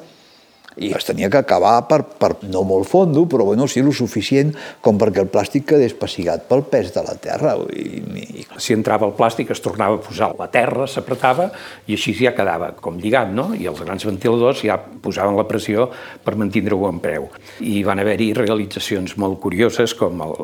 I 0.77 0.93
es 0.97 1.05
tenia 1.05 1.29
que 1.33 1.41
acabar 1.43 1.75
per, 1.89 2.01
per 2.19 2.33
no 2.49 2.63
molt 2.69 2.89
fondo, 2.89 3.27
però 3.29 3.45
bueno, 3.49 3.67
sí, 3.69 3.83
lo 3.85 3.93
suficient 3.93 4.55
com 4.85 4.99
perquè 5.01 5.23
el 5.25 5.31
plàstic 5.33 5.67
quedés 5.73 5.95
passigat 5.99 6.47
pel 6.49 6.65
pes 6.71 6.93
de 6.95 7.05
la 7.05 7.17
terra. 7.21 7.55
I, 7.73 8.03
i, 8.43 8.47
si 8.63 8.77
entrava 8.77 9.09
el 9.09 9.17
plàstic 9.19 9.53
es 9.53 9.63
tornava 9.65 9.99
a 9.99 10.03
posar 10.03 10.33
la 10.39 10.49
terra, 10.53 10.87
s'apretava 10.89 11.51
i 11.87 11.97
així 11.99 12.15
ja 12.19 12.35
quedava 12.37 12.73
com 12.81 13.01
lligat, 13.01 13.33
no? 13.35 13.51
I 13.59 13.69
els 13.71 13.83
grans 13.85 14.07
ventiladors 14.09 14.65
ja 14.65 14.79
posaven 14.79 15.37
la 15.37 15.47
pressió 15.49 15.89
per 16.25 16.37
mantenir-ho 16.41 16.81
en 16.89 17.03
preu. 17.03 17.29
I 17.61 17.83
van 17.87 18.01
haver-hi 18.03 18.33
realitzacions 18.39 19.17
molt 19.21 19.41
curioses 19.43 19.97
com 19.99 20.25
el, 20.25 20.37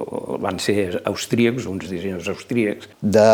van 0.44 0.60
ser 0.62 1.00
austríacs, 1.08 1.68
uns 1.70 1.88
dissenyadors 1.88 2.30
austríacs, 2.34 2.90
de 3.00 3.28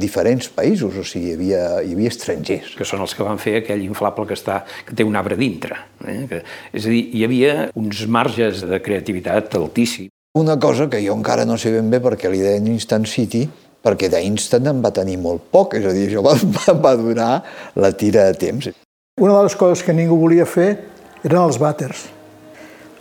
diferents 0.00 0.48
països, 0.54 0.96
o 1.00 1.04
sigui, 1.06 1.32
hi 1.32 1.36
havia, 1.38 1.64
hi 1.82 1.94
havia 1.96 2.12
estrangers. 2.12 2.74
que 2.74 2.86
són 2.88 3.02
els 3.04 3.14
que 3.14 3.26
van 3.26 3.38
fer 3.40 3.58
aquell 3.60 3.82
inflable 3.84 4.26
que, 4.28 4.36
està, 4.38 4.62
que 4.86 4.96
té 4.96 5.06
un 5.06 5.16
arbre 5.16 5.36
dintre. 5.40 5.78
Eh? 6.06 6.13
Que, 6.30 6.42
és 6.72 6.86
a 6.86 6.92
dir, 6.92 7.02
hi 7.14 7.24
havia 7.26 7.54
uns 7.78 8.04
marges 8.06 8.64
de 8.66 8.80
creativitat 8.82 9.54
altíssims. 9.58 10.12
Una 10.34 10.56
cosa 10.58 10.88
que 10.90 10.98
jo 11.04 11.14
encara 11.14 11.44
no 11.46 11.54
sé 11.60 11.70
ben 11.70 11.90
bé 11.92 12.00
perquè 12.02 12.30
li 12.32 12.40
deien 12.42 12.66
Instant 12.72 13.04
City, 13.06 13.44
perquè 13.84 14.08
d'Instant 14.10 14.66
en 14.72 14.80
va 14.82 14.90
tenir 14.94 15.18
molt 15.22 15.44
poc, 15.52 15.76
és 15.78 15.84
a 15.86 15.92
dir, 15.94 16.08
això 16.08 16.24
va, 16.24 16.34
va, 16.56 16.74
va 16.88 16.94
durar 16.98 17.30
la 17.78 17.92
tira 17.94 18.26
de 18.30 18.40
temps. 18.40 18.72
Una 19.20 19.36
de 19.36 19.44
les 19.46 19.54
coses 19.54 19.84
que 19.86 19.94
ningú 19.94 20.18
volia 20.18 20.46
fer 20.48 20.72
eren 21.22 21.44
els 21.44 21.60
vàters. 21.62 22.08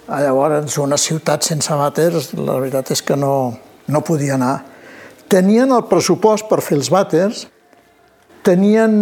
Ah, 0.05 0.20
Llavors, 0.22 0.78
una 0.84 0.99
ciutat 0.99 1.47
sense 1.47 1.74
vàters, 1.80 2.34
la 2.38 2.59
veritat 2.59 2.91
és 2.93 3.01
que 3.01 3.16
no, 3.18 3.55
no 3.88 4.03
podia 4.05 4.36
anar. 4.36 4.57
Tenien 5.32 5.72
el 5.74 5.88
pressupost 5.89 6.45
per 6.49 6.59
fer 6.61 6.78
els 6.78 6.91
vàters, 6.93 7.47
tenien 8.45 8.93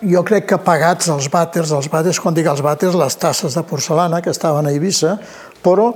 jo 0.00 0.22
crec 0.24 0.46
que 0.48 0.58
pagats 0.64 1.10
els 1.12 1.28
vàters, 1.32 1.72
els 1.76 1.88
vàters, 1.92 2.20
quan 2.20 2.36
dic 2.36 2.48
els 2.48 2.62
vàters, 2.64 2.96
les 2.96 3.16
tasses 3.20 3.56
de 3.56 3.62
porcelana 3.66 4.20
que 4.24 4.32
estaven 4.32 4.66
a 4.66 4.72
Eivissa, 4.72 5.16
però 5.62 5.90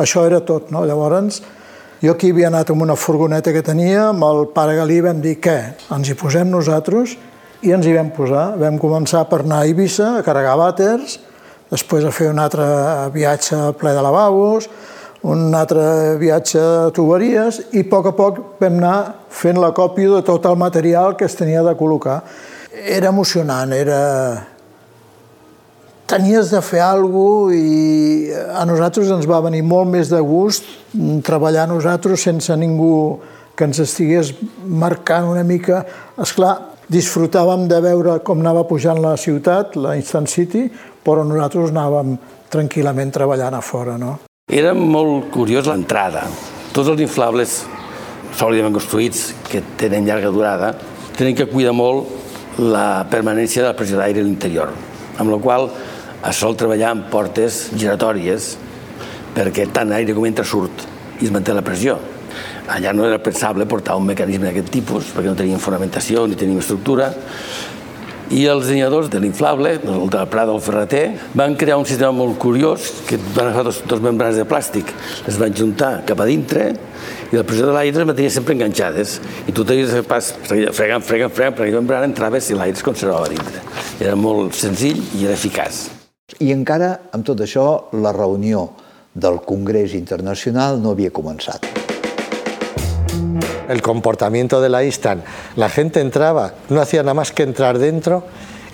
això 0.00 0.24
era 0.26 0.40
tot, 0.42 0.72
no? 0.74 0.84
Llavors, 0.86 1.40
jo 2.02 2.12
aquí 2.12 2.32
havia 2.34 2.50
anat 2.50 2.72
amb 2.72 2.82
una 2.82 2.96
furgoneta 2.98 3.52
que 3.54 3.62
tenia, 3.62 4.08
amb 4.10 4.24
el 4.26 4.48
pare 4.54 4.74
Galí 4.76 4.98
vam 5.04 5.22
dir, 5.22 5.38
què, 5.40 5.58
ens 5.94 6.10
hi 6.10 6.16
posem 6.18 6.50
nosaltres? 6.50 7.14
I 7.64 7.72
ens 7.72 7.86
hi 7.86 7.94
vam 7.94 8.10
posar. 8.12 8.58
Vam 8.60 8.76
començar 8.76 9.22
per 9.30 9.40
anar 9.44 9.62
a 9.62 9.68
Eivissa, 9.68 10.18
a 10.18 10.24
carregar 10.26 10.58
vàters, 10.60 11.20
després 11.70 12.04
a 12.04 12.12
fer 12.12 12.28
un 12.32 12.42
altre 12.42 12.66
viatge 13.14 13.60
ple 13.80 13.94
de 13.94 14.02
lavabos, 14.04 14.68
un 15.24 15.54
altre 15.56 16.18
viatge 16.20 16.60
a 16.60 16.90
tuberies 16.92 17.62
i 17.72 17.80
a 17.80 17.88
poc 17.88 18.10
a 18.10 18.12
poc 18.12 18.40
vam 18.60 18.76
anar 18.82 18.98
fent 19.32 19.56
la 19.56 19.70
còpia 19.72 20.18
de 20.18 20.20
tot 20.26 20.44
el 20.44 20.58
material 20.60 21.16
que 21.16 21.24
es 21.24 21.38
tenia 21.38 21.62
de 21.64 21.72
col·locar. 21.78 22.18
Era 22.74 23.08
emocionant, 23.08 23.72
era... 23.72 24.50
Tenies 26.04 26.50
de 26.52 26.60
fer 26.60 26.82
alguna 26.84 27.48
cosa 27.48 27.56
i 27.56 28.28
a 28.60 28.64
nosaltres 28.68 29.08
ens 29.14 29.24
va 29.24 29.38
venir 29.40 29.62
molt 29.64 29.88
més 29.88 30.10
de 30.12 30.18
gust 30.20 30.66
treballar 31.24 31.64
nosaltres 31.70 32.26
sense 32.26 32.52
ningú 32.60 33.22
que 33.56 33.64
ens 33.64 33.80
estigués 33.80 34.34
marcant 34.68 35.30
una 35.30 35.44
mica. 35.48 35.80
És 36.20 36.34
clar, 36.36 36.58
disfrutàvem 36.92 37.64
de 37.70 37.80
veure 37.80 38.18
com 38.26 38.42
anava 38.44 38.66
pujant 38.68 39.00
la 39.00 39.14
ciutat, 39.16 39.78
la 39.80 39.94
Instant 39.96 40.28
City, 40.28 40.66
però 41.04 41.24
nosaltres 41.24 41.72
anàvem 41.72 42.18
tranquil·lament 42.52 43.14
treballant 43.14 43.56
a 43.56 43.62
fora. 43.64 43.96
No? 43.96 44.18
Era 44.52 44.74
molt 44.76 45.30
curiós 45.32 45.70
l'entrada. 45.70 46.26
Tots 46.74 46.92
els 46.92 47.00
inflables 47.00 47.62
sòlidament 48.34 48.74
construïts, 48.74 49.30
que 49.48 49.62
tenen 49.78 50.06
llarga 50.08 50.32
durada, 50.34 50.74
tenen 51.16 51.36
que 51.38 51.46
cuidar 51.46 51.74
molt 51.76 52.23
la 52.58 53.06
permanència 53.10 53.62
de 53.62 53.68
la 53.68 53.76
pressió 53.76 53.98
d'aire 53.98 54.22
a 54.22 54.26
l'interior, 54.26 54.70
amb 55.18 55.32
la 55.32 55.38
qual 55.42 55.68
es 56.24 56.38
sol 56.38 56.56
treballar 56.56 56.92
amb 56.94 57.08
portes 57.12 57.68
giratòries 57.74 58.54
perquè 59.34 59.66
tant 59.74 59.92
aire 59.92 60.14
com 60.14 60.26
entra 60.28 60.46
surt 60.46 60.86
i 61.20 61.26
es 61.26 61.32
manté 61.34 61.54
la 61.54 61.64
pressió. 61.66 61.98
Allà 62.70 62.94
no 62.96 63.04
era 63.04 63.18
pensable 63.22 63.66
portar 63.68 63.96
un 63.98 64.06
mecanisme 64.08 64.48
d'aquest 64.48 64.70
tipus 64.72 65.10
perquè 65.12 65.28
no 65.28 65.36
teníem 65.38 65.60
fonamentació 65.60 66.24
ni 66.26 66.38
teníem 66.38 66.62
estructura 66.62 67.10
i 68.32 68.44
els 68.48 68.64
dissenyadors 68.64 69.10
de 69.12 69.20
l'inflable, 69.20 69.74
el 69.84 70.08
de 70.12 70.22
Prada 70.32 70.52
o 70.52 70.56
el 70.58 70.62
Ferreter, 70.64 71.04
van 71.36 71.56
crear 71.60 71.76
un 71.80 71.84
sistema 71.88 72.12
molt 72.16 72.38
curiós 72.40 72.86
que 73.08 73.18
van 73.34 73.50
agafar 73.50 73.64
dos, 73.68 73.82
dos 73.88 74.00
membranes 74.04 74.38
de 74.40 74.46
plàstic, 74.48 74.92
les 75.26 75.40
van 75.40 75.52
juntar 75.56 75.92
cap 76.08 76.22
a 76.24 76.28
dintre 76.28 76.70
i 77.32 77.36
la 77.36 77.44
pressió 77.44 77.66
de 77.68 77.74
l'aire 77.74 77.98
les 77.98 78.08
mantenia 78.08 78.32
sempre 78.32 78.56
enganxades 78.56 79.18
i 79.48 79.52
tu 79.52 79.64
tenies 79.66 79.90
de 79.90 80.00
fer 80.00 80.06
pas 80.08 80.30
fregant, 80.46 81.04
fregant, 81.04 81.04
fregant, 81.34 81.58
perquè 81.58 81.72
la 81.74 81.82
membrana 81.82 82.08
entraves 82.08 82.48
i 82.50 82.58
l'aire 82.58 82.78
es 82.78 82.86
conservava 82.86 83.28
dintre. 83.32 83.60
Era 84.00 84.16
molt 84.16 84.56
senzill 84.56 85.02
i 85.18 85.26
era 85.26 85.36
eficaç. 85.36 85.88
I 86.40 86.52
encara, 86.54 86.94
amb 87.12 87.26
tot 87.26 87.42
això, 87.44 87.66
la 88.00 88.14
reunió 88.16 88.68
del 89.14 89.42
Congrés 89.46 89.94
Internacional 89.94 90.80
no 90.82 90.94
havia 90.94 91.12
començat. 91.14 91.68
El 93.68 93.82
comportamiento 93.82 94.60
de 94.60 94.68
la 94.68 94.84
Istan. 94.84 95.22
La 95.56 95.68
gente 95.68 96.00
entraba, 96.00 96.54
no 96.68 96.80
hacía 96.80 97.02
nada 97.02 97.14
más 97.14 97.32
que 97.32 97.42
entrar 97.42 97.78
dentro 97.78 98.24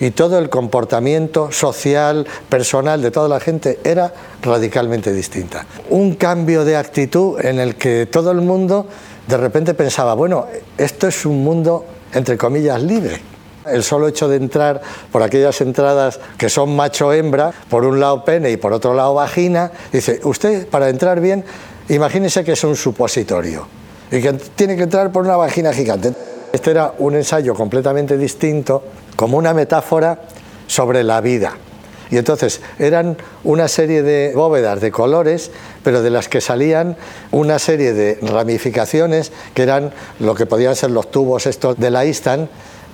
y 0.01 0.09
todo 0.11 0.39
el 0.39 0.49
comportamiento 0.49 1.51
social, 1.51 2.25
personal 2.49 3.03
de 3.03 3.11
toda 3.11 3.29
la 3.29 3.39
gente 3.39 3.79
era 3.83 4.11
radicalmente 4.41 5.13
distinta. 5.13 5.65
Un 5.91 6.15
cambio 6.15 6.65
de 6.65 6.75
actitud 6.75 7.39
en 7.39 7.59
el 7.59 7.75
que 7.75 8.07
todo 8.07 8.31
el 8.31 8.41
mundo 8.41 8.87
de 9.27 9.37
repente 9.37 9.75
pensaba, 9.75 10.15
bueno, 10.15 10.47
esto 10.77 11.07
es 11.07 11.23
un 11.25 11.43
mundo, 11.43 11.85
entre 12.13 12.35
comillas, 12.35 12.81
libre. 12.81 13.21
El 13.67 13.83
solo 13.83 14.07
hecho 14.07 14.27
de 14.27 14.37
entrar 14.37 14.81
por 15.11 15.21
aquellas 15.21 15.61
entradas 15.61 16.19
que 16.35 16.49
son 16.49 16.75
macho-hembra, 16.75 17.53
por 17.69 17.85
un 17.85 17.99
lado 17.99 18.25
pene 18.25 18.49
y 18.49 18.57
por 18.57 18.73
otro 18.73 18.95
lado 18.95 19.13
vagina, 19.13 19.71
dice, 19.93 20.19
usted 20.23 20.67
para 20.67 20.89
entrar 20.89 21.21
bien, 21.21 21.45
imagínese 21.89 22.43
que 22.43 22.53
es 22.53 22.63
un 22.63 22.75
supositorio 22.75 23.80
y 24.11 24.21
que 24.21 24.33
tiene 24.33 24.75
que 24.75 24.83
entrar 24.83 25.11
por 25.11 25.23
una 25.23 25.37
vagina 25.37 25.73
gigante. 25.73 26.13
Este 26.51 26.71
era 26.71 26.93
un 26.99 27.15
ensayo 27.15 27.55
completamente 27.55 28.17
distinto, 28.17 28.83
como 29.15 29.37
una 29.37 29.53
metáfora 29.53 30.19
sobre 30.67 31.03
la 31.03 31.21
vida. 31.21 31.53
Y 32.11 32.17
entonces 32.17 32.59
eran 32.77 33.15
una 33.45 33.69
serie 33.69 34.03
de 34.03 34.33
bóvedas 34.35 34.81
de 34.81 34.91
colores, 34.91 35.49
pero 35.81 36.01
de 36.01 36.09
las 36.09 36.27
que 36.27 36.41
salían 36.41 36.97
una 37.31 37.57
serie 37.57 37.93
de 37.93 38.19
ramificaciones 38.21 39.31
que 39.53 39.63
eran 39.63 39.93
lo 40.19 40.35
que 40.35 40.45
podían 40.45 40.75
ser 40.75 40.91
los 40.91 41.09
tubos 41.09 41.45
estos 41.45 41.77
de 41.77 41.89
la 41.89 42.03
Istan, 42.03 42.49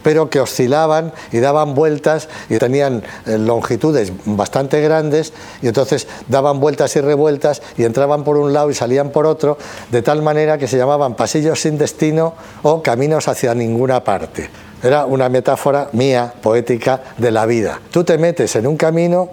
pero 0.08 0.30
que 0.30 0.40
oscilaban 0.40 1.12
y 1.34 1.40
daban 1.40 1.76
vueltas 1.76 2.30
y 2.50 2.58
tenían 2.60 3.04
eh, 3.26 3.38
longitudes 3.38 4.14
bastante 4.24 4.80
grandes 4.80 5.34
y 5.62 5.68
entonces 5.68 6.08
daban 6.30 6.62
vueltas 6.62 6.96
y 6.96 7.02
revueltas 7.02 7.62
y 7.76 7.84
entraban 7.84 8.24
por 8.24 8.38
un 8.38 8.54
lado 8.54 8.72
y 8.72 8.74
salían 8.74 9.10
por 9.10 9.26
otro, 9.26 9.58
de 9.92 10.02
tal 10.02 10.22
manera 10.22 10.58
que 10.58 10.70
se 10.70 10.78
llamaban 10.78 11.16
pasillos 11.16 11.60
sin 11.60 11.78
destino 11.78 12.36
o 12.64 12.82
caminos 12.82 13.28
hacia 13.28 13.54
ninguna 13.54 14.06
parte. 14.06 14.50
Era 14.82 15.06
una 15.06 15.28
metáfora 15.28 15.90
mía, 15.92 16.34
poética, 16.42 17.02
de 17.18 17.32
la 17.32 17.46
vida. 17.46 17.82
Tú 17.92 18.06
te 18.06 18.18
metes 18.18 18.56
en 18.56 18.66
un 18.66 18.78
camino 18.78 19.28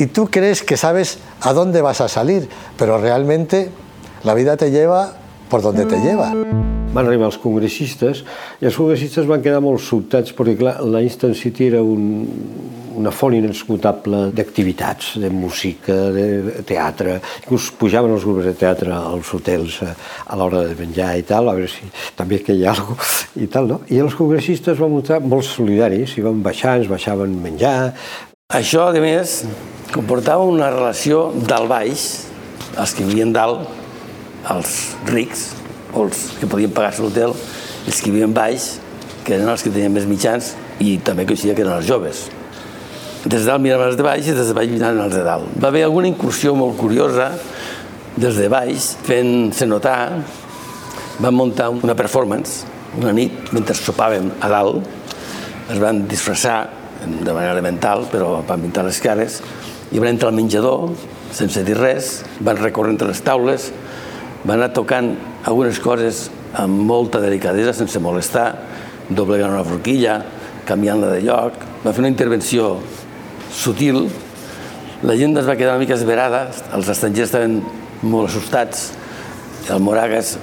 y 0.00 0.06
tú 0.06 0.28
crees 0.32 0.64
que 0.64 0.76
sabes 0.76 1.18
a 1.42 1.52
dónde 1.52 1.80
vas 1.80 2.00
a 2.00 2.08
salir, 2.08 2.48
pero 2.76 2.98
realmente 2.98 3.70
la 4.24 4.34
vida 4.34 4.56
te 4.56 4.72
lleva 4.72 5.12
por 5.48 5.62
donde 5.62 5.86
te 5.86 5.98
lleva. 6.00 6.32
Van 6.88 7.04
arribar 7.04 7.28
els 7.28 7.38
congressistes 7.40 8.24
i 8.62 8.68
els 8.68 8.76
congressistes 8.76 9.26
van 9.28 9.42
quedar 9.44 9.60
molt 9.64 9.82
sobtats 9.84 10.32
perquè, 10.36 10.56
clar, 10.60 10.78
la 10.88 11.02
Instant 11.04 11.34
City 11.36 11.68
era 11.68 11.82
un, 11.84 12.22
una 12.98 13.12
font 13.14 13.34
inesgotable 13.36 14.28
d'activitats, 14.34 15.14
de 15.22 15.30
música, 15.30 15.94
de 16.14 16.62
teatre, 16.68 17.18
inclús 17.42 17.70
pujaven 17.78 18.14
els 18.16 18.26
grups 18.26 18.48
de 18.48 18.54
teatre 18.58 18.94
als 18.96 19.30
hotels 19.36 19.80
a, 19.86 19.92
l'hora 20.38 20.64
de 20.66 20.76
menjar 20.78 21.12
i 21.20 21.26
tal, 21.28 21.50
a 21.50 21.56
veure 21.58 21.70
si 21.70 21.88
també 22.18 22.40
que 22.44 22.56
hi 22.56 22.66
ha 22.66 22.74
alguna 22.74 22.98
cosa 22.98 23.28
i 23.38 23.50
tal, 23.52 23.70
no? 23.70 23.80
I 23.92 24.00
els 24.02 24.16
congressistes 24.18 24.80
van 24.80 24.94
mostrar 24.96 25.20
molt 25.22 25.46
solidaris, 25.46 26.16
i 26.18 26.24
van 26.24 26.42
baixar, 26.44 26.78
ens 26.80 26.90
baixaven 26.90 27.36
menjar... 27.44 27.76
Això, 28.56 28.86
a 28.88 29.02
més, 29.04 29.42
comportava 29.92 30.46
una 30.48 30.70
relació 30.72 31.28
dalt 31.36 31.68
baix, 31.68 32.08
els 32.80 32.94
que 32.96 33.04
vivien 33.04 33.34
dalt, 33.34 33.77
els 34.54 34.74
rics, 35.10 35.48
o 35.92 36.06
els 36.06 36.24
que 36.38 36.48
podien 36.50 36.72
pagar-se 36.74 37.02
l'hotel, 37.04 37.34
els 37.86 38.00
que 38.02 38.12
vivien 38.12 38.34
baix, 38.34 38.76
que 39.24 39.36
eren 39.36 39.50
els 39.50 39.64
que 39.64 39.72
tenien 39.72 39.92
més 39.92 40.08
mitjans, 40.08 40.54
i 40.80 40.96
també 41.04 41.26
coincidia 41.26 41.56
que 41.56 41.64
eren 41.66 41.78
els 41.78 41.88
joves. 41.88 42.26
Des 43.24 43.42
de 43.42 43.46
dalt 43.48 43.64
miraven 43.64 43.90
els 43.90 43.98
de 43.98 44.06
baix 44.06 44.28
i 44.30 44.36
des 44.36 44.48
de 44.48 44.56
baix 44.56 44.70
miraven 44.70 45.02
els 45.04 45.16
de 45.16 45.24
dalt. 45.26 45.52
Va 45.60 45.72
haver 45.72 45.84
alguna 45.88 46.08
incursió 46.08 46.54
molt 46.56 46.78
curiosa 46.78 47.32
des 48.16 48.38
de 48.38 48.48
baix, 48.52 48.94
fent-se 49.04 49.66
notar, 49.66 50.00
van 51.18 51.34
muntar 51.34 51.68
una 51.74 51.96
performance 51.98 52.78
una 52.96 53.12
nit, 53.12 53.52
mentre 53.52 53.76
sopàvem 53.76 54.30
a 54.40 54.48
dalt, 54.50 54.86
es 55.68 55.80
van 55.82 56.04
disfressar 56.08 56.58
de 57.04 57.32
manera 57.32 57.52
elemental, 57.52 58.06
però 58.10 58.38
van 58.46 58.64
pintar 58.64 58.86
les 58.86 59.00
cares, 59.02 59.40
i 59.92 60.00
van 60.00 60.14
entrar 60.14 60.32
al 60.32 60.38
menjador, 60.38 60.88
sense 61.34 61.62
dir 61.64 61.76
res, 61.78 62.22
van 62.44 62.58
recórrer 62.60 62.94
entre 62.94 63.10
les 63.10 63.20
taules, 63.24 63.68
van 64.48 64.62
anar 64.62 64.70
tocant 64.72 65.10
algunes 65.44 65.76
coses 65.84 66.28
amb 66.56 66.80
molta 66.88 67.20
delicadesa, 67.20 67.74
sense 67.76 68.00
molestar, 68.00 68.46
doblegant 69.10 69.52
una 69.52 69.64
forquilla, 69.66 70.22
canviant-la 70.68 71.10
de 71.12 71.24
lloc, 71.26 71.58
va 71.84 71.92
fer 71.92 72.00
una 72.00 72.08
intervenció 72.08 72.78
sutil, 73.52 74.06
la 75.04 75.16
gent 75.20 75.36
es 75.36 75.44
va 75.44 75.56
quedar 75.58 75.74
una 75.76 75.82
mica 75.82 75.98
esverada, 75.98 76.46
els 76.74 76.88
estrangers 76.88 77.28
estaven 77.28 77.58
molt 78.00 78.30
assustats, 78.30 78.86
el 79.68 79.84
Moragas, 79.84 80.38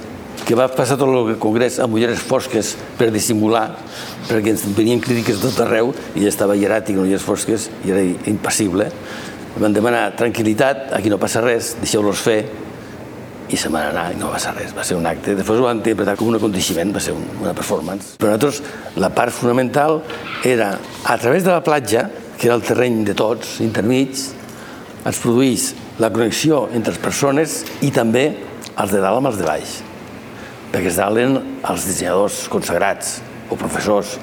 que 0.46 0.54
va 0.54 0.68
passar 0.70 0.94
tot 1.00 1.10
el 1.10 1.32
congrés 1.42 1.80
amb 1.82 1.98
ulleres 1.98 2.22
fosques 2.22 2.76
per 2.98 3.08
dissimular, 3.10 3.72
perquè 4.28 4.54
ens 4.54 4.62
venien 4.76 5.02
crítiques 5.02 5.42
tot 5.42 5.58
arreu 5.64 5.90
i 6.14 6.22
ell 6.22 6.30
estava 6.30 6.54
hieràtic 6.54 6.94
amb 6.94 7.08
ulleres 7.08 7.26
fosques 7.26 7.66
i 7.82 7.90
era 7.90 8.04
impassible. 8.30 8.86
Van 9.58 9.74
demanar 9.74 10.12
tranquil·litat, 10.14 10.92
aquí 10.94 11.10
no 11.10 11.18
passa 11.18 11.42
res, 11.42 11.74
deixeu-los 11.80 12.22
fer, 12.22 12.38
i 13.48 13.56
se 13.56 13.68
van 13.70 13.90
anar 13.92 14.10
i 14.12 14.18
no 14.18 14.30
va 14.32 14.38
ser 14.42 14.52
res, 14.56 14.72
va 14.74 14.84
ser 14.84 14.96
un 14.98 15.06
acte. 15.06 15.36
Després 15.38 15.60
ho 15.60 15.66
van 15.68 15.78
interpretar 15.78 16.16
com 16.18 16.30
un 16.32 16.38
aconteixement, 16.38 16.92
va 16.94 17.02
ser 17.02 17.14
un, 17.14 17.24
una 17.42 17.54
performance. 17.54 18.16
Però 18.18 18.32
nosaltres, 18.32 18.62
la 18.98 19.10
part 19.14 19.34
fonamental 19.34 20.00
era, 20.44 20.72
a 21.04 21.18
través 21.22 21.46
de 21.46 21.52
la 21.52 21.62
platja, 21.62 22.08
que 22.36 22.48
era 22.48 22.56
el 22.58 22.64
terreny 22.66 23.04
de 23.06 23.14
tots, 23.16 23.60
intermig, 23.64 24.18
es 25.06 25.20
produís 25.22 25.70
la 26.02 26.10
connexió 26.12 26.66
entre 26.74 26.92
les 26.92 27.02
persones 27.02 27.60
i 27.86 27.92
també 27.94 28.26
els 28.76 28.92
de 28.92 29.00
dalt 29.00 29.22
amb 29.22 29.30
els 29.30 29.38
de 29.38 29.46
baix. 29.46 29.76
Perquè 30.72 30.90
els 30.90 30.98
dalt 30.98 31.22
eren 31.22 31.38
els 31.62 31.86
dissenyadors 31.86 32.42
consagrats 32.52 33.20
o 33.48 33.56
professors, 33.56 34.16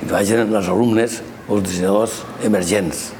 i 0.00 0.08
de 0.08 0.14
baix 0.14 0.32
eren 0.32 0.56
els 0.56 0.70
alumnes 0.72 1.20
o 1.46 1.58
els 1.58 1.68
dissenyadors 1.68 2.22
emergents. 2.48 3.10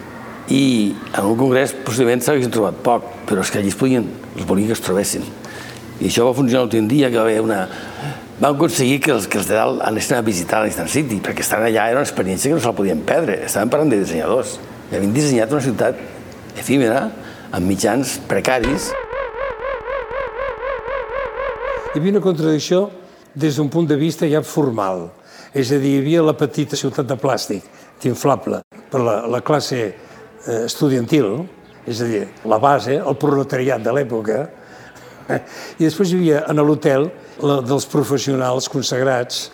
I 0.51 0.97
en 1.13 1.29
un 1.29 1.37
congrés 1.39 1.77
possiblement 1.85 2.25
s'haguessin 2.25 2.57
trobat 2.57 2.81
poc, 2.83 3.05
però 3.29 3.45
és 3.45 3.53
que 3.53 3.61
allí 3.61 3.71
es 3.71 3.79
podien, 3.79 4.09
els 4.35 4.49
volien 4.49 4.73
que 4.73 4.79
es 4.79 4.83
trobessin 4.83 5.29
I 6.01 6.09
això 6.09 6.25
va 6.25 6.33
funcionar 6.33 6.65
l'últim 6.65 6.87
dia, 6.89 7.11
que 7.13 7.19
va 7.19 7.27
haver 7.27 7.43
una... 7.45 7.67
Vam 8.41 8.55
aconseguir 8.55 9.03
que 9.05 9.11
els, 9.13 9.27
que 9.29 9.37
els 9.37 9.51
de 9.51 9.57
dalt 9.59 9.83
anessin 9.85 10.17
a 10.17 10.23
visitar 10.25 10.63
l'Instant 10.65 10.89
City, 10.89 11.19
perquè 11.21 11.45
estar 11.45 11.59
allà 11.61 11.91
era 11.91 11.99
una 11.99 12.07
experiència 12.07 12.49
que 12.49 12.57
no 12.57 12.63
se 12.65 12.71
la 12.71 12.77
podien 12.79 13.03
perdre. 13.05 13.35
Estàvem 13.45 13.69
parlant 13.69 13.91
de 13.93 13.99
dissenyadors. 14.01 14.55
I 14.89 14.97
havien 14.97 15.13
dissenyat 15.13 15.53
una 15.53 15.61
ciutat 15.61 16.01
efímera, 16.57 17.03
amb 17.53 17.69
mitjans 17.69 18.15
precaris. 18.31 18.89
Hi 21.91 21.99
havia 22.01 22.15
una 22.15 22.23
contradicció 22.25 22.87
des 23.35 23.59
d'un 23.61 23.69
punt 23.69 23.91
de 23.91 23.99
vista 24.01 24.29
ja 24.31 24.41
formal. 24.41 25.11
És 25.53 25.69
a 25.69 25.81
dir, 25.83 25.99
hi 25.99 26.01
havia 26.01 26.23
la 26.25 26.37
petita 26.39 26.79
ciutat 26.81 27.11
de 27.11 27.19
plàstic, 27.21 27.67
inflable, 28.09 28.63
per 28.89 29.03
la, 29.05 29.19
la 29.29 29.43
classe 29.45 29.83
eh, 29.83 30.63
estudiantil, 30.65 31.43
és 31.85 32.01
a 32.01 32.09
dir, 32.09 32.25
la 32.49 32.57
base, 32.63 32.97
el 32.97 33.21
proletariat 33.21 33.85
de 33.85 33.93
l'època, 33.93 34.47
i 35.79 35.87
després 35.87 36.11
hi 36.11 36.19
havia 36.19 36.45
en 36.51 36.63
l'hotel 36.65 37.09
dels 37.41 37.87
professionals 37.91 38.69
consagrats 38.73 39.49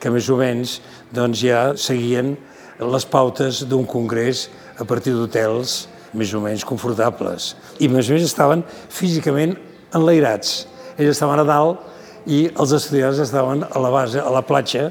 que 0.00 0.10
més 0.12 0.28
o 0.32 0.38
menys 0.40 0.78
doncs, 1.12 1.42
ja 1.42 1.70
seguien 1.76 2.36
les 2.80 3.04
pautes 3.04 3.64
d'un 3.68 3.84
congrés 3.84 4.48
a 4.80 4.86
partir 4.88 5.12
d'hotels 5.12 5.84
més 6.16 6.32
o 6.34 6.40
menys 6.42 6.64
confortables. 6.66 7.54
I 7.78 7.90
més 7.92 8.08
o 8.08 8.14
menys 8.16 8.30
estaven 8.30 8.64
físicament 8.88 9.54
enlairats. 9.94 10.64
Ells 10.96 11.12
estaven 11.12 11.42
a 11.42 11.46
dalt 11.46 12.30
i 12.30 12.46
els 12.50 12.72
estudiants 12.76 13.20
estaven 13.22 13.64
a 13.68 13.82
la 13.82 13.92
base, 13.92 14.20
a 14.20 14.32
la 14.32 14.42
platja, 14.46 14.88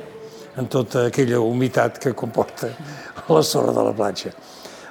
en 0.59 0.67
tota 0.67 1.07
aquella 1.07 1.39
humitat 1.39 1.99
que 2.03 2.13
comporta 2.17 2.71
la 3.29 3.43
sorra 3.45 3.73
de 3.75 3.83
la 3.85 3.93
platja. 3.95 4.33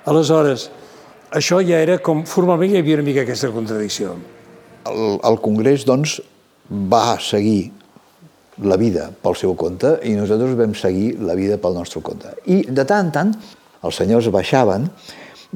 Aleshores, 0.08 0.68
això 1.34 1.60
ja 1.60 1.80
era 1.84 1.98
com... 2.00 2.24
Formalment 2.24 2.72
hi 2.72 2.80
havia 2.80 2.98
una 2.98 3.06
mica 3.06 3.24
aquesta 3.26 3.50
contradicció 3.52 4.16
el, 4.86 5.18
el 5.24 5.38
Congrés 5.42 5.86
doncs, 5.88 6.18
va 6.68 7.16
seguir 7.20 7.72
la 8.62 8.76
vida 8.76 9.08
pel 9.22 9.36
seu 9.38 9.54
compte 9.58 9.94
i 10.06 10.14
nosaltres 10.18 10.56
vam 10.58 10.74
seguir 10.76 11.14
la 11.22 11.36
vida 11.38 11.58
pel 11.62 11.76
nostre 11.78 12.02
compte. 12.04 12.34
I 12.50 12.64
de 12.66 12.84
tant 12.84 13.06
en 13.06 13.14
tant 13.14 13.32
els 13.86 13.98
senyors 14.00 14.28
baixaven 14.34 14.88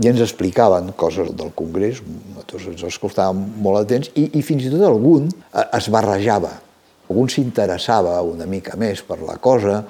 i 0.01 0.09
ens 0.09 0.23
explicaven 0.25 0.93
coses 0.97 1.33
del 1.37 1.51
Congrés, 1.57 2.01
nosaltres 2.01 2.69
ens 2.71 2.85
escoltàvem 2.89 3.43
molt 3.65 3.83
atents, 3.83 4.13
i, 4.17 4.31
i 4.39 4.43
fins 4.47 4.65
i 4.65 4.73
tot 4.73 4.87
algun 4.89 5.29
eh, 5.29 5.67
es 5.77 5.91
barrejava. 5.93 6.55
Algun 7.11 7.29
s'interessava 7.29 8.17
una 8.25 8.47
mica 8.49 8.79
més 8.81 9.03
per 9.05 9.21
la 9.21 9.37
cosa 9.43 9.83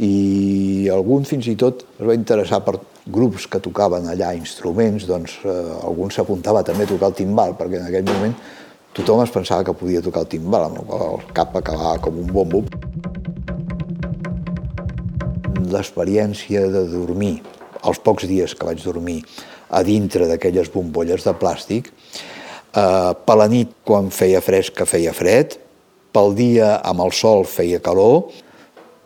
i 0.00 0.88
algun 0.88 1.26
fins 1.28 1.50
i 1.52 1.56
tot 1.60 1.82
es 1.98 2.06
va 2.08 2.16
interessar 2.16 2.62
per 2.64 2.78
grups 3.12 3.48
que 3.50 3.60
tocaven 3.60 4.06
allà 4.08 4.30
instruments, 4.38 5.04
doncs 5.10 5.36
eh, 5.44 5.52
algun 5.82 6.14
s'apuntava 6.14 6.62
també 6.64 6.86
a 6.86 6.92
tocar 6.94 7.10
el 7.10 7.18
timbal, 7.18 7.56
perquè 7.58 7.82
en 7.82 7.90
aquell 7.90 8.08
moment 8.08 8.36
tothom 8.96 9.22
es 9.24 9.32
pensava 9.32 9.64
que 9.64 9.74
podia 9.76 10.02
tocar 10.04 10.24
el 10.26 10.30
timbal, 10.34 10.68
amb 10.68 10.92
el 10.92 11.22
cap 11.36 11.56
acabava 11.56 11.98
com 12.04 12.18
un 12.20 12.28
bombo. 12.32 12.62
L'experiència 15.72 16.66
de 16.68 16.84
dormir, 16.90 17.38
els 17.82 18.00
pocs 18.04 18.28
dies 18.28 18.54
que 18.54 18.68
vaig 18.68 18.84
dormir 18.84 19.22
a 19.72 19.80
dintre 19.86 20.28
d'aquelles 20.28 20.68
bombolles 20.72 21.24
de 21.24 21.32
plàstic, 21.32 21.88
eh, 21.88 23.12
per 23.16 23.36
la 23.40 23.48
nit, 23.48 23.72
quan 23.84 24.10
feia 24.12 24.42
fresc, 24.44 24.76
que 24.76 24.88
feia 24.88 25.16
fred, 25.16 25.56
pel 26.12 26.34
dia, 26.36 26.76
amb 26.84 27.00
el 27.00 27.12
sol, 27.16 27.46
feia 27.48 27.80
calor, 27.80 28.28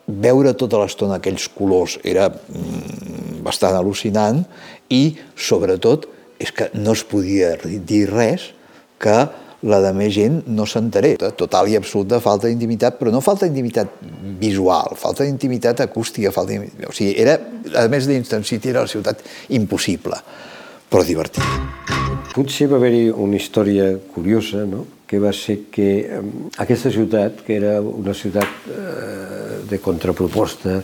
veure 0.06 0.54
tota 0.58 0.78
l'estona 0.82 1.18
aquells 1.18 1.48
colors 1.54 1.96
era 2.06 2.28
mm, 2.30 3.42
bastant 3.46 3.78
al·lucinant 3.78 4.42
i, 4.90 5.16
sobretot, 5.34 6.06
és 6.42 6.52
que 6.52 6.68
no 6.74 6.94
es 6.94 7.02
podia 7.06 7.54
dir 7.62 8.06
res 8.10 8.50
que 9.02 9.16
la 9.66 9.80
de 9.82 9.92
més 9.96 10.12
gent 10.14 10.40
no 10.46 10.66
s'enteré. 10.68 11.14
Total 11.38 11.70
i 11.70 11.76
absoluta 11.78 12.20
falta 12.22 12.48
d'intimitat, 12.48 12.98
però 13.00 13.12
no 13.14 13.22
falta 13.24 13.46
d'intimitat 13.46 14.00
visual, 14.40 14.96
falta 14.98 15.26
d'intimitat 15.26 15.82
acústica, 15.86 16.32
falta 16.34 16.56
o 16.56 16.92
sigui, 16.94 17.14
era, 17.18 17.38
a 17.74 17.86
més 17.92 18.08
d'Instant 18.08 18.46
City, 18.46 18.70
era 18.72 18.84
la 18.86 18.90
ciutat 18.90 19.22
impossible, 19.56 20.20
però 20.90 21.04
divertida. 21.06 21.48
Potser 22.36 22.68
va 22.68 22.76
haver-hi 22.76 23.08
una 23.10 23.38
història 23.38 23.94
curiosa, 24.12 24.66
no? 24.68 24.84
que 25.06 25.20
va 25.22 25.30
ser 25.32 25.68
que 25.70 25.88
aquesta 26.58 26.90
ciutat, 26.90 27.44
que 27.46 27.54
era 27.56 27.76
una 27.80 28.14
ciutat 28.14 28.66
eh, 28.66 29.60
de 29.70 29.78
contraproposta, 29.78 30.80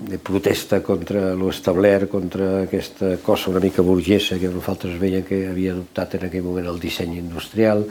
de 0.00 0.18
protesta 0.18 0.80
contra 0.82 1.34
l'establert, 1.38 2.08
contra 2.10 2.62
aquesta 2.62 3.16
cosa 3.22 3.50
una 3.50 3.60
mica 3.60 3.82
burgesa 3.82 4.38
que 4.40 4.50
nosaltres 4.52 4.98
veiem 5.00 5.26
que 5.26 5.44
havia 5.50 5.74
adoptat 5.76 6.16
en 6.18 6.26
aquell 6.28 6.46
moment 6.46 6.70
el 6.72 6.80
disseny 6.80 7.18
industrial 7.18 7.84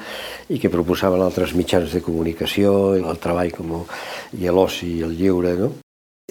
i 0.50 0.60
que 0.60 0.74
proposaven 0.74 1.22
altres 1.22 1.54
mitjans 1.58 1.94
de 1.94 2.02
comunicació, 2.02 2.96
el 2.98 3.22
treball 3.22 3.54
com 3.56 3.78
i 4.40 4.50
l'oci 4.50 4.98
i 4.98 5.06
el 5.06 5.16
lliure, 5.18 5.56
no? 5.60 5.72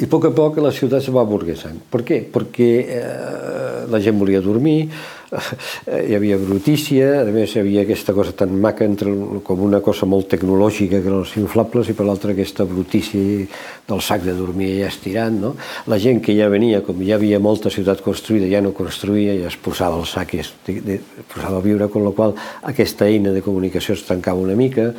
I 0.00 0.06
a 0.06 0.08
poc 0.08 0.30
a 0.30 0.30
poc 0.32 0.56
la 0.64 0.72
ciutat 0.72 1.04
se 1.04 1.12
va 1.12 1.26
burguesant. 1.28 1.76
Per 1.92 2.00
què? 2.08 2.22
Perquè 2.32 2.68
eh, 2.96 3.80
la 3.92 4.00
gent 4.00 4.16
volia 4.16 4.40
dormir, 4.40 4.88
hi 5.30 6.14
havia 6.16 6.36
brutícia, 6.40 7.20
a 7.22 7.30
més 7.30 7.52
hi 7.54 7.60
havia 7.60 7.84
aquesta 7.84 8.14
cosa 8.16 8.32
tan 8.34 8.56
maca 8.62 8.84
entre, 8.86 9.12
com 9.46 9.62
una 9.62 9.78
cosa 9.84 10.08
molt 10.10 10.30
tecnològica 10.32 10.98
que 10.98 11.06
eren 11.06 11.20
els 11.22 11.36
inflables 11.38 11.90
i 11.90 11.94
per 11.94 12.06
l'altra 12.08 12.34
aquesta 12.34 12.66
brutícia 12.66 13.46
del 13.86 14.02
sac 14.02 14.24
de 14.26 14.34
dormir 14.34 14.72
ja 14.80 14.90
estirant. 14.90 15.38
No? 15.40 15.54
La 15.90 16.00
gent 16.02 16.22
que 16.24 16.34
ja 16.34 16.50
venia, 16.50 16.82
com 16.86 16.98
ja 17.06 17.14
havia 17.18 17.38
molta 17.42 17.70
ciutat 17.70 18.02
construïda, 18.02 18.50
ja 18.50 18.62
no 18.64 18.74
construïa, 18.76 19.36
ja 19.38 19.50
es 19.52 19.58
posava 19.60 20.00
el 20.00 20.08
sac 20.10 20.34
i 20.34 20.42
es, 20.42 20.52
de, 20.66 20.98
posava 21.30 21.60
a 21.60 21.64
viure, 21.64 21.86
amb 21.86 22.08
la 22.08 22.14
qual 22.16 22.34
aquesta 22.72 23.06
eina 23.06 23.34
de 23.34 23.44
comunicació 23.44 23.94
es 23.94 24.06
tancava 24.08 24.42
una 24.42 24.58
mica, 24.58 24.90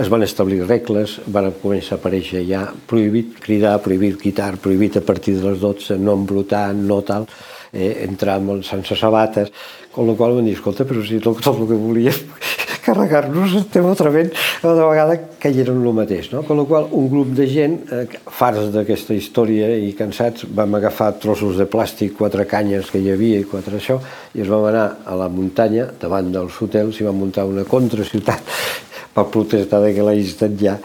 es 0.00 0.08
van 0.12 0.22
establir 0.24 0.62
regles, 0.66 1.18
van 1.32 1.50
començar 1.60 1.96
a 1.96 2.00
aparèixer 2.00 2.44
ja 2.48 2.66
prohibit 2.88 3.40
cridar, 3.42 3.78
prohibit 3.84 4.20
quitar, 4.20 4.54
prohibit 4.60 5.00
a 5.00 5.04
partir 5.04 5.38
de 5.38 5.48
les 5.48 5.60
12, 5.60 5.98
no 6.00 6.14
embrutar, 6.20 6.70
no 6.76 7.00
tal, 7.04 7.26
eh, 7.72 8.38
molt 8.40 8.64
sense 8.66 8.96
sabates, 8.96 9.50
amb 9.94 10.08
la 10.08 10.14
qual 10.14 10.36
van 10.38 10.46
dir, 10.46 10.54
escolta, 10.54 10.84
però 10.84 11.02
si 11.04 11.20
tot, 11.20 11.40
el 11.46 11.66
que 11.68 11.78
volíem 11.78 12.24
carregar-nos 12.84 13.54
estem 13.60 13.86
atrevent, 13.86 14.30
de 14.62 14.86
vegada 14.88 15.16
caigueren 15.42 15.82
el 15.84 15.94
mateix. 15.94 16.30
No? 16.32 16.42
Amb 16.42 16.62
la 16.62 16.66
qual 16.68 16.88
un 16.96 17.08
grup 17.12 17.32
de 17.36 17.46
gent, 17.50 17.78
eh, 17.92 18.06
farts 18.26 18.70
d'aquesta 18.74 19.14
història 19.14 19.70
i 19.76 19.92
cansats, 19.98 20.46
vam 20.56 20.74
agafar 20.78 21.12
trossos 21.22 21.58
de 21.60 21.68
plàstic, 21.70 22.16
quatre 22.18 22.46
canyes 22.50 22.90
que 22.90 23.02
hi 23.02 23.12
havia 23.12 23.40
i 23.40 23.48
quatre 23.48 23.78
això, 23.78 24.00
i 24.34 24.42
es 24.42 24.50
vam 24.50 24.66
anar 24.70 24.86
a 25.04 25.16
la 25.18 25.28
muntanya, 25.28 25.90
davant 26.00 26.32
dels 26.32 26.60
hotels, 26.62 27.00
i 27.00 27.08
vam 27.08 27.18
muntar 27.20 27.46
una 27.48 27.64
contraciutat 27.68 28.42
per 29.14 29.28
protestar 29.30 29.82
de 29.84 29.94
que 29.94 30.06
la 30.06 30.16
ja 30.60 30.78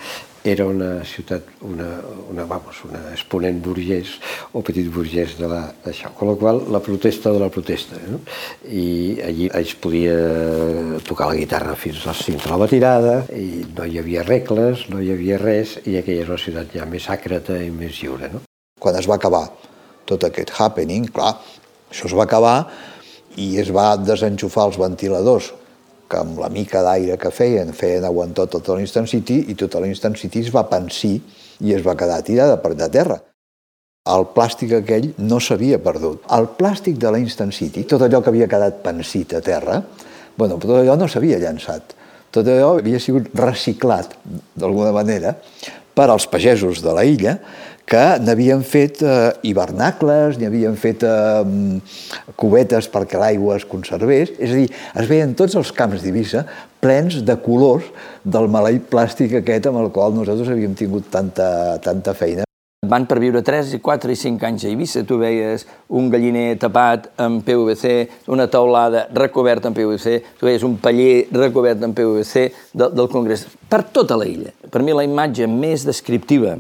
era 0.46 0.68
una 0.70 1.04
ciutat, 1.04 1.48
una, 1.66 1.88
una, 2.30 2.44
vamos, 2.46 2.78
una 2.86 3.02
exponent 3.10 3.58
burgès 3.66 4.12
o 4.54 4.62
petit 4.66 4.86
burgès 4.94 5.34
d'això. 5.42 6.12
Amb 6.12 6.30
la 6.30 6.36
qual 6.38 6.62
la 6.76 6.82
protesta 6.86 7.34
de 7.34 7.42
la 7.42 7.50
protesta. 7.50 7.98
No? 8.06 8.20
I 8.70 9.18
allí 9.26 9.50
es 9.58 9.74
podia 9.82 10.14
tocar 11.08 11.32
la 11.32 11.40
guitarra 11.40 11.74
fins 11.74 12.06
a 12.06 12.14
les 12.14 12.22
5 12.30 12.46
de 12.46 12.54
la 12.54 12.62
matinada 12.62 13.16
i 13.34 13.66
no 13.74 13.90
hi 13.90 13.98
havia 14.04 14.24
regles, 14.28 14.86
no 14.94 15.02
hi 15.02 15.12
havia 15.16 15.42
res 15.42 15.80
i 15.90 15.98
aquella 15.98 16.28
és 16.28 16.30
una 16.30 16.42
ciutat 16.46 16.78
ja 16.78 16.86
més 16.86 17.10
àcrata 17.10 17.58
i 17.66 17.74
més 17.74 17.98
lliure. 18.04 18.30
No? 18.36 18.46
Quan 18.80 19.02
es 19.02 19.10
va 19.10 19.18
acabar 19.18 19.48
tot 20.06 20.30
aquest 20.30 20.54
happening, 20.60 21.10
clar, 21.10 21.34
això 21.90 22.06
es 22.06 22.14
va 22.14 22.30
acabar 22.30 22.58
i 23.42 23.56
es 23.60 23.74
va 23.74 23.96
desenxufar 23.98 24.70
els 24.70 24.78
ventiladors 24.78 25.56
que 26.10 26.20
amb 26.22 26.40
la 26.40 26.50
mica 26.54 26.82
d'aire 26.86 27.18
que 27.22 27.32
feien, 27.34 27.72
feien 27.74 28.06
aguantar 28.06 28.48
tot 28.52 28.68
l'Instant 28.76 29.08
City 29.10 29.42
i 29.52 29.56
tota 29.60 29.82
l'Instant 29.84 30.18
City 30.20 30.44
es 30.46 30.52
va 30.54 30.66
pensir 30.70 31.18
i 31.66 31.74
es 31.74 31.86
va 31.86 31.96
quedar 31.98 32.22
tirada 32.26 32.58
per 32.62 32.76
de 32.76 32.90
terra. 32.92 33.20
El 34.06 34.28
plàstic 34.36 34.76
aquell 34.78 35.08
no 35.18 35.40
s'havia 35.42 35.80
perdut. 35.82 36.28
El 36.38 36.52
plàstic 36.60 37.00
de 37.02 37.10
l'Instant 37.16 37.54
City, 37.56 37.88
tot 37.90 38.04
allò 38.06 38.22
que 38.22 38.30
havia 38.30 38.50
quedat 38.52 38.84
pensit 38.84 39.34
a 39.34 39.42
terra, 39.42 39.80
bueno, 40.38 40.60
tot 40.62 40.76
allò 40.78 40.98
no 41.00 41.08
s'havia 41.10 41.40
llançat. 41.42 41.96
Tot 42.30 42.46
allò 42.52 42.76
havia 42.78 43.00
sigut 43.02 43.32
reciclat, 43.40 44.14
d'alguna 44.54 44.92
manera, 44.94 45.34
per 45.96 46.10
als 46.12 46.28
pagesos 46.30 46.84
de 46.84 46.94
la 46.94 47.06
illa, 47.08 47.40
que 47.86 48.06
n'havien 48.22 48.64
fet 48.66 49.02
eh, 49.06 49.34
hivernacles, 49.46 50.40
n'hi 50.40 50.48
havien 50.50 50.78
fet 50.80 51.06
eh, 51.06 51.44
cubetes 52.40 52.90
perquè 52.92 53.22
l'aigua 53.22 53.60
es 53.60 53.68
conservés, 53.70 54.34
és 54.40 54.54
a 54.54 54.62
dir, 54.64 54.70
es 54.72 55.12
veien 55.12 55.36
tots 55.38 55.58
els 55.60 55.72
camps 55.76 56.02
d'Eivissa 56.02 56.46
plens 56.82 57.22
de 57.26 57.38
colors 57.46 57.86
del 58.24 58.50
maleït 58.52 58.90
plàstic 58.90 59.38
aquest 59.40 59.70
amb 59.70 59.84
el 59.84 59.94
qual 59.94 60.18
nosaltres 60.18 60.52
havíem 60.54 60.76
tingut 60.78 61.10
tanta, 61.14 61.78
tanta 61.86 62.18
feina. 62.18 62.44
Van 62.86 63.08
per 63.10 63.18
viure 63.18 63.42
3, 63.42 63.72
4 63.82 64.14
i 64.14 64.18
5 64.20 64.46
anys 64.46 64.66
a 64.66 64.70
Eivissa. 64.70 65.02
Tu 65.10 65.16
veies 65.18 65.64
un 65.98 66.12
galliner 66.14 66.52
tapat 66.62 67.08
amb 67.22 67.42
PVC, 67.46 67.96
una 68.30 68.46
taulada 68.52 69.08
recoberta 69.14 69.72
amb 69.72 69.80
PVC, 69.80 70.20
tu 70.38 70.46
veies 70.46 70.66
un 70.68 70.78
paller 70.82 71.26
recobert 71.34 71.82
amb 71.86 71.98
PVC 71.98 72.46
del, 72.78 72.94
del 72.94 73.10
Congrés, 73.10 73.48
per 73.70 73.82
tota 73.90 74.20
la 74.22 74.30
illa. 74.30 74.54
Per 74.70 74.86
mi 74.86 74.94
la 74.94 75.06
imatge 75.08 75.50
més 75.50 75.88
descriptiva 75.88 76.60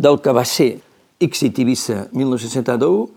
del 0.00 0.16
que 0.24 0.32
va 0.32 0.46
ser 0.48 0.78
Ixit 1.20 1.58
Eivissa 1.60 2.06
1971 2.16 3.08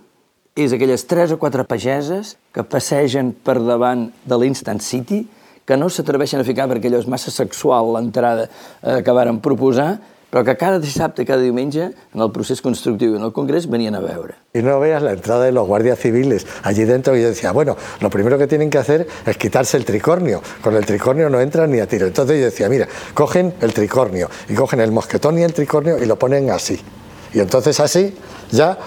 és 0.60 0.74
aquelles 0.76 1.06
tres 1.08 1.32
o 1.32 1.40
quatre 1.40 1.64
pageses 1.66 2.36
que 2.54 2.66
passegen 2.68 3.32
per 3.32 3.56
davant 3.64 4.10
de 4.28 4.38
l'Instant 4.38 4.84
City, 4.84 5.24
que 5.64 5.78
no 5.80 5.88
s'atreveixen 5.88 6.44
a 6.44 6.46
ficar 6.46 6.68
perquè 6.70 6.92
allò 6.92 7.00
és 7.00 7.08
massa 7.10 7.32
sexual 7.32 7.94
l'entrada 7.96 8.50
eh, 8.50 9.00
que 9.00 9.16
varen 9.16 9.40
proposar, 9.42 9.96
però 10.34 10.42
que 10.44 10.56
cada 10.58 10.80
dissabte 10.82 11.28
cada 11.30 11.44
diumenge, 11.46 11.92
en 11.94 12.22
el 12.26 12.32
procés 12.34 12.58
constructiu 12.66 13.12
i 13.14 13.20
en 13.20 13.26
el 13.28 13.32
Congrés, 13.36 13.68
venien 13.70 13.94
a 13.94 14.00
veure. 14.02 14.34
Y 14.58 14.64
no 14.66 14.80
veas 14.80 15.04
la 15.04 15.12
entrada 15.14 15.46
de 15.46 15.52
los 15.52 15.68
guardias 15.68 16.00
civiles 16.00 16.48
allí 16.64 16.86
dentro 16.86 17.16
y 17.16 17.22
yo 17.22 17.28
decía, 17.28 17.52
bueno, 17.52 17.78
lo 18.02 18.10
primero 18.10 18.40
que 18.40 18.48
tienen 18.48 18.72
que 18.72 18.80
hacer 18.80 19.06
es 19.28 19.38
quitarse 19.38 19.78
el 19.78 19.86
tricornio. 19.86 20.42
Con 20.64 20.76
el 20.76 20.88
tricornio 20.88 21.30
no 21.30 21.40
entran 21.40 21.70
ni 21.70 21.80
a 21.80 21.88
tiro. 21.88 22.08
Entonces 22.08 22.40
yo 22.40 22.46
decía, 22.46 22.68
mira, 22.68 22.88
cogen 23.14 23.54
el 23.62 23.74
tricornio 23.74 24.28
y 24.50 24.56
cogen 24.56 24.80
el 24.80 24.92
mosquetón 24.92 25.38
y 25.38 25.44
el 25.44 25.54
tricornio 25.54 26.02
y 26.02 26.08
lo 26.08 26.18
ponen 26.18 26.50
así. 26.50 26.82
Y 27.32 27.40
entonces 27.40 27.80
así, 27.80 28.16
ya, 28.50 28.80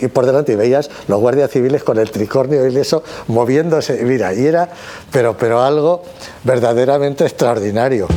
y 0.00 0.08
por 0.08 0.26
delante, 0.26 0.54
y 0.54 0.56
veías 0.56 0.90
los 1.06 1.20
guardias 1.20 1.52
civiles 1.52 1.84
con 1.84 1.98
el 1.98 2.10
tricornio 2.10 2.66
y 2.66 2.76
eso 2.76 3.04
moviéndose. 3.28 4.02
Mira, 4.02 4.34
y 4.34 4.44
era, 4.44 4.68
pero, 5.12 5.36
pero 5.36 5.62
algo 5.62 6.02
verdaderamente 6.42 7.24
extraordinario. 7.24 8.08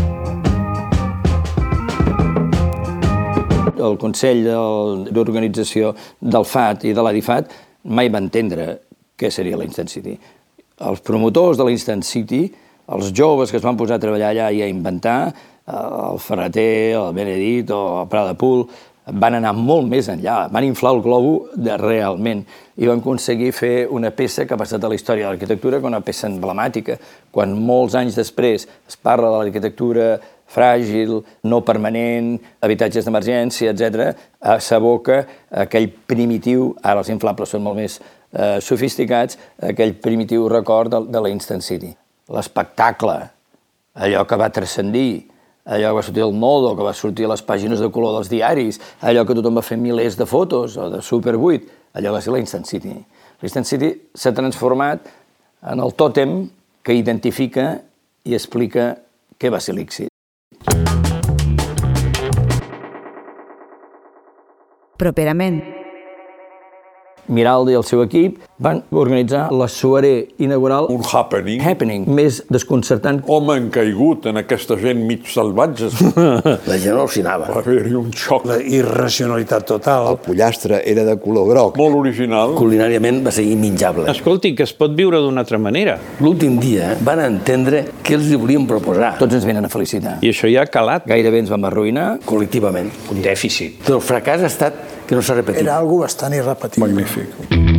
El 3.84 3.98
Consell 4.02 4.46
d'Organització 5.12 5.94
del 6.22 6.48
FAT 6.48 6.88
i 6.88 6.94
de 6.96 7.04
l'Adifat 7.04 7.52
mai 7.84 8.12
va 8.12 8.22
entendre 8.24 8.78
què 9.20 9.32
seria 9.32 9.60
l'Instant 9.60 9.92
City. 9.92 10.16
Els 10.84 11.04
promotors 11.06 11.60
de 11.60 11.68
l'Instant 11.68 12.04
City, 12.08 12.46
els 12.94 13.12
joves 13.16 13.52
que 13.52 13.60
es 13.60 13.66
van 13.66 13.78
posar 13.80 14.00
a 14.00 14.04
treballar 14.04 14.32
allà 14.32 14.50
i 14.52 14.64
a 14.64 14.72
inventar, 14.72 15.20
eh, 15.32 15.74
el 15.74 16.20
Ferreter, 16.20 16.96
el 17.00 17.14
Benedit 17.14 17.72
o 17.72 17.84
el 18.02 18.10
Prada 18.12 18.34
Pool, 18.40 18.68
van 19.06 19.36
anar 19.36 19.52
molt 19.56 19.90
més 19.92 20.08
enllà, 20.08 20.48
van 20.52 20.64
inflar 20.64 20.94
el 20.96 21.02
globo 21.04 21.50
de 21.60 21.76
realment 21.78 22.46
i 22.80 22.88
van 22.88 23.02
aconseguir 23.02 23.52
fer 23.52 23.88
una 23.92 24.14
peça 24.16 24.46
que 24.48 24.56
ha 24.56 24.60
passat 24.60 24.84
a 24.84 24.92
la 24.92 24.96
història 24.96 25.26
de 25.26 25.34
l'arquitectura 25.34 25.82
com 25.82 25.92
una 25.92 26.02
peça 26.02 26.30
emblemàtica. 26.30 26.96
Quan 27.32 27.58
molts 27.60 27.98
anys 28.00 28.16
després 28.16 28.64
es 28.64 28.96
parla 28.96 29.30
de 29.30 29.42
l'arquitectura 29.42 30.08
fràgil, 30.54 31.18
no 31.50 31.62
permanent, 31.66 32.38
habitatges 32.64 33.08
d'emergència, 33.08 33.74
etc., 33.74 34.14
s'aboca 34.62 35.24
aquell 35.66 35.90
primitiu, 36.08 36.72
ara 36.84 37.02
els 37.04 37.12
inflables 37.14 37.54
són 37.54 37.66
molt 37.66 37.80
més 37.82 38.00
eh, 38.00 38.60
sofisticats, 38.62 39.38
aquell 39.74 39.96
primitiu 40.02 40.48
record 40.52 40.94
de, 40.94 41.04
de 41.14 41.24
la 41.26 41.32
Instant 41.34 41.64
City. 41.66 41.92
L'espectacle, 42.34 43.18
allò 43.94 44.26
que 44.30 44.40
va 44.40 44.52
transcendir, 44.54 45.26
allò 45.66 45.92
que 45.92 46.00
va 46.00 46.06
sortir 46.06 46.24
al 46.26 46.36
Nodo, 46.38 46.76
que 46.78 46.88
va 46.88 46.94
sortir 46.98 47.28
a 47.28 47.34
les 47.34 47.44
pàgines 47.46 47.82
de 47.82 47.90
color 47.94 48.18
dels 48.18 48.32
diaris, 48.32 48.80
allò 49.02 49.26
que 49.26 49.38
tothom 49.38 49.60
va 49.60 49.66
fer 49.66 49.80
milers 49.80 50.18
de 50.20 50.28
fotos, 50.30 50.78
o 50.78 50.90
de 50.94 51.02
Super 51.02 51.36
8, 51.40 51.82
allò 52.00 52.16
va 52.16 52.22
ser 52.22 52.34
la 52.36 52.42
Instant 52.44 52.68
City. 52.70 52.96
L'Instant 53.44 53.68
City 53.68 53.92
s'ha 54.16 54.32
transformat 54.36 55.10
en 55.72 55.84
el 55.84 55.94
tòtem 56.00 56.44
que 56.84 56.96
identifica 56.96 57.78
i 58.24 58.36
explica 58.38 58.94
què 59.40 59.52
va 59.52 59.60
ser 59.64 59.76
l'Ixit. 59.76 60.13
Properament. 64.98 65.73
Miralda 67.28 67.72
i 67.72 67.76
el 67.80 67.84
seu 67.88 68.02
equip 68.04 68.40
van 68.64 68.82
organitzar 68.92 69.48
la 69.52 69.68
soirée 69.68 70.30
inaugural 70.40 70.88
Un 70.90 71.02
happening. 71.04 71.62
happening 71.62 72.06
més 72.08 72.42
desconcertant. 72.50 73.22
Home 73.28 73.54
han 73.56 73.70
caigut 73.74 74.26
en 74.30 74.38
aquesta 74.40 74.78
gent 74.80 75.04
mig 75.08 75.26
salvatges. 75.32 75.96
La 76.70 76.78
gent 76.80 76.96
al·lucinava. 76.96 77.48
Va 77.50 77.62
haver-hi 77.62 77.94
un 78.00 78.12
xoc 78.16 78.46
La 78.48 78.58
irracionalitat 78.62 79.66
total. 79.68 80.08
El 80.14 80.18
pollastre 80.24 80.82
era 80.90 81.04
de 81.08 81.16
color 81.20 81.48
groc. 81.50 81.78
molt 81.78 81.96
original. 81.96 82.56
Culinàriament 82.56 83.22
va 83.26 83.32
ser 83.32 83.44
immenjable. 83.48 84.08
Escolti, 84.12 84.54
que 84.56 84.64
es 84.64 84.74
pot 84.74 84.96
viure 84.96 85.20
d'una 85.24 85.42
altra 85.44 85.58
manera. 85.58 85.98
L'últim 86.24 86.60
dia 86.60 86.94
van 87.04 87.20
entendre 87.24 87.84
què 88.04 88.16
els 88.18 88.30
hi 88.32 88.36
volien 88.40 88.68
proposar 88.68 89.16
Tots 89.20 89.34
ens 89.40 89.46
venen 89.46 89.66
a 89.66 89.70
felicitar. 89.70 90.18
I 90.22 90.32
això 90.32 90.50
ja 90.52 90.64
ha 90.64 90.72
calat. 90.72 91.08
Gairebé 91.08 91.40
ens 91.44 91.50
vam 91.52 91.64
arruïnar. 91.70 92.20
col·lectivament. 92.26 92.90
Un 93.12 93.22
dèficit. 93.22 93.80
Però 93.86 94.00
el 94.00 94.06
fracàs 94.06 94.42
ha 94.44 94.50
estat 94.52 94.74
que 95.14 95.22
no 95.22 95.26
s'ha 95.26 95.38
repetit. 95.38 95.62
Era 95.62 95.78
algo 95.78 96.00
bastant 96.02 96.34
irrepetible. 96.34 96.90
Magnífic. 96.90 97.73